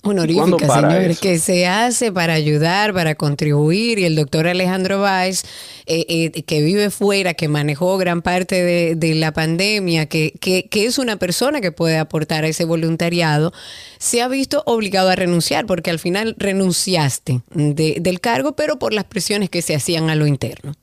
[0.04, 4.00] Honorífica, señores, que se hace para ayudar, para contribuir.
[4.00, 5.44] Y el doctor Alejandro Báez,
[5.86, 6.06] eh,
[6.36, 10.86] eh, que vive fuera, que manejó gran parte de, de la pandemia, que, que, que
[10.86, 13.54] es una persona que puede aportar a ese voluntariado,
[14.00, 18.94] se ha visto obligado a renunciar, porque al final renunciaste de- del cargo, pero por
[18.94, 20.74] las presiones que se hacían a lo interno.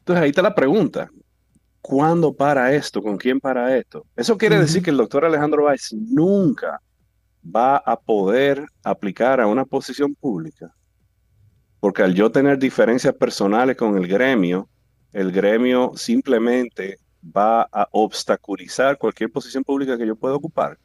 [0.00, 1.10] Entonces ahí está la pregunta.
[1.80, 3.02] ¿Cuándo para esto?
[3.02, 4.06] ¿Con quién para esto?
[4.16, 6.80] Eso quiere decir que el doctor Alejandro Báez nunca
[7.44, 10.74] va a poder aplicar a una posición pública.
[11.80, 14.68] Porque al yo tener diferencias personales con el gremio,
[15.12, 20.78] el gremio simplemente va a obstaculizar cualquier posición pública que yo pueda ocupar.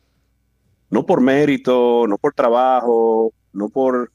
[0.89, 4.11] No por mérito, no por trabajo, no por...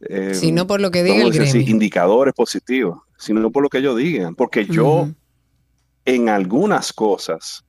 [0.00, 3.96] eh, Sino por lo que diga el así, indicadores positivos, sino por lo que ellos
[3.96, 4.34] digan.
[4.34, 5.08] Porque yo,
[6.04, 7.64] en algunas cosas,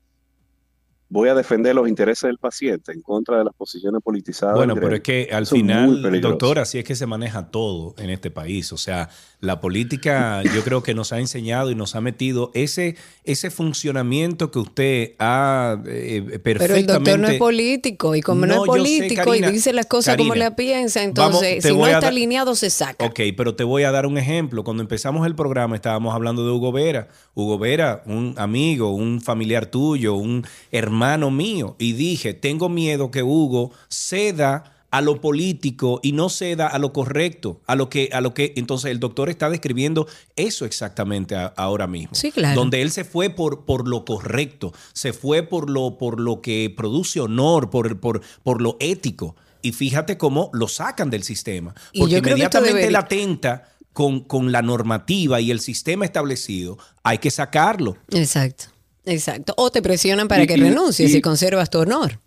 [1.09, 4.55] voy a defender los intereses del paciente en contra de las posiciones politizadas.
[4.55, 8.11] Bueno, pero es que al muy final, doctor, así es que se maneja todo en
[8.11, 8.71] este país.
[8.71, 9.09] O sea,
[9.41, 14.51] la política yo creo que nos ha enseñado y nos ha metido ese, ese funcionamiento
[14.51, 16.79] que usted ha eh, Pero perfectamente...
[16.79, 19.71] el doctor no es político y como no, No, es sé, político Karina, y dice
[19.71, 23.05] las cosas como la piensa, entonces si no está dar- alineado se saca.
[23.05, 24.63] Ok, pero te voy a dar un ejemplo.
[24.65, 27.07] Cuando empezamos el programa estábamos hablando de Hugo Vera.
[27.33, 31.77] Hugo Vera, un amigo, un familiar tuyo, un hermano mío.
[31.79, 36.91] Y dije, tengo miedo que Hugo ceda a lo político y no ceda a lo
[36.93, 41.47] correcto, a lo que, a lo que entonces el doctor está describiendo eso exactamente a-
[41.57, 42.15] ahora mismo.
[42.15, 42.59] Sí, claro.
[42.59, 46.73] Donde él se fue por, por lo correcto, se fue por lo, por lo que
[46.75, 49.35] produce honor, por, por, por lo ético.
[49.61, 51.75] Y fíjate cómo lo sacan del sistema.
[51.97, 57.29] Porque inmediatamente debería- él atenta con, con la normativa y el sistema establecido, hay que
[57.29, 57.97] sacarlo.
[58.11, 58.65] Exacto,
[59.05, 59.53] exacto.
[59.57, 62.19] O te presionan para Y- que y- renuncies y- y conservas tu honor.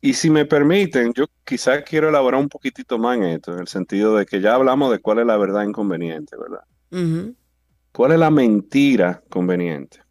[0.00, 3.68] Y si me permiten, yo quizás quiero elaborar un poquitito más en esto, en el
[3.68, 6.62] sentido de que ya hablamos de cuál es la verdad inconveniente, ¿verdad?
[7.92, 10.02] ¿Cuál es la mentira conveniente?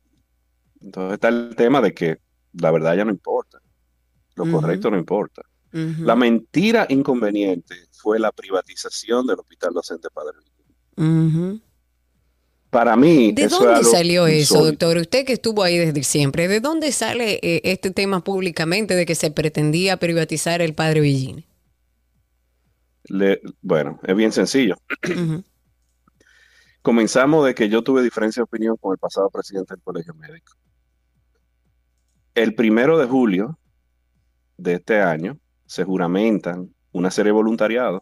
[0.82, 2.20] Entonces está el tema de que
[2.54, 3.60] la verdad ya no importa,
[4.36, 5.44] lo correcto no importa.
[5.72, 10.38] La mentira inconveniente fue la privatización del Hospital Docente Padre.
[12.70, 14.86] Para mí, ¿De eso dónde salió eso, insólito.
[14.88, 14.98] doctor?
[14.98, 19.16] Usted que estuvo ahí desde siempre, ¿de dónde sale eh, este tema públicamente de que
[19.16, 21.48] se pretendía privatizar el padre Villini?
[23.06, 24.76] Le- bueno, es bien sencillo.
[26.82, 30.54] Comenzamos de que yo tuve diferencia de opinión con el pasado presidente del Colegio Médico.
[32.36, 33.58] El primero de julio
[34.58, 38.02] de este año se juramentan una serie de voluntariados,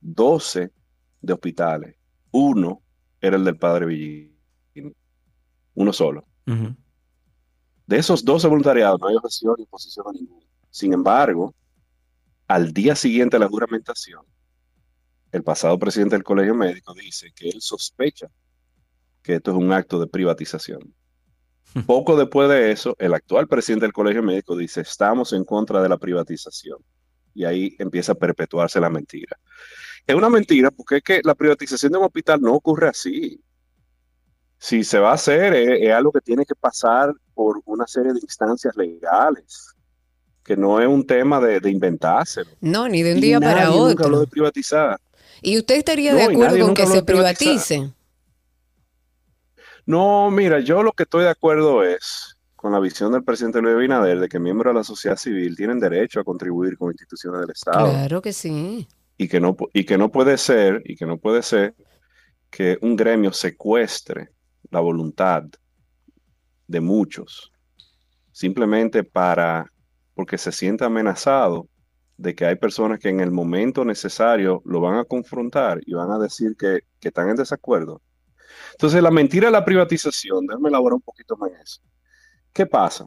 [0.00, 0.70] 12
[1.20, 1.96] de hospitales.
[2.30, 2.82] Uno
[3.20, 4.34] era el del padre Villini.
[5.74, 6.24] Uno solo.
[7.86, 10.46] De esos 12 voluntariados no hay objeción ni oposición a ninguno.
[10.70, 11.54] Sin embargo,
[12.46, 14.22] al día siguiente de la juramentación,
[15.32, 18.28] el pasado presidente del Colegio Médico dice que él sospecha
[19.22, 20.94] que esto es un acto de privatización.
[21.86, 25.88] Poco después de eso, el actual presidente del Colegio Médico dice, estamos en contra de
[25.88, 26.78] la privatización.
[27.34, 29.38] Y ahí empieza a perpetuarse la mentira.
[30.08, 33.40] Es una mentira porque es que la privatización de un hospital no ocurre así.
[34.58, 38.12] Si se va a hacer, es, es algo que tiene que pasar por una serie
[38.14, 39.76] de instancias legales,
[40.42, 42.50] que no es un tema de, de inventárselo.
[42.60, 44.20] No, ni de un Y día para nadie nunca habló otro.
[44.20, 44.98] de privatizar.
[45.42, 47.92] ¿Y usted estaría No, de y acuerdo con que se privatice?
[49.86, 53.74] No, mira, yo lo que estoy de acuerdo es con la visión del presidente Luis
[53.76, 57.50] Abinader de que miembros de la sociedad civil tienen derecho a contribuir con instituciones del
[57.50, 58.88] Estado Claro que sí.
[59.18, 61.74] Y que no y que no puede ser y que no puede ser
[62.48, 64.30] que un gremio secuestre
[64.70, 65.42] la voluntad
[66.66, 67.52] de muchos
[68.32, 69.70] simplemente para
[70.14, 71.68] porque se siente amenazado
[72.16, 76.10] de que hay personas que en el momento necesario lo van a confrontar y van
[76.10, 78.02] a decir que, que están en desacuerdo.
[78.72, 81.80] Entonces, la mentira de la privatización, déjame elaborar un poquito más en eso.
[82.52, 83.06] ¿Qué pasa?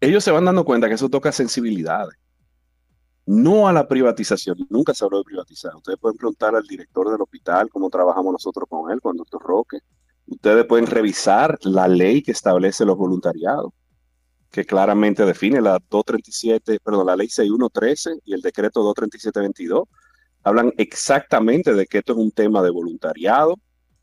[0.00, 2.16] Ellos se van dando cuenta que eso toca sensibilidades.
[3.26, 5.74] No a la privatización, nunca se habló de privatizar.
[5.74, 9.78] Ustedes pueden preguntar al director del hospital cómo trabajamos nosotros con él, con doctor Roque.
[10.26, 13.72] Ustedes pueden revisar la ley que establece los voluntariados,
[14.50, 19.84] que claramente define la 237, perdón, la ley 6113 y el decreto 23722.
[20.42, 23.56] Hablan exactamente de que esto es un tema de voluntariado,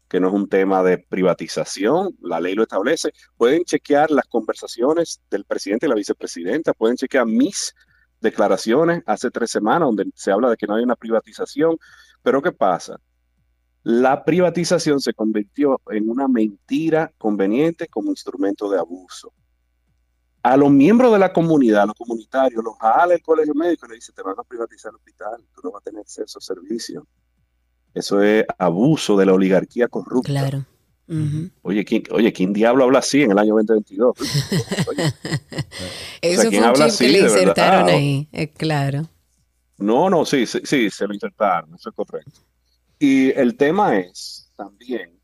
[0.09, 3.13] que no es un tema de privatización, la ley lo establece.
[3.37, 7.73] Pueden chequear las conversaciones del presidente y la vicepresidenta, pueden chequear mis
[8.21, 11.77] declaraciones hace tres semanas donde se habla de que no hay una privatización.
[12.21, 12.97] Pero ¿qué pasa?
[13.83, 19.33] La privatización se convirtió en una mentira conveniente como instrumento de abuso.
[20.43, 23.89] A los miembros de la comunidad, a los comunitarios, los jala el colegio médico y
[23.89, 26.41] le dice, te van a privatizar el hospital, tú no vas a tener acceso a
[26.41, 27.03] servicios.
[27.93, 30.29] Eso es abuso de la oligarquía corrupta.
[30.29, 30.65] Claro.
[31.63, 34.15] Oye, ¿quién, oye, ¿quién diablo habla así en el año 2022?
[36.21, 37.39] Eso ¿quién fue un habla chip que le de verdad?
[37.39, 39.09] insertaron Ah, ahí, eh, claro.
[39.77, 42.39] No, no, sí, sí, sí, se lo insertaron, eso es correcto.
[42.99, 45.19] Y el tema es también,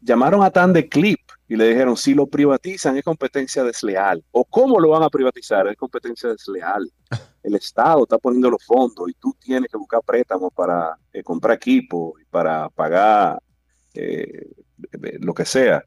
[0.00, 4.24] llamaron a Tan de Clip y le dijeron, si lo privatizan es competencia desleal.
[4.30, 5.68] ¿O cómo lo van a privatizar?
[5.68, 6.90] Es competencia desleal.
[7.42, 11.56] El Estado está poniendo los fondos y tú tienes que buscar préstamos para eh, comprar
[11.56, 13.42] equipo y para pagar
[13.92, 14.48] eh,
[15.20, 15.84] lo que sea.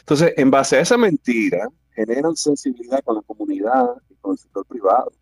[0.00, 4.66] Entonces, en base a esa mentira, generan sensibilidad con la comunidad y con el sector
[4.66, 5.12] privado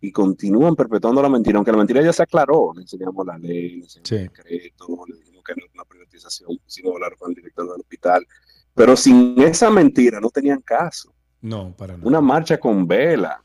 [0.00, 3.76] y continúan perpetuando la mentira, aunque la mentira ya se aclaró, le enseñamos la ley,
[3.76, 7.34] le enseñamos el decreto, le dijimos que no era una privatización, sino hablar con el
[7.34, 8.26] director del hospital,
[8.74, 11.12] pero sin esa mentira no tenían caso.
[11.40, 12.06] No, para nada.
[12.06, 13.42] Una marcha con vela,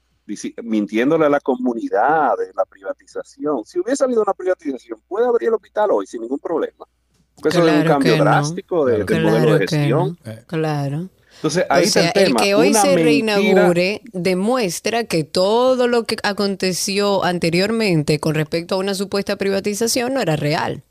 [0.63, 3.65] mintiéndole a la comunidad de la privatización.
[3.65, 6.85] Si hubiese habido una privatización, puede abrir el hospital hoy sin ningún problema.
[7.35, 8.23] Porque eso es un Claro cambio que no.
[8.25, 10.17] drástico de- del Claro modelo de que gestión.
[10.25, 10.33] no.
[10.47, 11.09] Claro.
[11.35, 12.41] Entonces, ahí o sea, está el tema.
[12.41, 18.75] que hoy Una se mentira- reinaugure demuestra que todo lo que aconteció anteriormente con respecto
[18.75, 20.83] a una supuesta privatización no era real.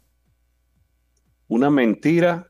[1.48, 2.48] una mentira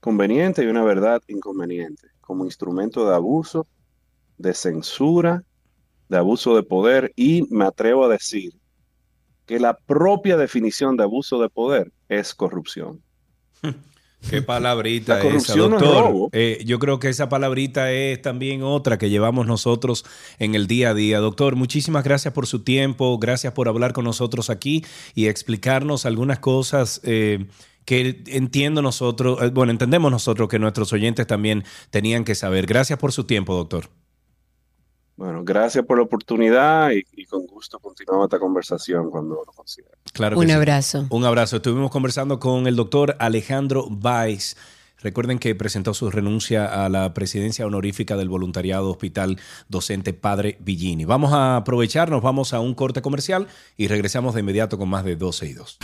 [0.00, 3.66] conveniente y una verdad inconveniente, como instrumento de abuso,
[4.38, 5.42] de censura,
[6.08, 8.52] de abuso de poder y me atrevo a decir
[9.46, 13.02] que la propia definición de abuso de poder es corrupción.
[14.30, 16.30] Qué palabrita La esa, es doctor.
[16.32, 20.04] Eh, yo creo que esa palabrita es también otra que llevamos nosotros
[20.38, 21.18] en el día a día.
[21.18, 24.84] Doctor, muchísimas gracias por su tiempo, gracias por hablar con nosotros aquí
[25.14, 27.00] y explicarnos algunas cosas.
[27.04, 27.46] eh,
[27.84, 32.64] que entiendo nosotros, eh, bueno, entendemos nosotros que nuestros oyentes también tenían que saber.
[32.64, 33.90] Gracias por su tiempo, doctor.
[35.16, 39.94] Bueno, gracias por la oportunidad y, y con gusto continuamos esta conversación cuando lo considere.
[40.12, 40.52] Claro que Un sí.
[40.52, 41.06] abrazo.
[41.10, 41.56] Un abrazo.
[41.56, 44.56] Estuvimos conversando con el doctor Alejandro Valls.
[44.98, 49.38] Recuerden que presentó su renuncia a la presidencia honorífica del voluntariado hospital
[49.68, 51.04] docente Padre Villini.
[51.04, 53.46] Vamos a aprovecharnos, vamos a un corte comercial
[53.76, 55.78] y regresamos de inmediato con más de 12 y 2.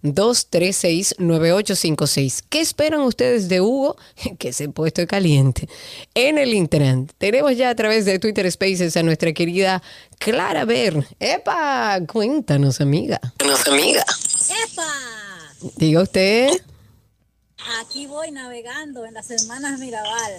[0.03, 2.43] 829-236-9856.
[2.49, 3.99] ¿Qué esperan ustedes de Hugo?
[4.39, 5.69] Que se ha puesto caliente.
[6.15, 9.83] En el Intran tenemos ya a través de Twitter Spaces a nuestra querida
[10.19, 11.07] Clara Ver.
[11.21, 12.01] ¡Epa!
[12.11, 13.21] Cuéntanos, amiga.
[13.39, 14.07] Cuéntanos, amiga.
[14.65, 14.89] ¡Epa!
[15.77, 16.49] Diga usted.
[17.81, 20.33] Aquí voy navegando en las hermanas Mirabal.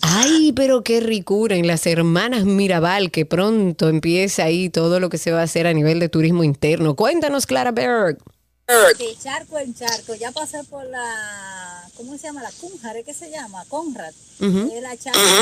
[0.00, 5.18] Ay, pero qué ricura en las hermanas Mirabal, que pronto empieza ahí todo lo que
[5.18, 6.94] se va a hacer a nivel de turismo interno.
[6.94, 8.18] Cuéntanos, Clara Berg.
[8.66, 10.14] De charco en charco.
[10.14, 11.84] Ya pasé por la.
[11.96, 12.42] ¿Cómo se llama?
[12.42, 13.64] La Cunjar, ¿qué se llama?
[13.68, 14.12] Conrad.
[14.40, 14.96] La,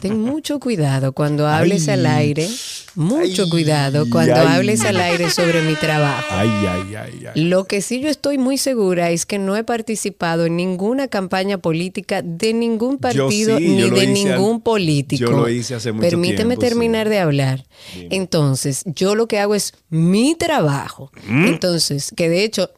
[0.00, 1.94] ten mucho cuidado cuando hables Ay.
[1.94, 2.48] al aire.
[2.96, 4.46] Mucho cuidado cuando ay.
[4.46, 6.26] hables al aire sobre mi trabajo.
[6.30, 7.44] Ay, ay, ay, ay.
[7.44, 11.58] Lo que sí yo estoy muy segura es que no he participado en ninguna campaña
[11.58, 15.24] política de ningún partido sí, ni de al- ningún político.
[15.28, 17.64] yo lo hice hace mucho Permíteme tiempo, terminar de hablar.
[18.10, 21.10] Entonces, yo lo que hago es mi trabajo.
[21.26, 21.46] ¿Mm?
[21.46, 22.70] Entonces, que de hecho,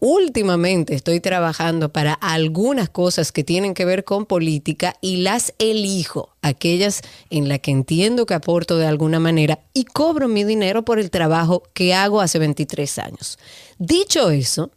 [0.00, 6.34] últimamente estoy trabajando para algunas cosas que tienen que ver con política y las elijo,
[6.54, 10.98] aquellas en las que entiendo que aporto de alguna manera y cobro mi dinero por
[10.98, 13.38] el trabajo que hago hace 23 años.
[13.78, 14.70] Dicho eso,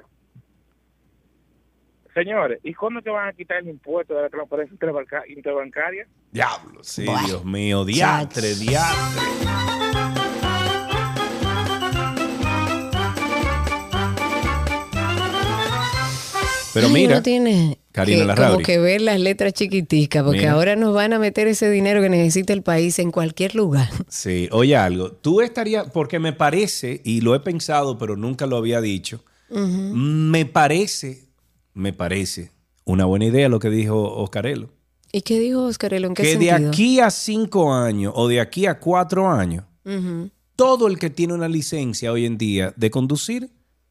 [2.14, 6.08] Señores, ¿y cuándo que van a quitar el impuesto de la transferencia interbanca- interbancaria?
[6.32, 7.26] Diablo, sí, Buah.
[7.26, 7.84] Dios mío.
[7.84, 10.25] Diatre, diatre.
[16.76, 20.52] Pero Ay, mira, uno tiene Karina que, como que ver las letras chiquiticas, porque Mira.
[20.52, 23.90] ahora nos van a meter ese dinero que necesita el país en cualquier lugar.
[24.10, 25.14] Sí, oye algo.
[25.14, 30.46] Tú estarías, porque me parece, y lo he pensado, pero nunca lo había dicho, me
[30.46, 31.30] parece,
[31.74, 32.52] me parece
[32.84, 34.74] una buena idea lo que dijo Oscarelo.
[35.14, 36.10] ¿Y qué dijo Oscarelo?
[36.10, 39.64] ¿En qué Que de aquí a cinco años o de aquí a cuatro años,
[40.58, 43.50] todo el que tiene una licencia hoy en día de conducir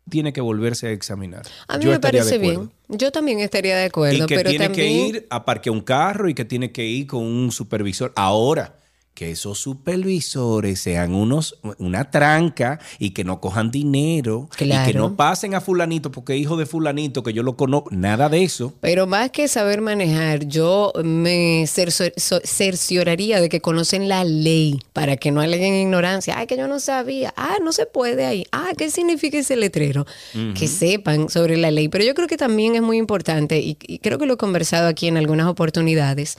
[0.09, 1.43] tiene que volverse a examinar.
[1.68, 2.70] A mí Yo me parece bien.
[2.89, 5.81] Yo también estaría de acuerdo, Y que pero tiene también que ir a parquear un
[5.81, 8.12] carro y que tiene que ir con un supervisor.
[8.14, 8.76] Ahora,
[9.15, 15.15] que esos supervisores sean unos, una tranca y que no cojan dinero y que no
[15.15, 18.74] pasen a fulanito porque hijo de fulanito que yo lo conozco, nada de eso.
[18.81, 25.31] Pero más que saber manejar, yo me cercioraría de que conocen la ley para que
[25.31, 26.36] no aleguen ignorancia.
[26.36, 27.32] Ay, que yo no sabía.
[27.36, 28.45] Ah, no se puede ahí.
[28.51, 30.07] Ah, ¿qué significa ese letrero?
[30.55, 31.89] Que sepan sobre la ley.
[31.89, 34.89] Pero yo creo que también es muy importante, y, y creo que lo he conversado
[34.89, 36.36] aquí en algunas oportunidades,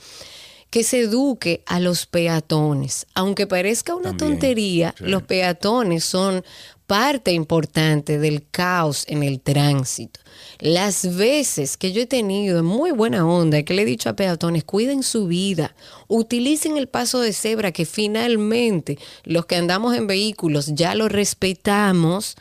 [0.75, 3.07] que se eduque a los peatones.
[3.13, 5.05] Aunque parezca una También, tontería, sí.
[5.05, 6.43] los peatones son
[6.85, 10.19] parte importante del caos en el tránsito.
[10.59, 14.17] Las veces que yo he tenido en muy buena onda, que le he dicho a
[14.17, 15.73] peatones, cuiden su vida,
[16.09, 22.35] utilicen el paso de cebra, que finalmente los que andamos en vehículos ya lo respetamos.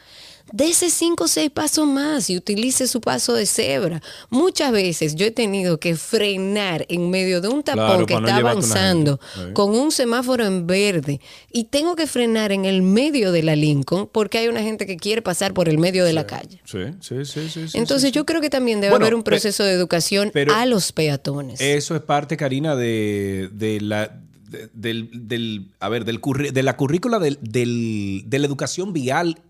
[0.53, 4.01] Dese cinco o seis pasos más y utilice su paso de cebra.
[4.31, 8.21] Muchas veces yo he tenido que frenar en medio de un tapón Claro, que no
[8.29, 9.19] está avanzando
[9.53, 14.09] con un semáforo en verde y tengo que frenar en el medio de la Lincoln
[14.13, 16.61] porque hay una gente que quiere pasar por el medio de la calle.
[16.65, 17.77] Sí, sí, sí, sí.
[17.79, 20.93] Entonces sí, yo creo que también debe Bueno, haber un proceso de educación a los
[20.93, 21.61] peatones.
[21.61, 26.63] Eso es parte, Karina, de, de la de- del, del- a ver, del curri- de
[26.63, 29.41] la currícula del, del- de la educación vial.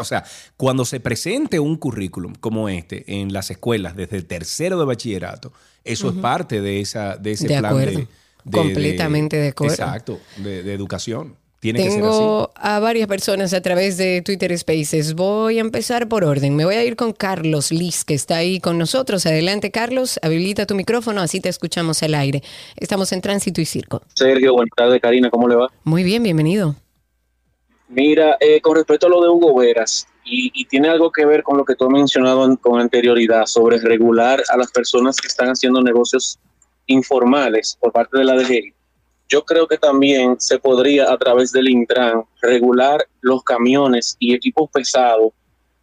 [0.00, 0.24] O sea,
[0.56, 5.52] cuando se presente un currículum como este en las escuelas desde el tercero de bachillerato,
[5.84, 7.98] eso es parte de esa de ese De plan acuerdo.
[8.00, 8.06] de,
[8.44, 9.74] de- Completamente de acuerdo.
[9.74, 11.36] Exacto, de, de educación.
[11.60, 12.10] Tiene que ser así.
[12.18, 15.14] Tengo a varias personas a través de Twitter Spaces.
[15.14, 16.54] Voy a empezar por orden.
[16.54, 19.26] Me voy a ir con Carlos Liz, que está ahí con nosotros.
[19.26, 20.20] Adelante, Carlos.
[20.22, 22.44] Habilita tu micrófono, así te escuchamos al aire.
[22.76, 24.02] Estamos en Tránsito y Circo.
[24.14, 25.66] Sergio, buenas tardes, Karina, ¿cómo le va?
[25.82, 26.76] Muy bien, bienvenido.
[27.88, 31.42] Mira, eh, con respecto a lo de Hugo Veras, y, y tiene algo que ver
[31.42, 35.26] con lo que tú has mencionado en- con anterioridad sobre regular a las personas que
[35.28, 36.38] están haciendo negocios
[36.86, 38.74] informales por parte de la DGI.
[39.30, 44.70] Yo creo que también se podría a través del Intran regular los camiones y equipos
[44.70, 45.32] pesados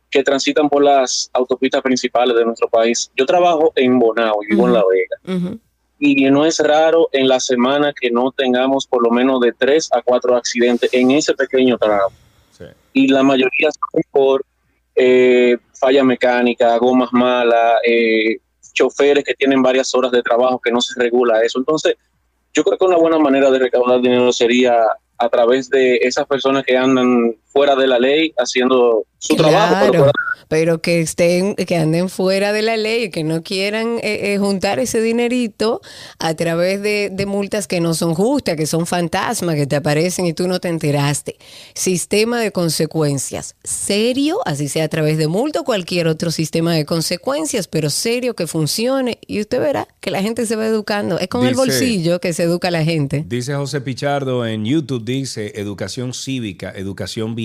[0.09, 3.11] que transitan por las autopistas principales de nuestro país.
[3.15, 5.49] Yo trabajo en Bonao y vivo en La Vega.
[5.97, 9.89] Y no es raro en la semana que no tengamos por lo menos de tres
[9.93, 12.13] a cuatro accidentes en ese pequeño tramo.
[12.93, 14.45] Y la mayoría son por
[14.95, 18.37] eh, falla mecánica, gomas malas, eh,
[18.73, 21.59] choferes que tienen varias horas de trabajo que no se regula eso.
[21.59, 21.95] Entonces,
[22.53, 24.77] yo creo que una buena manera de recaudar dinero sería
[25.17, 30.11] a través de esas personas que andan fuera de la ley haciendo su trabajo.
[30.49, 34.77] pero que estén, que anden fuera de la ley, que no quieran eh, eh, juntar
[34.77, 35.81] ese dinerito
[36.19, 40.25] a través de, de multas que no son justas, que son fantasmas, que te aparecen
[40.25, 41.37] y tú no te enteraste.
[41.73, 46.85] Sistema de consecuencias serio, así sea a través de multa o cualquier otro sistema de
[46.85, 51.19] consecuencias, pero serio que funcione y usted verá que la gente se va educando.
[51.19, 53.23] Es con el bolsillo que se educa la gente.
[53.27, 57.44] Dice José Pichardo en YouTube, dice educación cívica, educación vial.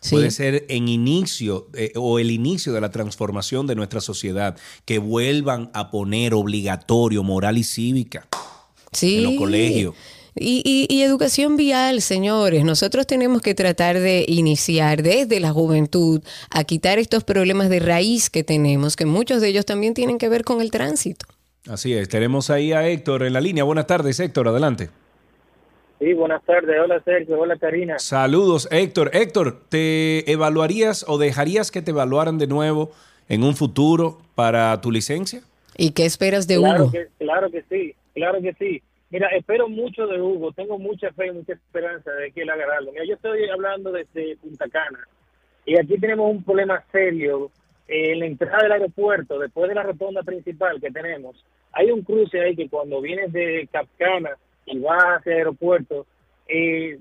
[0.00, 0.10] Sí.
[0.10, 4.98] Puede ser en inicio eh, o el inicio de la transformación de nuestra sociedad, que
[4.98, 8.26] vuelvan a poner obligatorio moral y cívica
[8.92, 9.16] Sí.
[9.18, 9.94] en los colegios.
[10.36, 12.64] Y, y- y educación vial, señores.
[12.64, 18.30] Nosotros tenemos que tratar de iniciar desde la juventud a quitar estos problemas de raíz
[18.30, 21.26] que tenemos, que muchos de ellos también tienen que ver con el tránsito.
[21.68, 23.62] Así es, tenemos ahí a Héctor en la línea.
[23.62, 24.90] Buenas tardes, Héctor, adelante.
[25.98, 26.76] Sí, buenas tardes.
[26.82, 27.98] Hola Sergio, hola Karina.
[27.98, 29.10] Saludos, Héctor.
[29.14, 32.90] Héctor, ¿te evaluarías o dejarías que te evaluaran de nuevo
[33.28, 35.42] en un futuro para tu licencia?
[35.76, 36.92] ¿Y qué esperas de claro Hugo?
[36.92, 38.82] Que, claro que sí, claro que sí.
[39.10, 42.64] Mira, espero mucho de Hugo, tengo mucha fe y mucha esperanza de que él haga
[42.78, 42.92] algo.
[42.92, 45.06] Mira, yo estoy hablando desde Punta Cana
[45.64, 47.50] y aquí tenemos un problema serio
[47.86, 51.44] eh, en la entrada del aeropuerto, después de la rotonda principal que tenemos.
[51.72, 56.06] Hay un cruce ahí que cuando vienes de Capcana y vas hacia el aeropuerto,
[56.48, 56.98] eh,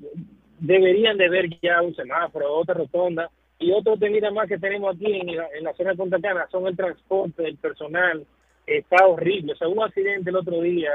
[0.59, 3.29] deberían de ver ya un semáforo, otra rotonda
[3.59, 6.47] y otro temida más que tenemos aquí en la, en la zona de Punta Cana
[6.51, 8.25] son el transporte, el personal,
[8.65, 9.53] está horrible.
[9.53, 10.89] O sea, hubo un accidente el otro día,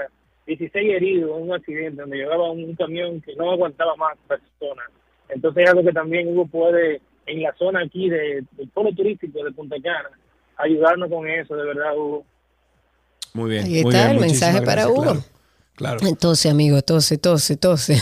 [0.46, 4.86] 16 heridos en un accidente donde llevaba un camión que no aguantaba más personas.
[5.28, 9.44] Entonces es algo que también Hugo puede, en la zona aquí de- del polo turístico
[9.44, 10.10] de Punta Cana,
[10.56, 12.24] ayudarnos con eso, de verdad, Hugo.
[13.34, 13.64] Muy bien.
[13.64, 15.02] Ahí muy está bien, el muchísimas mensaje para Hugo.
[15.02, 15.20] Claro.
[15.78, 16.00] Claro.
[16.18, 17.94] Tose, amigo, tose, tose, tose.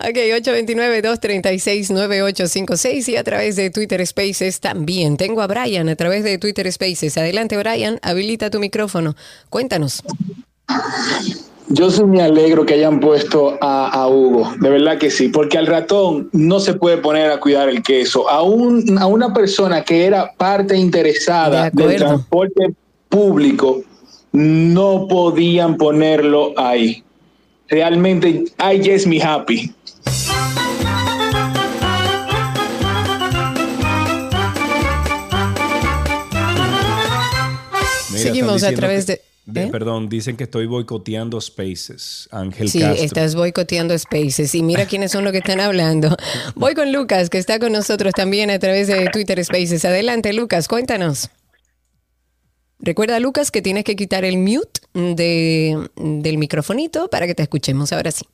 [0.00, 5.16] ok, 829-236-9856 y a través de Twitter Spaces también.
[5.16, 7.16] Tengo a Brian a través de Twitter Spaces.
[7.18, 9.14] Adelante, Brian, habilita tu micrófono.
[9.50, 10.02] Cuéntanos.
[11.68, 15.56] Yo sí me alegro que hayan puesto a, a Hugo, de verdad que sí, porque
[15.56, 18.28] al ratón no se puede poner a cuidar el queso.
[18.28, 22.74] A, un- a una persona que era parte interesada De del transporte
[23.08, 23.82] público,
[24.32, 27.02] no podían ponerlo ahí.
[27.68, 29.72] Realmente, I just me happy.
[38.10, 39.22] Mira, Seguimos a través de-
[39.54, 39.68] ¿eh?
[39.70, 42.28] Perdón, dicen que estoy boicoteando Spaces.
[42.32, 43.04] Ángel Sí, Castro.
[43.04, 46.16] estás boicoteando Spaces y mira quiénes son los que están hablando.
[46.56, 49.84] Voy con Lucas, que está con nosotros también a través de Twitter Spaces.
[49.84, 51.30] Adelante, Lucas, cuéntanos.
[52.80, 57.92] Recuerda, Lucas, que tienes que quitar el mute de, del microfonito para que te escuchemos.
[57.92, 58.24] Ahora sí.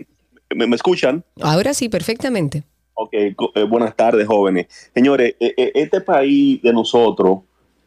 [0.54, 1.24] ¿Me, me escuchan?
[1.42, 2.62] Ahora sí, perfectamente.
[2.94, 3.34] Ok, eh,
[3.68, 4.66] buenas tardes, jóvenes.
[4.94, 7.40] Señores, eh, eh, este país de nosotros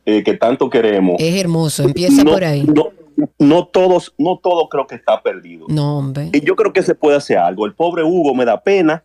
[0.05, 2.63] eh, que tanto queremos, Es hermoso, empieza no, por ahí.
[2.63, 2.89] no,
[3.37, 5.65] no todos, no todo creo que está perdido.
[5.69, 6.29] No, hombre.
[6.33, 7.65] Y yo creo que se puede hacer algo.
[7.65, 9.03] El pobre Hugo me da pena,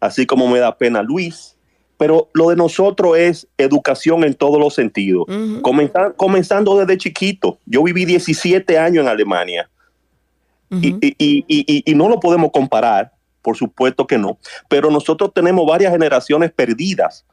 [0.00, 1.56] así como me da pena Luis,
[1.98, 5.24] pero lo de nosotros es educación en todos los sentidos.
[5.60, 7.58] Comenzar- comenzando desde chiquito.
[7.66, 9.68] Yo viví 17 años en Alemania.
[10.70, 13.12] Y, y- y- y- y no lo podemos comparar,
[13.42, 14.38] por supuesto que no,
[14.68, 17.24] pero nosotros tenemos varias generaciones perdidas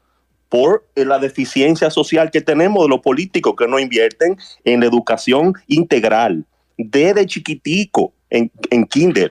[0.48, 4.86] por eh, la deficiencia social que tenemos de los políticos que no invierten en la
[4.86, 6.44] educación integral
[6.78, 9.30] desde chiquitico en, en kinder,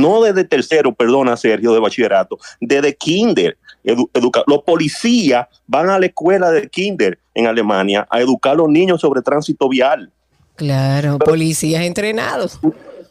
[0.00, 3.56] no desde tercero, perdona Sergio, de bachillerato, desde kinder.
[3.84, 8.56] Edu- educa- los policías van a la escuela de kinder en Alemania a educar a
[8.56, 10.10] los niños sobre tránsito vial
[10.56, 12.58] Claro, policías entrenados.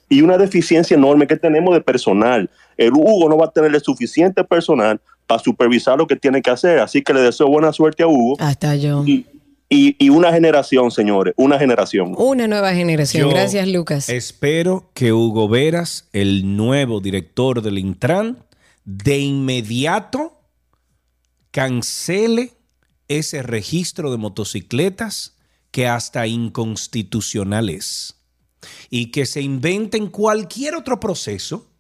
[0.10, 2.50] y una deficiencia enorme que tenemos de personal.
[2.78, 6.50] El Hugo no va a tener el suficiente personal para supervisar lo que tiene que
[6.52, 8.36] hacer, así que le deseo buena suerte a Hugo.
[8.40, 9.04] Hasta yo.
[9.06, 9.26] Y,
[9.70, 12.14] y- y una generación, señores, una generación.
[12.18, 13.24] Una nueva generación.
[13.24, 14.10] Yo Gracias, Lucas.
[14.10, 18.46] Espero que Hugo Veras, el nuevo director del Intran,
[18.84, 20.40] de inmediato
[21.52, 22.54] cancele
[23.08, 25.38] ese registro de motocicletas
[25.72, 28.16] que hasta inconstitucional es.
[28.90, 31.72] Y que se inventen cualquier otro proceso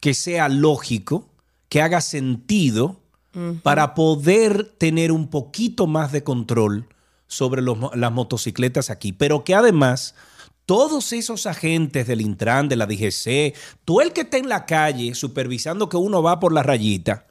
[0.00, 1.28] que sea lógico,
[1.68, 2.99] que haga sentido
[3.62, 6.88] para poder tener un poquito más de control
[7.26, 10.14] sobre los las motocicletas aquí, pero que además
[10.66, 13.54] todos esos agentes del Intran, de la DGC,
[13.84, 17.26] todo el que esté en la calle supervisando que uno va por la rayita,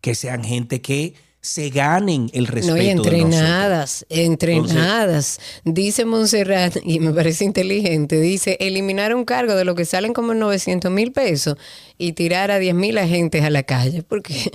[0.00, 3.20] que sean gente que se ganen el respeto No, y de nosotros.
[3.22, 5.40] entrenadas, entrenadas.
[5.64, 10.32] dice Montserrat, y me parece inteligente, dice, eliminar un cargo de lo que salen como
[10.32, 11.56] 900 mil pesos
[11.98, 14.52] y tirar a 10 mil agentes a la calle, porque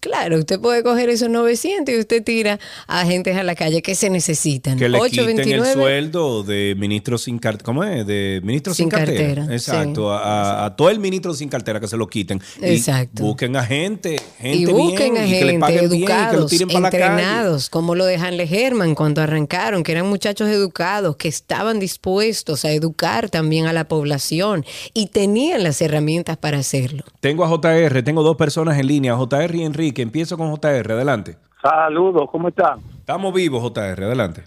[0.00, 3.94] Claro, usted puede coger esos 900 y usted tira a agentes a la calle que
[3.94, 4.78] se necesitan.
[4.78, 5.72] Que le quiten el 829.
[5.72, 7.64] sueldo de ministro sin cartera.
[7.64, 8.06] ¿Cómo es?
[8.06, 9.34] De ministro sin, Sin cartera.
[9.34, 10.12] cartera, Exacto.
[10.12, 12.40] A, a todo el ministro sin cartera que se lo quiten.
[12.60, 13.22] Exacto.
[13.22, 15.88] Y busquen a gente, gente y busquen bien, a y que le gente bien, y
[15.88, 17.04] que lo educados, tiren para la calle.
[17.04, 22.64] entrenados, como lo de Hanle Herman cuando arrancaron, que eran muchachos educados, que estaban dispuestos
[22.64, 24.64] a educar también a la población
[24.94, 27.02] y tenían las herramientas para hacerlo.
[27.20, 29.87] Tengo a JR, tengo dos personas en línea, JR y Enrique.
[29.96, 31.36] Empiezo con JR, adelante.
[31.62, 32.80] Saludos, ¿cómo están?
[32.98, 34.44] Estamos vivos, JR, adelante.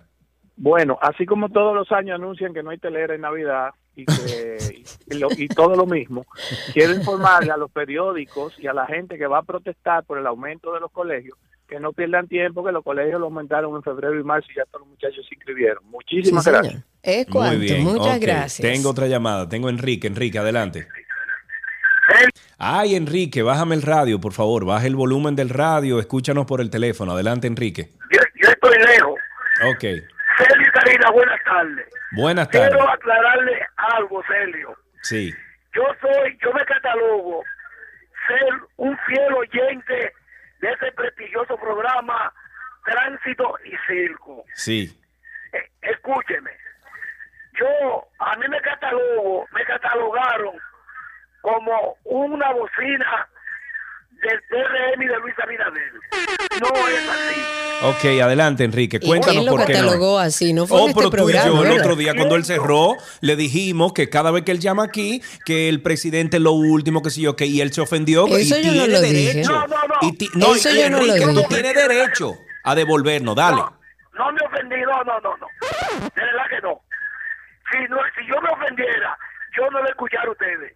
[0.56, 4.84] Bueno, así como todos los años anuncian que no hay telera en Navidad y, que,
[5.08, 6.26] y, lo- y todo lo mismo,
[6.74, 10.28] quiero informarle a los periódicos y a la gente que va a protestar por el
[10.28, 11.38] aumento de los colegios
[11.68, 14.66] que no pierdan tiempo, que los colegios lo aumentaron en febrero y marzo y ya
[14.66, 15.82] todos los muchachos se inscribieron.
[15.90, 16.64] Muchísimas Sí, señor.
[16.64, 16.86] gracias.
[17.02, 17.84] Es Muy cuanto, bien.
[17.86, 18.70] muchas gracias.
[18.74, 19.48] Tengo otra llamada.
[19.48, 20.08] Tengo a Enrique.
[20.08, 20.88] Enrique, adelante.
[22.58, 24.66] Ay, Enrique, bájame el radio, por favor.
[24.66, 26.00] Baja el volumen del radio.
[26.00, 27.14] Escúchanos por el teléfono.
[27.14, 27.90] Adelante, Enrique.
[28.12, 29.20] Yo, yo estoy lejos.
[29.70, 29.82] Ok.
[29.82, 31.86] Celio Karina, buenas tardes.
[32.12, 32.70] Buenas tardes.
[32.70, 34.76] Quiero aclararle algo, Celio.
[35.02, 35.34] Sí.
[35.74, 37.44] Yo soy, yo me catalogo
[38.28, 40.14] ser un fiel oyente
[40.60, 42.32] de ese prestigioso programa
[42.86, 44.44] Tránsito y Circo.
[44.56, 45.00] Sí.
[45.54, 46.52] Eh, escúcheme,
[47.60, 50.56] yo, a mí me catalogo, me catalogaron
[51.42, 53.28] como una bocina
[54.24, 55.92] del PRM y de Luis Abinader.
[56.62, 57.42] No es así.
[57.84, 59.00] Ok, adelante, Enrique.
[59.02, 60.20] ¿Y Cuéntanos quién lo por qué catalogó no.
[60.20, 60.54] así?
[60.54, 62.46] No fue Oh, en este pero tú y programa, yo, el otro día cuando él
[62.46, 66.52] cerró, le dijimos que cada vez que él llama aquí, que el presidente es lo
[66.52, 69.02] último, que sí yo, que y él se ofendió Eso y yo no tiene lo
[69.02, 69.34] dije.
[69.34, 69.52] derecho.
[69.52, 69.96] No, no, no.
[70.02, 71.48] Y no, Eso y yo no lo Enrique, tú dije.
[71.50, 73.64] tienes derecho a devolvernos, dale.
[74.14, 75.48] No me ofendí, no, no, no, no.
[76.14, 76.80] De verdad que no.
[77.72, 79.18] Si, no, si yo me ofendiera,
[79.58, 80.74] yo no le escuchara a ustedes.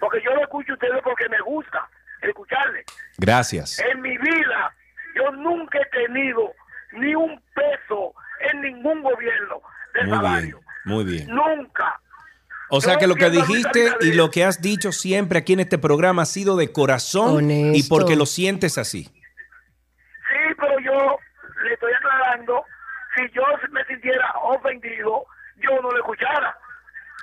[0.00, 1.88] Porque yo lo escucho a ustedes porque me gusta
[2.22, 2.84] escucharles.
[3.18, 3.78] Gracias.
[3.80, 4.74] En mi vida,
[5.16, 6.52] yo nunca he tenido
[6.92, 8.14] ni un peso
[8.50, 9.60] en ningún gobierno
[9.94, 10.60] de Muy salario.
[10.60, 11.26] bien, muy bien.
[11.28, 12.00] Nunca.
[12.70, 15.78] O sea que lo que dijiste y lo que has dicho siempre aquí en este
[15.78, 19.04] programa ha sido de corazón y porque lo sientes así.
[19.04, 21.18] Sí, pero yo
[21.64, 22.62] le estoy aclarando,
[23.16, 25.24] si yo me sintiera ofendido,
[25.56, 26.56] yo no lo escuchara.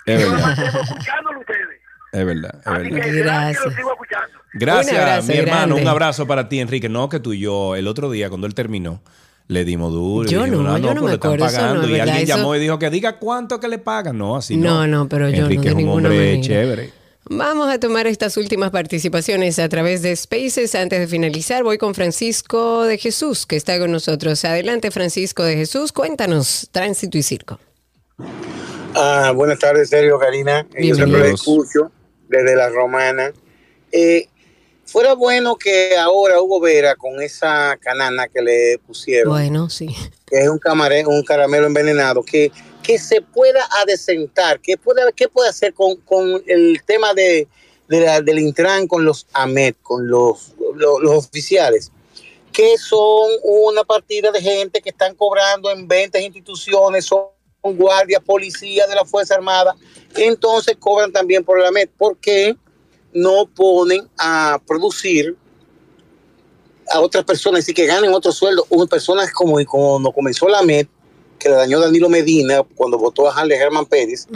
[0.05, 1.81] Es Yo verdad, escuchándolo ustedes.
[2.19, 2.95] Es verdad, es Así verdad.
[2.97, 3.75] que será que lo Gracias.
[3.75, 4.39] sigo escuchando.
[4.53, 5.75] Gracias, abrazo mi hermano.
[5.75, 6.87] Un abrazo para ti, Enrique.
[6.89, 9.01] No, que tú y yo, el otro día, cuando él terminó,
[9.47, 10.27] le dimos duro.
[10.29, 11.89] Yo dijimos, no, yo no pues me están acuerdo, eso no pagando.
[11.89, 14.17] y alguien eso- llamó y dijo que diga cuánto que le pagan.
[14.17, 14.69] No, así no.
[14.81, 16.41] No, no, pero yo no, Enrique es un hombre manera.
[16.41, 16.93] chévere.
[17.27, 20.75] Vamos a tomar estas últimas participaciones a través de Spaces.
[20.75, 24.45] Antes de finalizar, voy con Francisco de Jesús, que está con nosotros.
[24.45, 25.91] Adelante, Francisco de Jesús.
[25.91, 27.59] Cuéntanos, tránsito y circo.
[28.93, 30.65] Ah, buenas tardes, Sergio, Karina.
[30.75, 31.41] Eh, Yo siempre lo Bienvenidos.
[31.41, 31.91] escucho
[32.27, 33.33] desde la romana.
[33.91, 34.27] Eh,
[34.85, 39.87] fuera bueno que ahora Hugo Vera, con esa canana que le pusieron, Bueno, sí.
[40.25, 42.51] que es un, camare- un caramelo envenenado, que,
[42.83, 47.47] que se pueda adecentar, que puede, qué puede hacer con, con el tema de,
[47.87, 51.91] de la- del Intran con los AMET, con los, los, los oficiales,
[52.51, 57.25] que son una partida de gente que están cobrando en 20 instituciones, son
[57.73, 59.75] guardias, policías de la Fuerza Armada,
[60.15, 61.89] entonces cobran también por la AMET.
[61.97, 62.55] ¿Por qué
[63.13, 65.35] no ponen a producir
[66.91, 68.65] a otras personas y que ganen otro sueldo?
[68.69, 70.87] Una personas como cuando comenzó la AMET,
[71.39, 74.27] que le dañó Danilo Medina cuando votó a Harley Germán Pérez,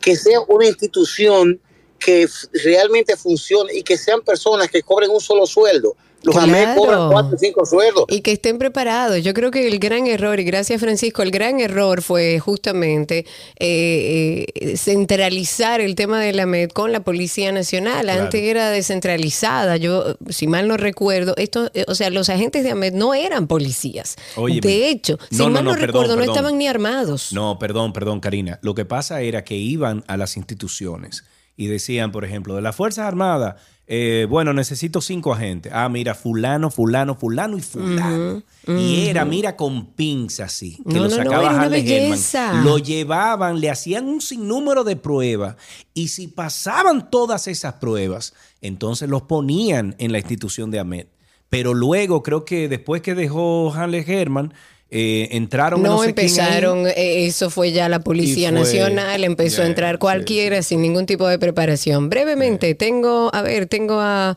[0.00, 1.60] que sea una institución
[1.98, 2.28] que
[2.64, 5.96] realmente funcione y que sean personas que cobren un solo sueldo.
[6.24, 6.74] Los Claro.
[6.80, 8.04] cobran cuatro o cinco sueldos.
[8.08, 9.22] Y que estén preparados.
[9.22, 13.26] Yo creo que el gran error, y gracias Francisco, el gran error fue justamente
[13.58, 18.02] eh, eh, centralizar el tema de la MED con la Policía Nacional.
[18.02, 18.22] Claro.
[18.24, 19.76] Antes era descentralizada.
[19.76, 23.46] Yo, si mal no recuerdo, esto, eh, o sea, los agentes de AMED no eran
[23.46, 24.16] policías.
[24.62, 26.36] De hecho, si No, mal no, no, perdón, recuerdo, no perdón.
[26.36, 27.32] estaban ni armados.
[27.32, 28.58] No, perdón, perdón, Karina.
[28.62, 31.24] Lo que pasa era que iban a las instituciones
[31.56, 33.56] y decían, por ejemplo, de las Fuerzas Armadas,
[33.94, 35.70] eh, bueno, necesito cinco agentes.
[35.74, 38.42] Ah, mira, fulano, fulano, fulano y fulano.
[38.66, 42.54] Y era, mira, con pinzas así, que No, lo no, no, sacaba Harley belleza.
[42.62, 45.56] Lo llevaban, le hacían un sinnúmero de pruebas
[45.92, 48.32] y si pasaban todas esas pruebas,
[48.62, 51.08] entonces los ponían en la institución de AMED.
[51.50, 54.54] Pero luego, creo que después que dejó Hanley Herman,
[54.94, 59.66] eh, entraron No, sé empezaron, eh, eso fue ya la Policía fue- Nacional, empezó a
[59.66, 62.10] entrar cualquiera sin ningún tipo de preparación.
[62.10, 64.36] Brevemente, tengo, a ver, tengo a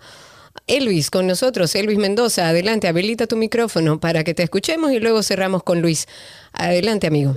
[0.68, 5.22] Elvis con nosotros, Elvis Mendoza, adelante, habilita tu micrófono para que te escuchemos y luego
[5.24, 6.08] cerramos con Luis.
[6.54, 7.36] Adelante, amigo.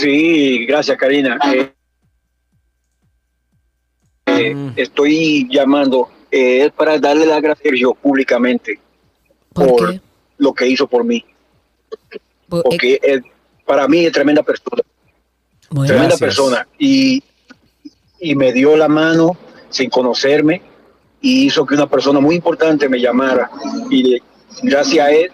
[0.00, 1.38] Sí, gracias Karina.
[1.52, 1.72] Eh,
[4.26, 8.78] eh, estoy llamando eh, para darle las gracias a Sergio públicamente
[9.52, 10.00] ¿Por,
[10.38, 11.24] lo que hizo por mí.
[12.48, 13.24] Porque él,
[13.64, 14.82] para mí es tremenda persona.
[15.68, 16.20] tremenda Gracias.
[16.20, 16.68] persona.
[16.78, 17.22] Y,
[18.20, 19.36] y me dio la mano
[19.70, 20.62] sin conocerme
[21.20, 23.50] y hizo que una persona muy importante me llamara.
[23.90, 24.18] Y
[24.62, 25.32] gracias a él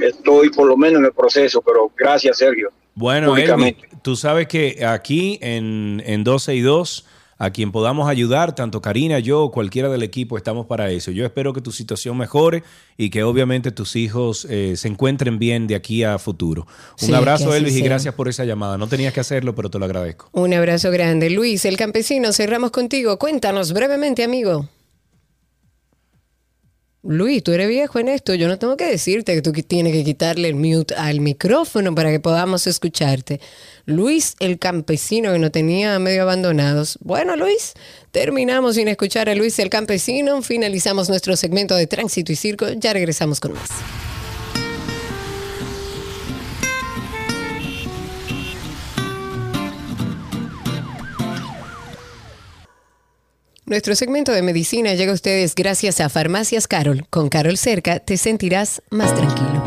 [0.00, 2.70] estoy por lo menos en el proceso, pero gracias Sergio.
[2.94, 3.36] Bueno.
[3.36, 7.06] Elvi, tú sabes que aquí en, en 12 y 2,
[7.38, 11.10] a quien podamos ayudar, tanto Karina, yo o cualquiera del equipo, estamos para eso.
[11.12, 12.64] Yo espero que tu situación mejore
[12.96, 16.66] y que obviamente tus hijos eh, se encuentren bien de aquí a futuro.
[17.00, 18.76] Un Sí, abrazo, Elvis, y gracias por esa llamada.
[18.76, 20.28] No tenías que hacerlo, pero te lo agradezco.
[20.32, 21.30] Un abrazo grande.
[21.30, 23.18] Luis, el campesino, cerramos contigo.
[23.18, 24.68] Cuéntanos brevemente, amigo.
[27.04, 28.34] Luis, tú eres viejo en esto.
[28.34, 32.10] Yo no tengo que decirte que tú tienes que quitarle el mute al micrófono para
[32.10, 33.40] que podamos escucharte.
[33.86, 36.98] Luis, el campesino que nos tenía medio abandonados.
[37.00, 37.74] Bueno, Luis,
[38.10, 40.42] terminamos sin escuchar a Luis, el campesino.
[40.42, 42.66] Finalizamos nuestro segmento de tránsito y circo.
[42.72, 43.68] Ya regresamos con más.
[53.68, 57.04] Nuestro segmento de medicina llega a ustedes gracias a Farmacias Carol.
[57.10, 59.62] Con Carol cerca te sentirás más tranquilo.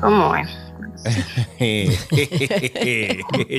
[0.00, 0.67] ¿Cómo es?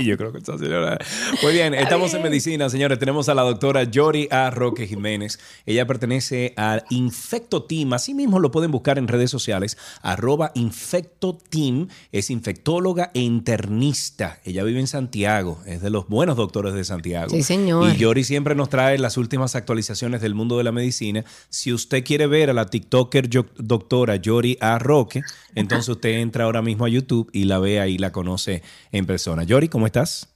[0.04, 0.98] Yo creo que esta señora.
[1.44, 3.00] Muy bien, estamos en medicina, señores.
[3.00, 4.50] Tenemos a la doctora Yori A.
[4.50, 5.40] Roque Jiménez.
[5.66, 7.94] Ella pertenece al Infecto Team.
[7.94, 9.78] Así mismo lo pueden buscar en redes sociales.
[10.02, 11.88] Arroba Infecto Team.
[12.12, 14.40] Es infectóloga e internista.
[14.44, 15.62] Ella vive en Santiago.
[15.66, 17.30] Es de los buenos doctores de Santiago.
[17.30, 17.94] Sí, señor.
[17.94, 21.26] Y Yori siempre nos trae las últimas actualizaciones del mundo de la medicina.
[21.50, 24.80] Si usted quiere ver a la TikToker doctora Yori A.
[24.80, 25.22] Roque,
[25.56, 29.44] entonces usted entra ahora mismo a YouTube y la ve ahí, la conoce en persona.
[29.44, 30.30] Yori, ¿cómo estás?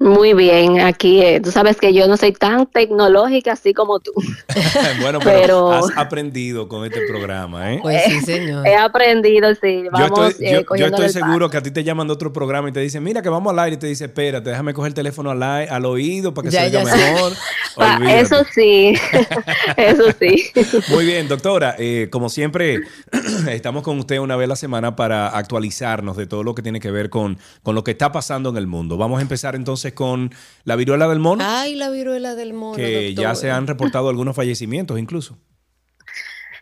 [0.00, 4.12] Muy bien, aquí eh, tú sabes que yo no soy tan tecnológica así como tú.
[5.00, 7.80] bueno, pero, Pero- has aprendido con este programa, ¿eh?
[7.82, 8.64] Pues sí, señor.
[8.64, 11.82] He aprendido, sí, Yo vamos estoy, eh, yo- yo estoy seguro que a ti te
[11.82, 14.04] llaman de otro programa y te dicen, mira que vamos al aire y te dice,
[14.04, 17.32] espérate, déjame coger el teléfono al, ai- al oído para que Ya, se oiga mejor.
[17.76, 18.20] Olvídate.
[18.20, 18.94] Eso sí,
[19.76, 20.50] eso sí.
[20.90, 21.74] Muy bien, doctora.
[21.78, 22.82] eh, como siempre,
[23.50, 26.78] estamos con usted una vez a la semana para actualizarnos de todo lo que tiene
[26.80, 28.96] que ver con, con lo que está pasando en el mundo.
[28.96, 30.30] Vamos a empezar entonces con
[30.64, 32.76] la viruela del mono, Ay, la viruela del mono.
[32.76, 35.38] que ya se han reportado algunos fallecimientos incluso.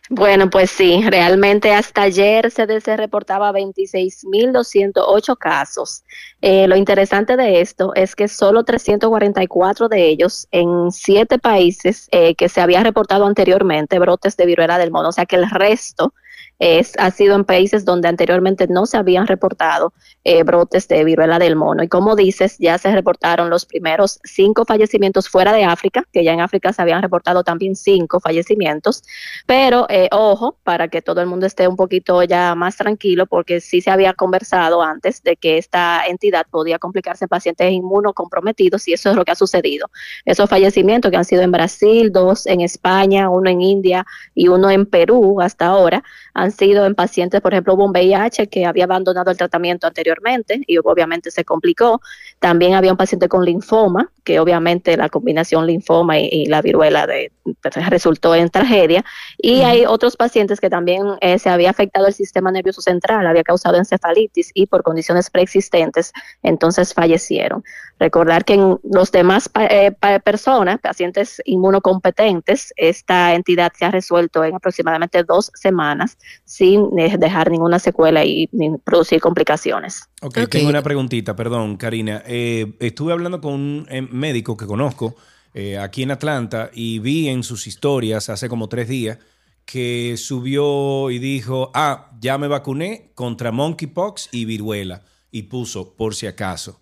[0.09, 6.03] Bueno, pues sí, realmente hasta ayer se reportaba 26.208 casos.
[6.41, 12.35] Eh, lo interesante de esto es que solo 344 de ellos en siete países eh,
[12.35, 16.13] que se había reportado anteriormente brotes de viruela del mono, o sea que el resto
[16.59, 19.93] es, ha sido en países donde anteriormente no se habían reportado
[20.23, 21.83] eh, brotes de viruela del mono.
[21.83, 26.33] Y como dices, ya se reportaron los primeros cinco fallecimientos fuera de África, que ya
[26.33, 29.03] en África se habían reportado también cinco fallecimientos.
[29.45, 33.61] Pero eh, ojo, para que todo el mundo esté un poquito ya más tranquilo, porque
[33.61, 38.93] sí se había conversado antes de que esta entidad podía complicarse en pacientes inmunocomprometidos y
[38.93, 39.89] eso es lo que ha sucedido.
[40.25, 44.69] Esos fallecimientos que han sido en Brasil, dos en España, uno en India y uno
[44.69, 46.03] en Perú hasta ahora,
[46.37, 50.61] han sido en pacientes, por ejemplo, hubo un VIH que había abandonado el tratamiento anteriormente
[50.67, 51.99] y obviamente se complicó.
[52.39, 57.07] También había un paciente con linfoma, que obviamente la combinación linfoma y, y la viruela
[57.07, 57.31] de,
[57.61, 59.03] pues, resultó en tragedia.
[59.37, 63.43] Y hay otros pacientes que también eh, se había afectado el sistema nervioso central, había
[63.43, 67.63] causado encefalitis y por condiciones preexistentes, entonces fallecieron.
[67.99, 73.91] Recordar que en los demás pa- eh, pa- personas, pacientes inmunocompetentes, esta entidad se ha
[73.91, 80.09] resuelto en aproximadamente dos semanas sin eh, dejar ninguna secuela y ni producir complicaciones.
[80.21, 82.23] Ok, tengo una preguntita, perdón, Karina.
[82.25, 85.15] Eh, estuve hablando con un eh, médico que conozco
[85.53, 89.17] eh, aquí en Atlanta y vi en sus historias hace como tres días
[89.65, 95.01] que subió y dijo, ah, ya me vacuné contra monkeypox y viruela
[95.31, 96.79] y puso por si acaso.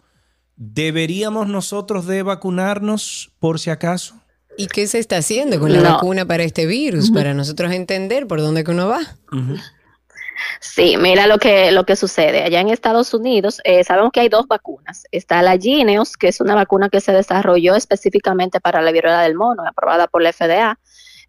[0.55, 4.21] ¿Deberíamos nosotros de vacunarnos por si acaso?
[4.57, 5.93] ¿Y qué se está haciendo con la No.
[5.93, 7.11] vacuna para este virus?
[7.11, 9.01] Para nosotros entender por dónde que uno va.
[10.59, 12.43] Sí, mira lo que, lo que sucede.
[12.43, 15.03] Allá en Estados Unidos eh, sabemos que hay dos vacunas.
[15.11, 19.35] Está la Gineos, que es una vacuna que se desarrolló específicamente para la viruela del
[19.35, 20.77] mono, aprobada por la FDA.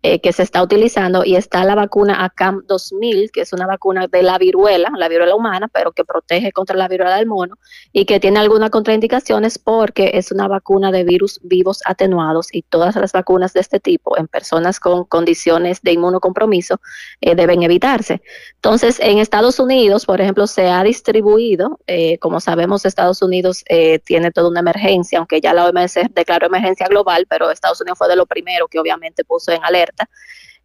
[0.08, 4.06] Eh, que se está utilizando y está la vacuna ACAM 2000, que es una vacuna
[4.06, 7.58] de la viruela, la viruela humana, pero que protege contra la viruela del mono
[7.92, 12.94] y que tiene algunas contraindicaciones porque es una vacuna de virus vivos atenuados y todas
[12.94, 16.80] las vacunas de este tipo en personas con condiciones de inmunocompromiso
[17.20, 18.22] eh, deben evitarse.
[18.54, 23.64] Entonces, en Estados Unidos, por ejemplo, se ha distribuido, eh, como sabemos, Estados Unidos
[24.04, 28.06] tiene toda una emergencia, aunque ya la OMS declaró emergencia global, pero Estados Unidos fue
[28.08, 30.08] de lo primero que obviamente puso en alerta completa.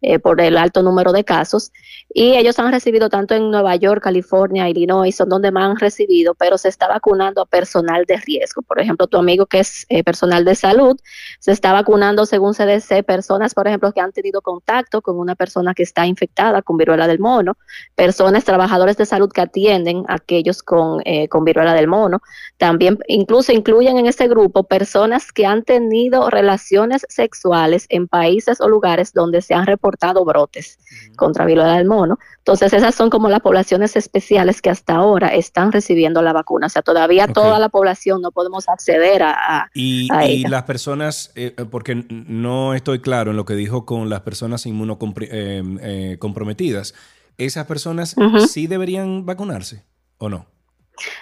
[0.02, 1.70] Eh, por el alto número de casos.
[2.12, 6.34] Y ellos han recibido tanto en Nueva York, California, Illinois, son donde más han recibido,
[6.34, 8.62] pero se está vacunando a personal de riesgo.
[8.62, 10.98] Por ejemplo, tu amigo que es eh, personal de salud,
[11.38, 15.72] se está vacunando según CDC personas, por ejemplo, que han tenido contacto con una persona
[15.72, 17.56] que está infectada con viruela del mono,
[17.94, 22.22] personas, trabajadores de salud que atienden a aquellos con, eh, con viruela del mono.
[22.58, 28.68] También incluso incluyen en ese grupo personas que han tenido relaciones sexuales en países o
[28.68, 29.91] lugares donde se han reportado
[30.24, 30.78] brotes
[31.16, 32.18] contra viruela del mono.
[32.38, 36.66] Entonces, esas son como las poblaciones especiales que hasta ahora están recibiendo la vacuna.
[36.66, 40.62] O sea, todavía toda la población no podemos acceder a, a, Y, a y las
[40.64, 46.94] personas, eh, eh, porque no estoy claro en lo que dijo con las personas inmunocomprometidas,
[47.38, 48.16] ¿esas personas
[48.48, 49.84] sí deberían vacunarse
[50.18, 50.46] o no?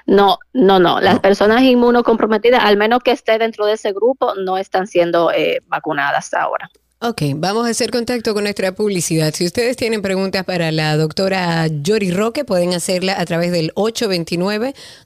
[0.07, 1.01] No, no, no.
[1.01, 5.63] Las personas inmunocomprometidas, al menos que esté dentro de ese grupo, no están siendo eh,
[5.67, 6.71] vacunadas hasta ahora.
[7.03, 9.33] Ok, vamos a hacer contacto con nuestra publicidad.
[9.35, 13.73] Si ustedes tienen preguntas para la doctora Yori Roque, pueden hacerla a través del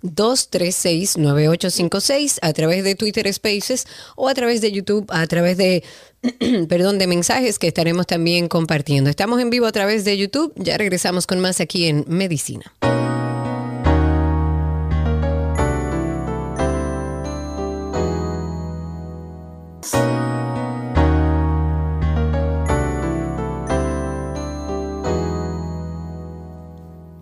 [0.02, 5.84] 829-236-9856, a través de Twitter Spaces o a través de YouTube, a través de,
[6.68, 9.08] perdón, de mensajes que estaremos también compartiendo.
[9.08, 10.52] Estamos en vivo a través de YouTube.
[10.56, 12.74] Ya regresamos con más aquí en Medicina.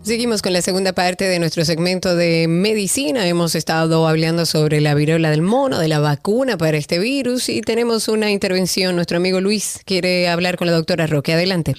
[0.02, 3.28] Seguimos con la segunda parte de nuestro segmento de medicina.
[3.28, 7.60] Hemos estado hablando sobre la viruela del mono, de la vacuna para este virus y
[7.60, 8.96] tenemos una intervención.
[8.96, 11.32] Nuestro amigo Luis quiere hablar con la doctora Roque.
[11.32, 11.76] Adelante.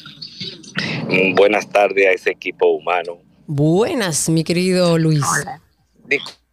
[1.10, 3.18] Mm, Buenas tardes a ese equipo humano.
[3.46, 5.26] Buenas, mi querido Luis.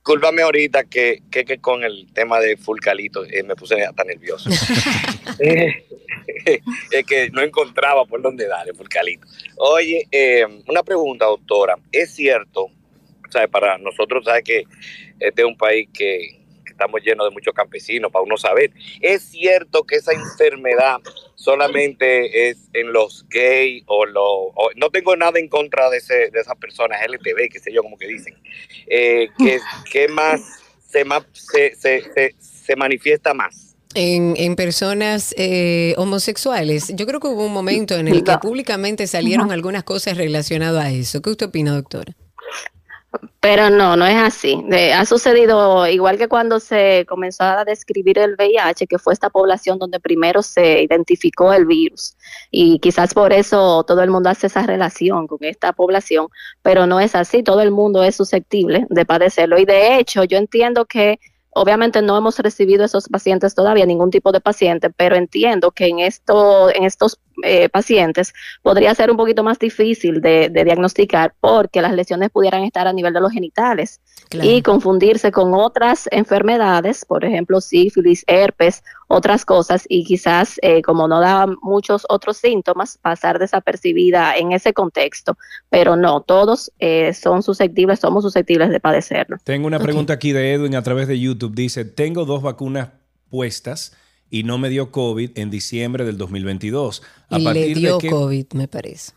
[0.00, 4.50] Discúlpame ahorita que, que, que con el tema de Fulcalito eh, me puse hasta nervioso.
[5.42, 5.84] Eh,
[6.90, 9.26] es que no encontraba por dónde darle Fulcalito.
[9.56, 11.76] Oye, eh, una pregunta, doctora.
[11.90, 12.66] ¿Es cierto,
[13.30, 14.64] sabe, para nosotros, sabe que
[15.18, 16.39] este es un país que
[16.80, 18.70] estamos llenos de muchos campesinos, para uno saber,
[19.02, 20.96] ¿es cierto que esa enfermedad
[21.34, 24.24] solamente es en los gays o los...
[24.24, 27.82] o- no tengo nada en contra de, ese, de esas personas LTV, qué sé yo,
[27.82, 28.34] como que dicen.
[28.86, 30.40] Eh, que, que más
[30.88, 31.04] se,
[31.76, 33.76] se, se, se manifiesta más?
[33.94, 39.06] En, en personas eh, homosexuales, yo creo que hubo un momento en el que públicamente
[39.06, 41.20] salieron algunas cosas relacionadas a eso.
[41.20, 42.14] ¿Qué usted opina, doctora?
[43.40, 44.62] Pero no, no es así.
[44.94, 49.78] Ha sucedido igual que cuando se comenzó a describir el VIH, que fue esta población
[49.78, 52.16] donde primero se identificó el virus.
[52.50, 56.28] Y quizás por eso todo el mundo hace esa relación con esta población,
[56.62, 57.42] pero no es así.
[57.42, 59.58] Todo el mundo es susceptible de padecerlo.
[59.58, 61.18] Y de hecho, yo entiendo que
[61.52, 65.98] Obviamente no hemos recibido esos pacientes todavía, ningún tipo de paciente, pero entiendo que en,
[65.98, 68.32] esto, en estos eh, pacientes
[68.62, 72.92] podría ser un poquito más difícil de, de diagnosticar porque las lesiones pudieran estar a
[72.92, 74.00] nivel de los genitales
[74.32, 81.08] y confundirse con otras enfermedades, por ejemplo, sífilis, herpes, otras cosas, y quizás, eh, como
[81.08, 85.36] no da muchos otros síntomas, pasar desapercibida en ese contexto.
[85.68, 89.36] Pero no, todos eh, son susceptibles, somos susceptibles de padecerlo.
[89.42, 91.54] Tengo una pregunta aquí de Edwin a través de YouTube.
[91.54, 92.90] Dice, tengo dos vacunas
[93.30, 93.96] puestas
[94.30, 97.02] y no me dio COVID en diciembre del 2022.
[97.28, 98.10] A Y le partir dio de qué...
[98.10, 99.12] COVID, me parece.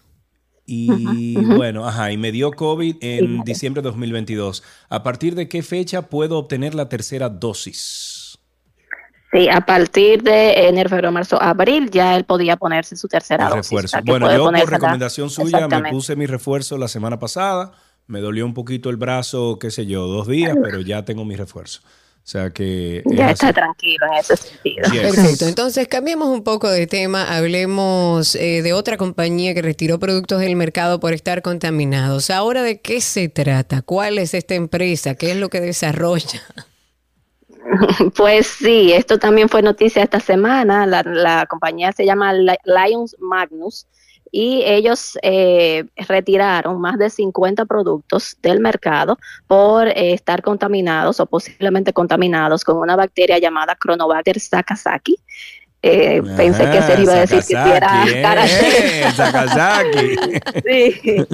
[0.65, 4.64] Y bueno, ajá, y me dio COVID en diciembre de 2022.
[4.90, 8.40] ¿A partir de qué fecha puedo obtener la tercera dosis?
[9.34, 13.56] Sí, a partir de enero, febrero, marzo, abril, ya él podía ponerse su tercera El
[13.56, 13.85] dosis.
[13.85, 17.72] o sea, Bueno, yo por recomendación suya me puse mi refuerzo la semana pasada.
[18.06, 21.35] Me dolió un poquito el brazo, qué sé yo, dos días, pero ya tengo mi
[21.35, 21.81] refuerzo.
[22.24, 23.06] O sea que...
[23.10, 23.34] es Ya así.
[23.34, 24.90] está tranquilo en ese sentido.
[24.91, 25.02] Yes.
[25.02, 30.40] Perfecto, entonces cambiemos un poco de tema, hablemos eh, de otra compañía que retiró productos
[30.40, 32.30] del mercado por estar contaminados.
[32.30, 33.82] Ahora, ¿de qué se trata?
[33.82, 35.16] ¿Cuál es esta empresa?
[35.16, 36.41] ¿Qué es lo que desarrolla?
[38.16, 40.86] Pues sí, esto también fue noticia esta semana.
[40.86, 43.88] La, la compañía se llama Li- Lions Magnus
[44.36, 51.28] y ellos eh, retiraron más de 50 productos del mercado por eh, estar contaminados o
[51.28, 55.18] posiblemente contaminados con una bacteria llamada Chronobacter sakazaki.
[55.86, 60.16] Eh, pensé que se iba a decir que era eh, Sakazaki.
[60.66, 61.26] Sí.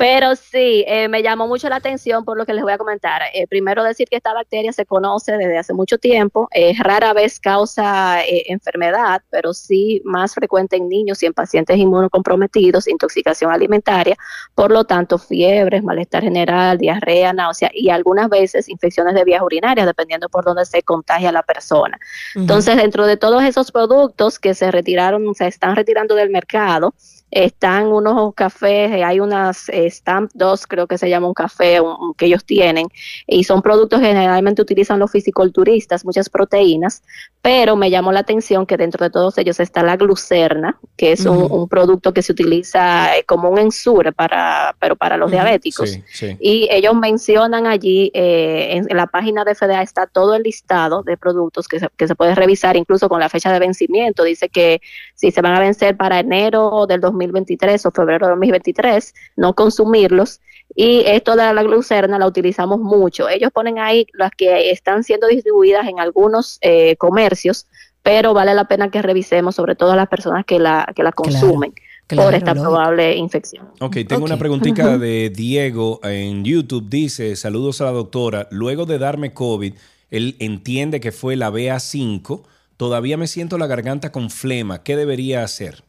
[0.00, 3.20] Pero sí, eh, me llamó mucho la atención por lo que les voy a comentar.
[3.34, 7.38] Eh, primero decir que esta bacteria se conoce desde hace mucho tiempo, eh, rara vez
[7.38, 14.16] causa eh, enfermedad, pero sí más frecuente en niños y en pacientes inmunocomprometidos, intoxicación alimentaria,
[14.54, 19.86] por lo tanto fiebres, malestar general, diarrea, náusea y algunas veces infecciones de vías urinarias,
[19.86, 21.98] dependiendo por dónde se contagia la persona.
[22.34, 26.94] Entonces, dentro de todos esos productos que se retiraron, se están retirando del mercado,
[27.30, 31.80] están unos cafés, eh, hay unas eh, Stamp 2, creo que se llama un café
[31.80, 32.88] un- un que ellos tienen,
[33.26, 37.02] y son productos que generalmente utilizan los fisiculturistas, muchas proteínas,
[37.42, 41.24] pero me llamó la atención que dentro de todos ellos está la glucerna, que es
[41.26, 45.90] un, producto que se utiliza eh, como un ensure para, pero para los diabéticos.
[45.90, 46.36] Sí, sí.
[46.40, 51.02] Y ellos mencionan allí, eh, en, en la página de FDA está todo el listado
[51.02, 54.24] de productos que se, que se puede revisar, incluso con la fecha de vencimiento.
[54.24, 54.80] Dice que
[55.14, 60.40] si se van a vencer para enero del 2023 o febrero del 2023, no consumirlos.
[60.74, 63.28] Y esto de la glucerna la utilizamos mucho.
[63.28, 67.66] Ellos ponen ahí las que están siendo distribuidas en algunos eh, comercios,
[68.02, 71.12] pero vale la pena que revisemos, sobre todo a las personas que la, que la
[71.12, 71.74] consumen
[72.06, 72.70] claro, por esta lógico.
[72.70, 73.68] probable infección.
[73.80, 76.88] Ok, tengo una preguntita de Diego en YouTube.
[76.88, 78.48] Dice, saludos a la doctora.
[78.50, 79.74] Luego de darme COVID,
[80.10, 82.42] él entiende que fue la BA5.
[82.76, 84.82] Todavía me siento la garganta con flema.
[84.82, 85.84] ¿Qué debería hacer?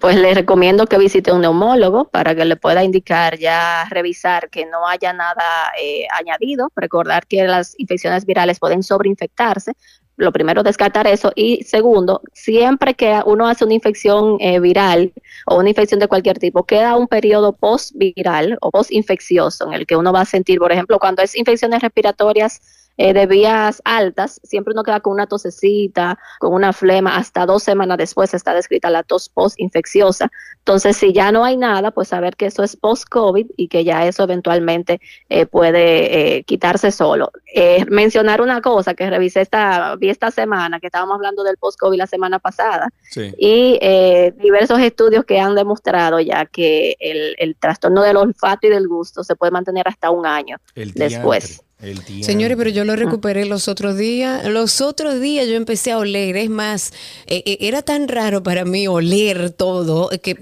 [0.00, 4.66] Pues le recomiendo que visite un neumólogo para que le pueda indicar ya revisar que
[4.66, 6.68] no haya nada eh, añadido.
[6.76, 9.72] Recordar que las infecciones virales pueden sobreinfectarse.
[10.16, 11.32] Lo primero, descartar eso.
[11.34, 15.14] Y segundo, siempre que uno hace una infección eh, viral
[15.46, 19.96] o una infección de cualquier tipo, queda un periodo post-viral o post-infeccioso en el que
[19.96, 22.60] uno va a sentir, por ejemplo, cuando es infecciones respiratorias
[22.96, 27.62] eh, de vías altas, siempre uno queda con una tosecita, con una flema, hasta dos
[27.62, 30.30] semanas después está descrita la tos post-infecciosa.
[30.58, 34.06] Entonces, si ya no hay nada, pues saber que eso es post-COVID y que ya
[34.06, 37.32] eso eventualmente eh, puede eh, quitarse solo.
[37.54, 41.98] Eh, mencionar una cosa que revisé esta, vi esta semana, que estábamos hablando del post-COVID
[41.98, 43.32] la semana pasada, Sí.
[43.38, 48.70] y eh, diversos estudios que han demostrado ya que el, el trastorno del olfato y
[48.70, 51.48] del gusto se puede mantener hasta un año El después.
[51.48, 51.98] diantre, el.
[52.24, 54.44] Señores, pero yo lo recuperé los otros días.
[54.46, 56.36] Los otros días yo empecé a oler.
[56.36, 56.92] Es más,
[57.26, 60.36] eh, eh, era tan raro para mí oler todo que,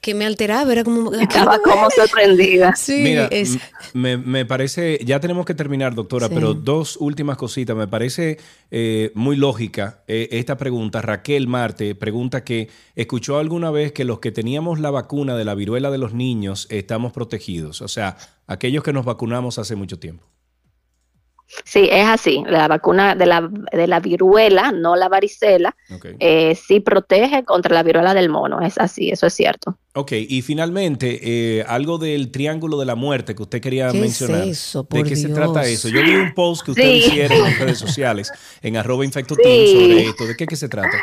[0.00, 0.70] que me alteraba.
[0.72, 1.12] Era como.
[1.20, 2.74] Estaba como sorprendida.
[2.76, 3.58] Sí, Mira, es-
[3.94, 6.34] me, me parece, ya tenemos que terminar, doctora, Sí.
[6.34, 7.76] pero dos últimas cositas.
[7.76, 8.38] Me parece
[8.70, 11.02] eh, muy lógica eh, esta pregunta.
[11.02, 15.54] Raquel Marte pregunta que escuchó alguna vez que los que teníamos la vacuna de la
[15.54, 17.80] viruela de los niños estamos protegidos.
[17.82, 18.16] O sea,
[18.46, 20.26] aquellos que nos vacunamos hace mucho tiempo.
[21.64, 22.42] Sí, es así.
[22.46, 25.76] La vacuna de la, de la viruela, no la varicela,
[26.18, 28.60] eh, sí protege contra la viruela del mono.
[28.60, 29.76] Es así, eso es cierto.
[29.94, 31.20] Ok, y finalmente,
[31.58, 34.48] eh, algo del triángulo de la muerte que usted quería ¿Qué es mencionar.
[34.48, 35.88] eso, ¿De por qué se trata eso?
[35.88, 36.96] Yo vi un post que usted Sí.
[36.98, 38.30] hiciera en las redes sociales,
[38.62, 39.72] en arroba infectoteam, Sí.
[39.74, 40.26] sobre esto.
[40.26, 40.96] ¿De qué, se trata?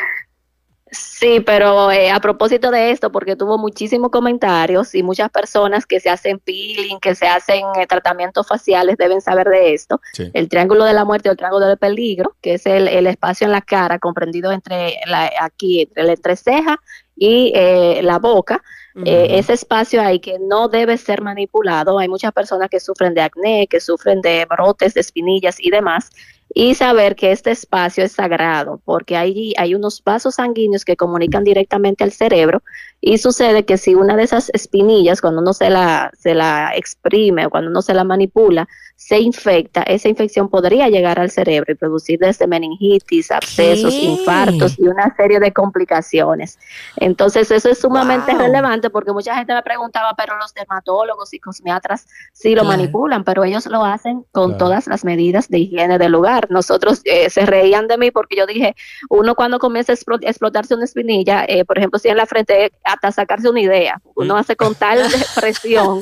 [0.92, 6.00] Sí, pero eh, a propósito de esto, porque tuvo muchísimos comentarios y muchas personas que
[6.00, 10.00] se hacen peeling, que se hacen eh, tratamientos faciales, deben saber de esto.
[10.12, 10.30] Sí.
[10.34, 13.44] El triángulo de la muerte o el triángulo del peligro, que es el, el espacio
[13.44, 16.80] en la cara comprendido entre la, aquí, entre la entreceja
[17.16, 18.62] y eh, la boca.
[19.04, 21.98] Eh, ese espacio ahí que no debe ser manipulado.
[21.98, 26.10] Hay muchas personas que sufren de acné, que sufren de brotes, de espinillas y demás.
[26.52, 31.44] Y saber que este espacio es sagrado, porque hay, hay unos vasos sanguíneos que comunican
[31.44, 32.62] directamente al cerebro.
[33.00, 37.46] Y sucede que si una de esas espinillas, cuando uno se la, se la exprime
[37.46, 41.74] o cuando uno se la manipula, se infecta, esa infección podría llegar al cerebro y
[41.74, 44.04] producir desde meningitis, abscesos, ¿Qué?
[44.04, 46.58] infartos y una serie de complicaciones.
[46.96, 48.40] Entonces, eso es sumamente Wow.
[48.42, 52.76] relevante porque mucha gente me preguntaba, pero los dermatólogos y cosmiatras sí lo Claro.
[52.76, 54.58] manipulan, pero ellos lo hacen con Claro.
[54.58, 56.48] todas las medidas de higiene del lugar.
[56.50, 58.76] Nosotros eh, se reían de mí porque yo dije,
[59.08, 62.70] uno cuando comienza a explo- explotarse una espinilla, eh, por ejemplo, si en la frente,
[62.92, 65.00] hasta sacarse una idea, uno hace con tal
[65.34, 66.00] presión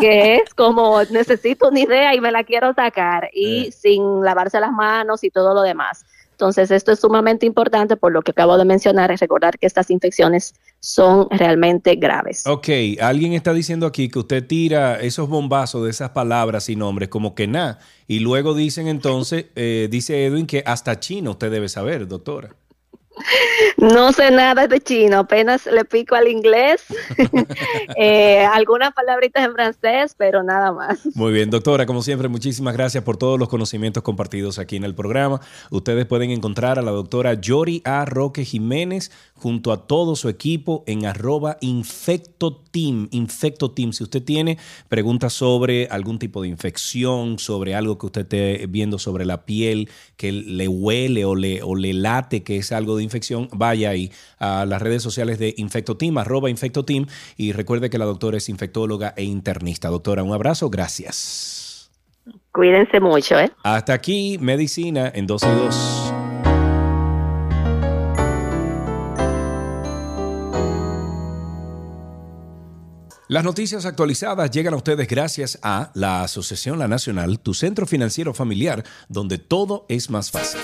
[0.00, 4.72] que es como necesito una idea y me la quiero sacar y sin lavarse las
[4.72, 6.04] manos y todo lo demás.
[6.40, 9.90] Entonces, esto es sumamente importante por lo que acabo de mencionar, es recordar que estas
[9.90, 12.46] infecciones son realmente graves.
[12.46, 12.66] Ok,
[12.98, 17.34] alguien está diciendo aquí que usted tira esos bombazos de esas palabras y nombres como
[17.34, 17.78] que nada.
[18.06, 22.56] Y luego dicen entonces, eh, dice Edwin que hasta chino usted debe saber, doctora.
[23.80, 26.84] No sé nada de chino, apenas le pico al inglés,
[27.96, 31.00] eh, algunas palabritas en francés, pero nada más.
[31.14, 34.94] Muy bien, doctora, como siempre, muchísimas gracias por todos los conocimientos compartidos aquí en el
[34.94, 35.40] programa.
[35.70, 38.04] Ustedes pueden encontrar a la doctora Yori A.
[38.04, 43.08] Roque Jiménez junto a todo su equipo en arroba infectoteam.
[43.10, 44.58] Infectoteam, si usted tiene
[44.88, 49.88] preguntas sobre algún tipo de infección, sobre algo que usted esté viendo sobre la piel,
[50.16, 54.66] que le huele o le, o le late que es algo de infección, ahí a
[54.66, 57.06] las redes sociales de Infectoteam, arroba Infectoteam,
[57.36, 59.88] y recuerde que la doctora es infectóloga e internista.
[59.88, 61.90] Doctora, un abrazo, gracias.
[62.52, 63.50] Cuídense mucho, ¿eh?
[63.62, 66.14] Hasta aquí, medicina en 2 y 2.
[73.30, 78.34] Las noticias actualizadas llegan a ustedes gracias a la Asociación La Nacional, tu centro financiero
[78.34, 80.60] familiar, donde todo es más fácil.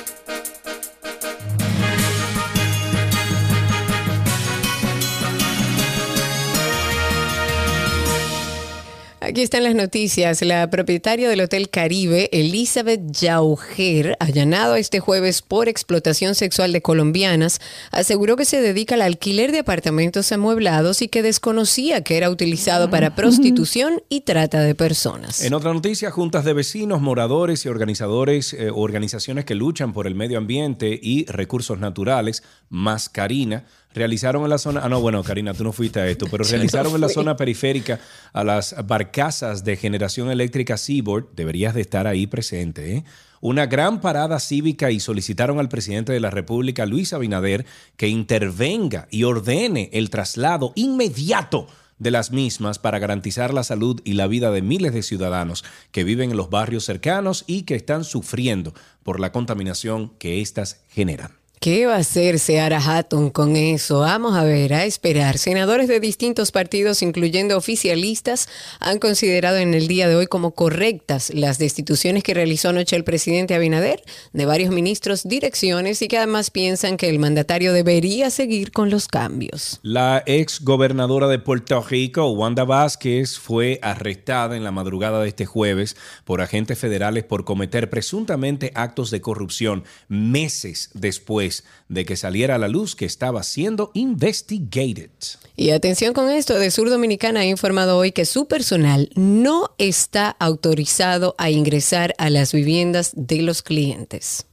[9.27, 10.41] Aquí están las noticias.
[10.43, 17.61] La propietaria del Hotel Caribe, Elizabeth Jauger, allanado este jueves por explotación sexual de colombianas,
[17.91, 22.89] aseguró que se dedica al alquiler de apartamentos amueblados y que desconocía que era utilizado
[22.89, 25.43] para prostitución y trata de personas.
[25.43, 30.15] En otra noticia, juntas de vecinos, moradores y organizadores, eh, organizaciones que luchan por el
[30.15, 33.65] medio ambiente y recursos naturales, más Karina,
[33.97, 36.93] realizaron en la zona, ah no, bueno, Karina, tú no fuiste a esto, pero realizaron
[36.93, 37.99] no en la zona periférica
[38.33, 43.05] a las barcazas de generación eléctrica Seaboard, deberías de estar ahí presente, ¿eh?
[43.41, 47.65] una gran parada cívica y solicitaron al presidente de la República, Luis Abinader,
[47.97, 51.67] que intervenga y ordene el traslado inmediato
[51.99, 56.05] de las mismas para garantizar la salud y la vida de miles de ciudadanos que
[56.05, 61.46] viven en los barrios cercanos y que están sufriendo por la contaminación que éstas generan.
[61.67, 63.99] ¿Qué va a hacer Seara Hatton con eso?
[63.99, 65.37] Vamos a ver, a esperar.
[65.37, 68.49] Senadores de distintos partidos, incluyendo oficialistas,
[68.79, 73.03] han considerado en el día de hoy como correctas las destituciones que realizó anoche el
[73.03, 78.71] presidente Abinader de varios ministros, direcciones y que además piensan que el mandatario debería seguir
[78.71, 79.81] con los cambios.
[79.83, 85.47] La ex gobernadora de Puerto Rico, Wanda Vázquez, fue arrestada en la madrugada de este
[85.47, 91.56] jueves por agentes federales por cometer presuntamente actos de corrupción meses después
[91.89, 95.11] de que saliera a la luz que estaba siendo investigated.
[95.57, 100.31] Y atención con esto, de Sur Dominicana ha informado hoy que su personal no está
[100.39, 104.47] autorizado a ingresar a las viviendas de los clientes.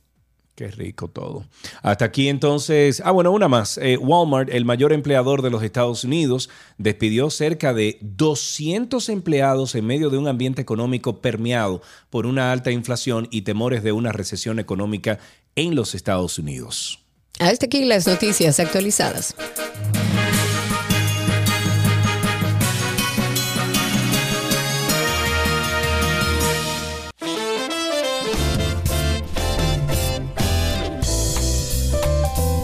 [0.55, 1.45] Qué rico todo.
[1.81, 3.79] Hasta aquí entonces, ah bueno, una más.
[3.79, 6.47] Eh, Walmart, el mayor empleador de los Estados Unidos,
[6.77, 11.81] despidió cerca de 200 empleados en medio de un ambiente económico permeado
[12.11, 15.17] por una alta inflación y temores de una recesión económica
[15.55, 16.99] en los Estados Unidos.
[17.39, 19.35] Hasta aquí las noticias actualizadas.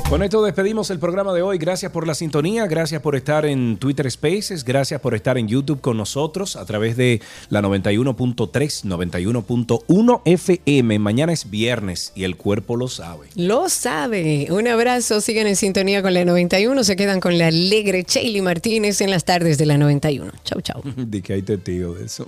[0.09, 1.59] Con esto despedimos el programa de hoy.
[1.59, 5.81] Gracias por la sintonía, gracias por estar en Twitter Spaces, gracias por estar en YouTube
[5.81, 10.97] con nosotros a través de la 91.3, 91.1 FM.
[10.97, 13.27] Mañana es viernes y el cuerpo lo sabe.
[13.35, 14.47] Lo sabe.
[14.49, 15.21] Un abrazo.
[15.21, 16.83] Sigan en sintonía con la 91.
[16.83, 20.31] Se quedan con la alegre Chaily Martínez en las tardes de la 91.
[20.43, 20.81] Chau, chau.
[20.97, 22.25] De que hay testigo de eso.